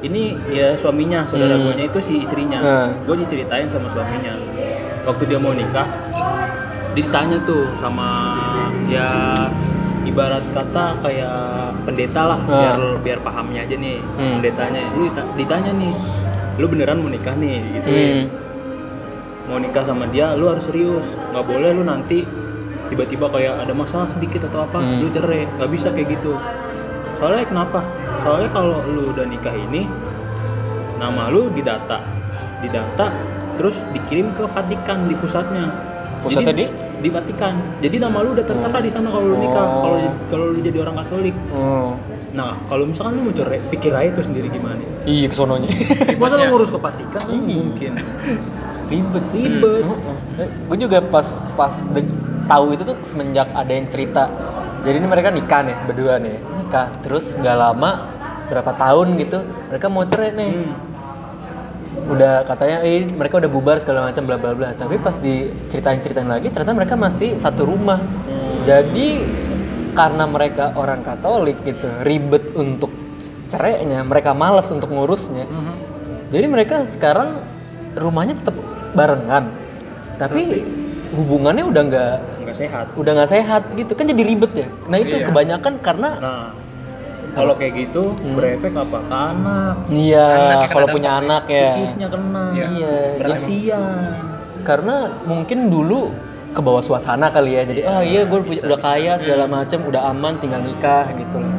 ini 0.00 0.22
ya 0.48 0.76
suaminya 0.76 1.24
saudara 1.24 1.56
Hmm. 1.56 1.64
gue 1.64 1.72
nya 1.74 1.84
itu 1.86 1.98
si 1.98 2.14
istrinya 2.20 2.60
Hmm. 2.60 2.88
gue 3.02 3.16
diceritain 3.18 3.66
sama 3.66 3.88
suaminya 3.88 4.36
waktu 5.02 5.22
dia 5.24 5.40
mau 5.40 5.50
nikah 5.50 5.88
dia 6.90 7.00
ditanya 7.00 7.40
tuh 7.40 7.72
sama 7.74 8.36
ya 8.88 9.08
ibarat 10.02 10.44
kata 10.50 10.96
kayak 10.98 11.36
pendeta 11.84 12.22
lah 12.26 12.40
Hmm. 12.40 12.50
biar 12.50 12.78
biar 12.98 13.18
pahamnya 13.20 13.60
aja 13.62 13.76
nih 13.76 14.00
Hmm. 14.00 14.40
pendetanya. 14.40 14.82
Lu 14.90 15.04
dita- 15.06 15.28
ditanya 15.34 15.72
nih 15.74 15.94
lu 16.56 16.66
beneran 16.66 16.98
mau 16.98 17.06
nikah 17.06 17.34
nih? 17.34 17.60
Gitu 17.70 17.88
Hmm. 17.88 18.22
mau 19.46 19.58
nikah 19.58 19.80
sama 19.82 20.08
dia 20.08 20.32
lu 20.32 20.48
harus 20.48 20.64
serius. 20.64 21.04
Nggak 21.30 21.44
boleh 21.44 21.70
lu 21.72 21.84
nanti 21.84 22.24
tiba-tiba 22.88 23.28
kayak 23.28 23.60
ada 23.60 23.72
masalah 23.72 24.08
sedikit 24.08 24.48
atau 24.48 24.64
apa 24.64 24.80
Hmm. 24.80 25.00
lu 25.00 25.08
cerai. 25.08 25.44
Nggak 25.54 25.70
bisa 25.70 25.88
kayak 25.90 26.08
gitu. 26.10 26.32
Soalnya 27.16 27.44
kenapa? 27.44 27.84
Soalnya 28.18 28.48
kalau 28.48 28.80
lu 28.84 29.12
udah 29.12 29.24
nikah 29.24 29.52
ini 29.52 29.84
nama 30.96 31.28
lu 31.28 31.52
didata 31.52 32.00
didata 32.58 33.06
terus 33.54 33.76
dikirim 33.92 34.32
ke 34.32 34.46
Vatikan 34.46 35.04
di 35.04 35.14
pusatnya. 35.14 35.66
Pusatnya 36.18 36.50
Jadi, 36.50 36.64
di 36.98 37.08
Vatikan 37.08 37.54
jadi 37.78 37.96
nama 37.98 38.20
lu 38.20 38.32
udah 38.32 38.42
tertera 38.42 38.78
di 38.78 38.88
sana 38.88 39.08
kalau 39.08 39.26
lu 39.26 39.36
nikah 39.38 39.60
Oh. 39.60 39.80
kalau 39.80 39.98
kalau 40.28 40.44
lu 40.50 40.58
jadi 40.58 40.78
orang 40.80 40.96
Katolik 40.96 41.36
Oh. 41.50 41.94
nah 42.30 42.58
kalau 42.64 42.84
misalkan 42.84 43.14
lu 43.14 43.22
mau 43.22 43.32
cerai 43.32 43.60
pikir 43.64 43.90
aja 43.90 44.10
tuh 44.12 44.24
sendiri 44.24 44.48
gimana 44.48 44.82
Iya 45.02 45.26
kesononya. 45.26 45.70
masa 46.20 46.36
lu 46.36 46.44
ngurus 46.46 46.68
ke 46.68 46.78
Vatikan 46.78 47.22
kan 47.22 47.38
mungkin 47.38 47.92
Ribet. 48.88 49.24
ribet 49.30 49.84
Gue 50.64 50.76
juga 50.76 50.98
pas 51.02 51.24
pas 51.54 51.74
de- 51.90 52.08
tahu 52.44 52.72
itu 52.72 52.82
tuh 52.82 52.96
semenjak 53.02 53.52
ada 53.52 53.68
yang 53.68 53.84
cerita. 53.86 54.32
Jadi 54.80 54.96
ini 54.96 55.06
mereka 55.06 55.28
nikah 55.28 55.60
nih 55.62 55.76
berdua 55.84 56.16
nih 56.16 56.36
nikah. 56.56 56.88
Terus 56.98 57.34
nggak 57.34 57.52
lama 57.54 58.08
berapa 58.46 58.72
tahun 58.74 59.18
gitu 59.18 59.38
mereka 59.68 59.86
mau 59.86 60.02
cerai 60.02 60.32
nih. 60.32 60.50
Hmm. 60.50 60.72
Udah 62.08 62.42
katanya 62.42 62.80
eh 62.82 63.04
mereka 63.04 63.36
udah 63.36 63.50
bubar 63.52 63.76
segala 63.78 64.08
macam 64.08 64.24
bla 64.24 64.40
bla 64.40 64.56
bla. 64.56 64.72
Tapi 64.72 64.96
pas 64.96 65.14
diceritain 65.14 66.00
ceritain 66.00 66.28
lagi 66.28 66.48
ternyata 66.48 66.72
mereka 66.72 66.94
masih 66.96 67.36
satu 67.36 67.68
rumah. 67.68 68.00
Jadi 68.64 69.22
karena 69.92 70.24
mereka 70.24 70.72
orang 70.74 71.02
Katolik 71.02 71.60
gitu 71.64 71.88
ribet 72.02 72.54
untuk 72.54 72.92
cerainya, 73.48 74.04
mereka 74.04 74.32
malas 74.32 74.68
untuk 74.68 74.88
ngurusnya. 74.88 75.48
Jadi 76.28 76.46
mereka 76.46 76.84
sekarang 76.84 77.40
rumahnya 77.96 78.36
tetap 78.36 78.52
barengan, 78.92 79.48
tapi 80.20 80.64
hubungannya 81.16 81.64
udah 81.64 81.82
nggak 81.88 82.14
nggak 82.44 82.56
sehat 82.56 82.86
udah 82.92 83.12
nggak 83.16 83.30
sehat 83.32 83.62
gitu 83.72 83.92
kan 83.96 84.04
jadi 84.04 84.22
ribet 84.28 84.52
ya. 84.52 84.68
Nah 84.92 85.00
itu 85.00 85.16
Iya. 85.16 85.32
kebanyakan 85.32 85.72
karena 85.80 86.08
Nah, 86.20 86.48
kalau 87.32 87.54
kayak 87.54 87.72
gitu 87.78 88.12
Hmm. 88.14 88.34
berefek 88.34 88.72
apa 88.72 88.98
ke 89.00 89.16
anak? 89.16 89.74
iya 89.88 90.28
kalau 90.66 90.86
punya 90.88 91.10
anak 91.16 91.44
ya, 91.46 91.74
Psikisnya 91.74 92.08
kena. 92.08 92.44
Iya. 92.52 92.66
iya. 92.70 92.94
Jadi, 93.18 93.54
karena 94.60 94.96
mungkin 95.24 95.68
dulu 95.68 96.12
ke 96.48 96.60
bawah 96.60 96.80
suasana 96.80 97.28
kali 97.28 97.54
ya. 97.54 97.62
Jadi 97.62 97.80
oh 97.82 98.02
iya 98.02 98.22
gue 98.24 98.38
udah 98.40 98.80
kaya 98.80 99.12
segala 99.16 99.44
macam, 99.46 99.78
udah 99.82 100.02
aman 100.08 100.36
tinggal 100.36 100.60
nikah 100.60 101.06
gitu 101.12 101.38
loh. 101.38 101.54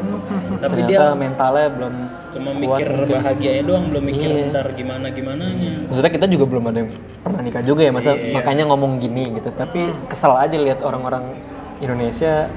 Tapi 0.59 0.83
Ternyata 0.83 0.91
dia 0.91 1.15
mentalnya 1.15 1.67
belum 1.71 1.93
cuma 2.29 2.49
kuat 2.51 2.59
mikir 2.77 2.87
mungkin. 2.91 3.15
bahagianya 3.15 3.63
doang, 3.63 3.85
belum 3.87 4.03
mikir 4.05 4.27
Iya. 4.27 4.51
ntar 4.51 4.67
gimana 4.71 5.07
gimananya. 5.09 5.71
Maksudnya 5.87 6.11
kita 6.11 6.25
juga 6.27 6.45
belum 6.45 6.63
ada 6.65 6.77
yang 6.79 6.91
pernah 7.23 7.41
nikah 7.41 7.63
juga 7.63 7.81
ya, 7.81 7.91
masa 7.91 8.11
Iya. 8.11 8.33
makanya 8.35 8.63
ngomong 8.67 8.99
gini 8.99 9.23
gitu. 9.33 9.49
Tapi 9.51 9.81
kesel 10.05 10.35
aja 10.35 10.53
lihat 10.53 10.83
orang-orang 10.83 11.33
Indonesia 11.79 12.51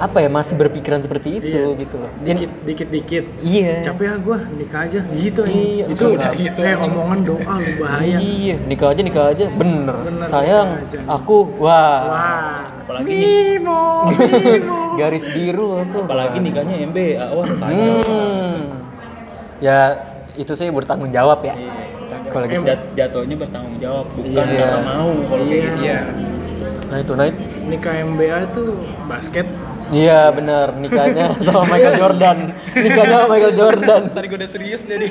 apa 0.00 0.16
ya 0.18 0.28
masih 0.28 0.56
berpikiran 0.56 0.98
seperti 0.98 1.28
itu 1.36 1.52
Iya. 1.52 1.76
gitu 1.76 1.94
loh. 1.94 2.08
Dikit, 2.18 2.50
dikit, 2.64 2.88
dikit. 2.88 3.24
iya. 3.38 3.84
Capek 3.84 4.04
ya 4.06 4.14
gua 4.16 4.38
nikah 4.50 4.80
aja 4.82 5.00
gitu 5.06 5.42
Iya, 5.44 5.84
itu 5.86 6.04
udah 6.10 6.30
nggak? 6.32 6.56
kayak 6.56 6.78
omongan 6.80 7.18
doa 7.22 7.52
lu 7.54 7.72
bahaya. 7.78 8.16
Iya, 8.16 8.56
nikah 8.64 8.88
aja 8.88 9.00
nikah 9.02 9.24
aja 9.28 9.44
bener. 9.52 9.96
Bener, 10.00 10.24
Sayang, 10.24 10.68
aja. 10.80 10.98
aku 11.06 11.36
wah, 11.58 12.00
Wah. 12.02 12.64
Apalagi 12.80 13.12
nih, 13.12 13.60
Mimo, 13.60 14.08
Mimo. 14.10 14.78
garis 14.96 15.24
biru 15.28 15.68
aku. 15.78 15.98
apalagi 16.02 16.32
Wah. 16.34 16.44
nikahnya 16.48 16.76
MBA, 16.82 17.26
wah 17.30 17.46
kacau. 17.46 17.94
Hmm. 18.02 18.56
Ya 19.60 19.78
itu 20.34 20.52
sih 20.56 20.66
bertanggung 20.70 21.12
jawab 21.12 21.44
ya. 21.44 21.54
Kalau 22.26 22.46
lagi 22.46 22.56
Jat- 22.58 22.88
jatuhnya 22.96 23.36
bertanggung 23.36 23.76
jawab, 23.76 24.06
bukan 24.10 24.32
Iya. 24.32 24.64
karena 24.64 24.80
mau 24.88 25.10
kalau 25.28 25.44
kayak 25.44 25.60
gitu. 25.62 25.76
Iya. 25.82 26.00
nah 26.88 26.98
itu 26.98 27.12
nah 27.12 27.26
itu- 27.26 27.44
Nikah 27.62 27.94
MBA 28.02 28.38
itu 28.46 28.64
basket. 29.06 29.46
Iya 29.90 30.30
bener 30.30 30.70
nikahnya 30.74 31.34
sama 31.46 31.66
Michael 31.66 31.94
Jordan. 31.98 32.36
Nikahnya 32.70 33.16
sama 33.18 33.28
Michael 33.28 33.54
Jordan. 33.54 34.02
Tadi 34.08 34.26
gue 34.26 34.38
udah 34.38 34.50
serius 34.50 34.82
jadi 34.84 35.06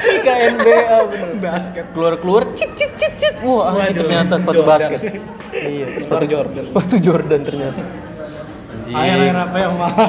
Nikah 0.00 0.36
NBA 0.52 0.80
bener. 1.08 1.28
basket. 1.38 1.84
Keluar 1.92 2.14
keluar 2.16 2.42
cit 2.52 2.70
cit 2.76 2.92
cit 2.96 3.12
cit. 3.16 3.34
Wah 3.40 3.72
anjing 3.72 3.96
Waduh, 3.96 4.00
ternyata 4.04 4.34
sepatu 4.36 4.56
Jordan. 4.58 4.70
basket. 4.70 5.00
Iya 5.50 5.86
sepatu 5.98 6.24
Jordan. 6.26 6.60
Sepatu 6.60 6.94
Jordan 6.98 7.40
ternyata. 7.40 7.82
Air 8.90 8.98
air 8.98 9.30
Anjing. 9.30 9.34
apa 9.38 9.56
yang 9.56 9.74
mahal? 9.78 10.06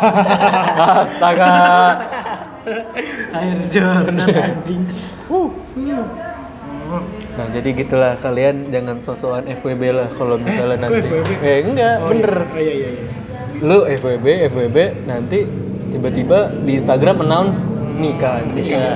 Astaga. 1.05 1.51
air 3.31 3.57
Jordan 3.69 4.15
anjing. 4.19 4.81
Uh. 5.29 5.47
Nah 7.31 7.47
jadi 7.47 7.69
gitulah 7.71 8.13
kalian 8.15 8.67
jangan 8.69 8.99
sosokan 8.99 9.47
FWB 9.47 9.83
lah 9.91 10.07
kalau 10.11 10.35
misalnya 10.35 10.75
kok 10.77 10.83
nanti. 10.83 11.07
FWB? 11.07 11.29
Eh 11.41 11.57
enggak 11.63 11.95
Oh, 11.97 12.07
bener. 12.11 12.33
Iya. 12.35 12.43
Oh, 12.43 12.59
iya 12.59 12.73
iya 12.73 12.89
iya. 12.91 13.03
Lu 13.61 13.77
FWB 13.85 14.25
FWB 14.51 14.77
nanti 15.05 15.39
tiba-tiba 15.89 16.39
di 16.61 16.71
Instagram 16.75 17.23
announce 17.23 17.67
nikah 17.95 18.41
anjing. 18.41 18.65
Iya. 18.67 18.89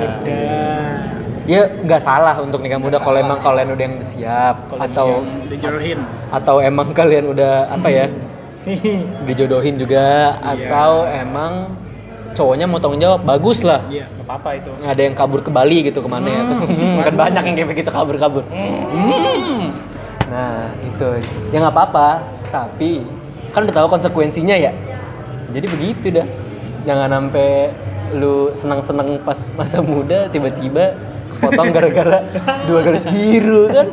Ya. 1.46 1.62
Nggak 1.86 2.02
salah 2.02 2.36
untuk 2.42 2.60
nikah 2.60 2.82
muda 2.82 2.98
kalau 2.98 3.22
emang 3.22 3.38
kalian 3.38 3.70
udah 3.72 3.84
yang 3.86 3.98
siap 4.02 4.66
atau 4.76 5.22
Dijodohin. 5.46 6.00
atau 6.34 6.58
emang 6.58 6.90
kalian 6.90 7.30
udah 7.30 7.70
apa 7.70 7.86
ya 7.86 8.08
dijodohin 9.30 9.78
juga 9.78 10.34
atau 10.42 11.06
emang 11.06 11.70
cowoknya 12.36 12.66
mau 12.66 12.78
tanggung 12.78 13.00
jawab 13.00 13.24
bagus 13.24 13.62
lah 13.62 13.82
Iya. 13.88 14.06
Gak 14.06 14.26
apa-apa 14.28 14.50
itu. 14.54 14.72
nggak 14.76 14.92
ada 14.92 15.02
yang 15.02 15.16
kabur 15.16 15.40
ke 15.40 15.50
Bali 15.50 15.80
gitu 15.82 16.00
ke 16.00 16.10
mana 16.10 16.28
ya 16.28 16.42
Hmm, 16.52 17.00
kan 17.02 17.16
banyak 17.16 17.44
yang 17.44 17.56
kayak 17.56 17.70
begitu 17.72 17.90
kabur-kabur 17.90 18.44
Hmm. 18.46 19.72
nah 20.26 20.68
itu 20.82 21.08
ya 21.50 21.58
nggak 21.60 21.72
apa-apa 21.72 22.08
tapi 22.50 23.06
kan 23.50 23.64
udah 23.64 23.76
tahu 23.76 23.88
konsekuensinya 23.90 24.54
ya 24.54 24.72
jadi 25.50 25.66
begitu 25.66 26.08
dah 26.12 26.28
jangan 26.84 27.10
sampai 27.10 27.72
lu 28.12 28.52
senang-senang 28.52 29.18
pas 29.22 29.40
masa 29.54 29.80
muda 29.80 30.28
tiba-tiba 30.28 30.94
potong 31.38 31.72
gara-gara 31.72 32.22
dua 32.68 32.80
garis 32.82 33.06
biru 33.06 33.70
kan 33.70 33.88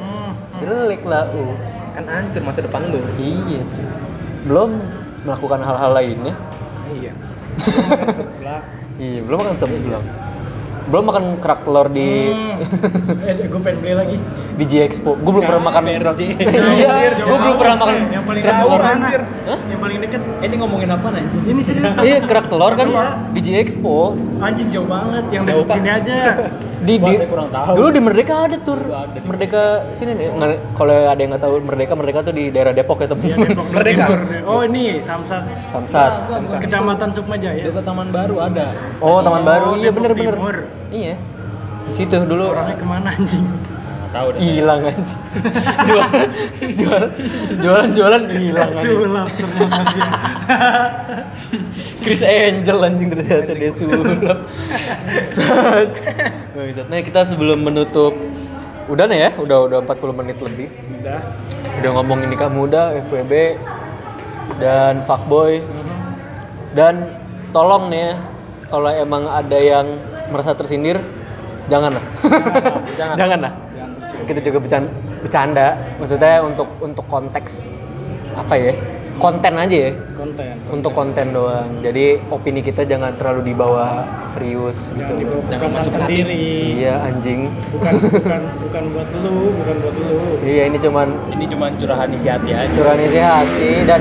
jelek 0.59 1.03
lah 1.05 1.25
uh. 1.29 1.55
Kan 1.93 2.09
hancur 2.09 2.41
masa 2.41 2.65
depan 2.65 2.89
lu. 2.89 2.97
iya 3.15 3.61
cuy 3.69 3.85
belum 4.43 4.71
melakukan 5.23 5.61
hal-hal 5.61 5.93
lainnya 5.93 6.35
Iya. 6.91 7.13
Iya 8.99 9.21
belum 9.23 9.37
makan 9.39 9.55
sebelah 9.57 10.03
belum 10.83 11.05
makan 11.09 11.25
kerak 11.39 11.63
telur 11.63 11.87
di 11.89 12.35
Eh, 13.23 13.47
gue 13.47 13.61
pengen 13.63 13.79
beli 13.81 13.95
lagi. 13.95 14.17
di 14.53 14.65
J 14.67 14.73
Expo 14.85 15.15
gue 15.15 15.31
belum 15.31 15.47
pernah 15.47 15.63
makan 15.71 15.83
iya 15.89 17.15
gue 17.15 17.39
belum 17.39 17.57
pernah 17.57 17.77
makan 17.79 17.95
Yang 18.11 18.25
paling 18.27 18.43
kerak 18.43 18.59
telur? 18.61 18.81
Yang 18.83 19.81
paling 19.81 19.99
dekat. 20.03 20.21
Eh, 20.43 20.47
ini 20.47 20.57
ngomongin 20.59 20.91
apa 20.91 21.07
nanti? 21.09 21.37
Ini 21.49 21.61
serius. 21.63 21.93
iya 22.03 22.19
kerak 22.21 22.47
telur 22.51 22.73
kan 22.75 22.89
di 23.31 23.41
J 23.41 23.49
Expo 23.63 24.19
Anjing 24.43 24.69
jauh 24.69 24.89
banget. 24.91 25.25
Yang 25.31 25.43
Pak. 25.65 25.77
sini 25.79 25.91
aja. 25.91 26.19
di, 26.83 26.95
Wah, 26.97 27.07
di 27.07 27.15
saya 27.15 27.29
kurang 27.29 27.49
tahu. 27.49 27.75
dulu 27.75 27.89
di 27.89 28.01
Merdeka 28.01 28.35
ada 28.43 28.57
tur. 28.59 28.81
Ada 28.83 29.15
di- 29.15 29.23
Merdeka 29.23 29.63
sini 29.93 30.13
nih. 30.13 30.27
Kalau 30.73 30.93
ada 31.07 31.17
yang 31.17 31.31
nggak 31.31 31.43
tahu 31.43 31.55
Merdeka 31.63 31.93
Merdeka 31.95 32.19
tuh 32.21 32.33
di 32.33 32.45
daerah 32.49 32.73
Depok 32.73 32.99
ya 32.99 33.03
Iya, 33.03 33.11
teman-teman 33.11 33.49
Depok. 33.49 33.67
Merdeka. 33.71 34.07
Oh 34.45 34.61
ini 34.63 34.83
Samsat. 34.99 35.43
Samsat. 35.65 36.11
Kecamatan 36.59 37.09
Sukmajaya. 37.11 37.63
Dekat 37.63 37.83
Taman 37.83 38.09
Baru 38.09 38.37
ada. 38.39 38.67
oh 38.99 39.19
Taman 39.19 39.41
Oh, 39.41 39.45
Baru. 39.45 39.69
iya 39.75 39.89
Depok 39.89 39.97
bener-bener 40.03 40.37
iya. 40.91 41.15
Di 41.83 41.93
situ 41.93 42.15
dulu. 42.21 42.51
Orangnya 42.51 42.77
ke 42.77 42.85
mana 42.85 43.11
anjing? 43.11 43.45
Tahu 44.13 44.29
deh. 44.37 44.41
hilang 44.45 44.85
aja 44.85 45.01
jualan 45.89 46.29
jualan 46.77 47.11
jualan 47.65 47.89
jualan 47.97 48.23
hilang 48.29 48.69
aja 48.69 48.85
Sulap 48.85 49.29
ternyata 49.33 49.83
dia. 49.89 50.11
Chris 52.05 52.21
Angel 52.21 52.79
anjing 52.83 53.09
ternyata 53.09 53.53
dia 53.57 53.73
sulap 53.73 54.39
Sat. 55.25 55.89
Bangsat. 56.53 56.87
nah 56.93 57.01
kita 57.01 57.25
sebelum 57.25 57.65
menutup 57.65 58.13
udah 58.85 59.09
nih 59.09 59.19
ya 59.19 59.31
udah 59.39 59.59
udah 59.65 59.79
40 59.81 60.21
menit 60.21 60.37
lebih 60.45 60.69
Udah. 61.01 61.21
udah 61.81 61.91
ngomongin 61.97 62.29
nikah 62.29 62.53
muda 62.53 62.93
FWB 63.09 63.57
dan 64.61 65.01
fuckboy 65.07 65.65
dan 66.77 67.17
tolong 67.55 67.89
nih 67.89 68.13
ya 68.13 68.15
kalau 68.69 68.93
emang 68.93 69.25
ada 69.25 69.57
yang 69.57 69.87
merasa 70.29 70.53
tersindir 70.53 71.01
janganlah 71.71 72.03
Jangan. 72.99 73.17
janganlah 73.17 73.53
kita 74.23 74.41
juga 74.41 74.59
bercanda, 74.59 74.91
bercanda 75.21 75.67
maksudnya 75.97 76.41
untuk 76.41 76.69
untuk 76.79 77.05
konteks 77.07 77.69
apa 78.33 78.55
ya 78.55 78.73
konten 79.15 79.55
aja 79.55 79.77
ya 79.77 79.93
Konten. 80.17 80.57
untuk 80.67 80.91
konten 80.91 81.27
doang 81.31 81.69
jadi 81.79 82.17
opini 82.27 82.59
kita 82.59 82.83
jangan 82.83 83.13
terlalu 83.13 83.53
dibawa 83.53 84.03
serius 84.25 84.89
Jangan 84.89 84.99
gitu 84.99 85.13
dibawa 85.21 85.41
Jangan 85.45 85.61
perasaan 85.61 85.85
masuk 85.85 85.93
sendiri. 86.01 86.43
iya 86.75 86.95
anjing 86.99 87.41
Bukan 87.71 87.93
bukan 88.17 88.41
bukan 88.59 88.83
buat 88.89 89.09
lu, 89.15 89.35
bukan 89.55 89.77
buat 89.79 89.95
lu. 89.95 90.17
iya 90.41 90.63
ini 90.65 90.77
cuman 90.77 91.09
Ini 91.31 91.45
cuma 91.47 91.67
curahan 91.71 92.09
isi 92.11 92.27
hati 92.27 92.51
aja. 92.51 92.73
curahan 92.73 93.01
isi 93.01 93.21
hati 93.21 93.73
dan 93.85 94.01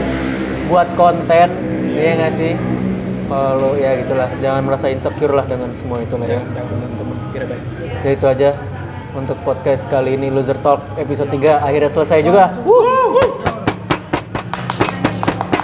buat 0.65 0.87
konten 0.95 1.47
iya 1.91 2.11
nggak 2.15 2.33
sih 2.33 2.53
kalau 3.27 3.75
ya 3.75 3.95
gitulah 3.97 4.29
jangan 4.39 4.61
merasa 4.63 4.87
insecure 4.87 5.31
lah 5.31 5.43
dengan 5.43 5.71
semua 5.71 5.99
itulah 5.99 6.25
ya 6.25 6.39
teman-teman 6.39 7.15
Kira 7.29 7.45
baik. 7.45 7.63
ya 8.01 8.09
itu 8.11 8.25
aja 8.25 8.49
untuk 9.11 9.35
podcast 9.43 9.91
kali 9.91 10.15
ini 10.15 10.31
Loser 10.31 10.55
Talk 10.63 10.79
episode 10.95 11.27
3 11.27 11.59
akhirnya 11.59 11.91
selesai 11.91 12.19
juga. 12.23 12.55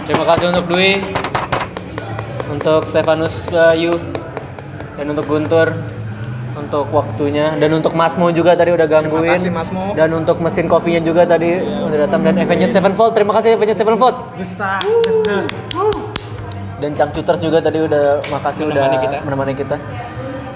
Terima 0.07 0.23
kasih 0.23 0.45
untuk 0.51 0.65
Dwi 0.71 1.03
untuk 2.47 2.81
Stefanus 2.87 3.47
Bayu 3.51 3.99
dan 4.95 5.05
untuk 5.11 5.25
Guntur 5.27 5.75
untuk 6.57 6.89
waktunya 6.89 7.53
dan 7.55 7.69
untuk 7.71 7.93
Masmo 7.93 8.33
juga 8.33 8.57
tadi 8.57 8.73
udah 8.73 8.87
gangguin 8.89 9.37
kasih, 9.37 9.53
Masmo. 9.53 9.93
dan 9.93 10.09
untuk 10.09 10.41
mesin 10.41 10.65
kopinya 10.65 10.99
juga 11.05 11.23
tadi 11.23 11.61
udah 11.61 11.97
datang 12.07 12.25
dan 12.25 12.35
Avenged 12.39 12.73
Sevenfold. 12.73 13.13
Terima 13.13 13.31
kasih 13.37 13.55
Avenged 13.55 13.77
Sevenfold. 13.77 14.15
Dan 16.77 16.93
Cangcuters 16.93 17.41
juga 17.41 17.57
tadi 17.57 17.81
udah 17.81 18.21
makasih 18.29 18.69
Menemani 18.69 18.95
udah 18.97 19.01
kita. 19.01 19.17
menemani 19.25 19.53
kita 19.57 19.75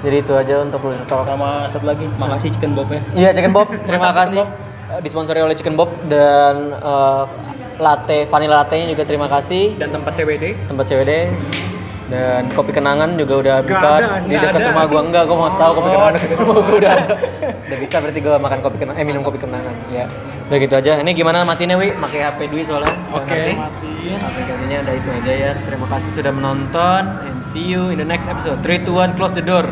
jadi 0.02 0.16
itu 0.18 0.34
aja 0.34 0.56
untuk 0.60 0.82
Loser 0.82 1.06
Talk. 1.06 1.24
Sama 1.24 1.66
satu 1.66 1.86
lagi, 1.86 2.06
makasih 2.18 2.50
Chicken 2.52 2.74
Bob 2.74 2.90
ya. 2.90 3.02
Iya 3.14 3.30
Chicken 3.32 3.54
Bob, 3.54 3.68
terima 3.86 4.12
kasih 4.12 4.44
disponsori 5.00 5.40
oleh 5.40 5.56
Chicken 5.56 5.74
Bob 5.74 5.88
dan 6.06 6.74
eh, 6.74 7.24
latte 7.78 8.28
vanilla 8.28 8.62
latte-nya 8.62 8.90
juga 8.90 9.04
terima 9.04 9.26
kasih. 9.26 9.74
Dan 9.76 9.90
tempat 9.92 10.14
CBD. 10.14 10.54
tempat 10.68 10.86
CWD 10.86 11.12
dan 12.12 12.44
kopi 12.52 12.76
kenangan 12.76 13.16
juga 13.16 13.34
udah 13.40 13.56
Nggak 13.64 13.72
buka. 13.72 13.90
ada, 13.96 14.08
di 14.20 14.36
dekat 14.36 14.60
ada. 14.60 14.68
rumah 14.68 14.84
gua. 14.84 15.02
Enggak 15.02 15.24
gua 15.26 15.38
mau 15.38 15.50
tahu 15.50 15.72
kopi 15.80 15.90
kenangan. 15.90 16.14
Dekat 16.20 16.38
rumah 16.44 16.54
gua 16.60 16.76
udah 16.76 16.92
ada. 16.92 17.06
Udah 17.72 17.78
bisa 17.80 17.96
berarti 18.04 18.20
gua 18.20 18.36
makan 18.36 18.60
kopi 18.60 18.78
kenangan 18.78 19.00
eh 19.00 19.06
minum 19.08 19.22
kopi 19.24 19.40
kenangan. 19.40 19.74
Ya. 19.90 20.06
Udah 20.52 20.58
gitu 20.60 20.76
aja. 20.76 21.00
Ini 21.00 21.12
gimana 21.16 21.48
matinya 21.48 21.80
wi? 21.80 21.96
Pakai 21.96 22.20
HP 22.22 22.40
Dwi 22.52 22.62
soalnya. 22.68 22.92
Oke. 23.16 23.56
Matiin. 23.56 24.20
aplikasinya 24.20 24.78
udah 24.84 24.94
itu 25.00 25.10
aja 25.16 25.32
ya. 25.32 25.52
Terima 25.64 25.88
kasih 25.88 26.10
sudah 26.12 26.32
menonton 26.36 27.02
and 27.24 27.40
see 27.48 27.64
you 27.64 27.88
in 27.88 27.98
the 27.98 28.04
next 28.04 28.28
episode. 28.28 28.60
3 28.60 28.84
2 28.84 28.92
1 28.92 29.16
close 29.16 29.32
the 29.32 29.42
door 29.42 29.64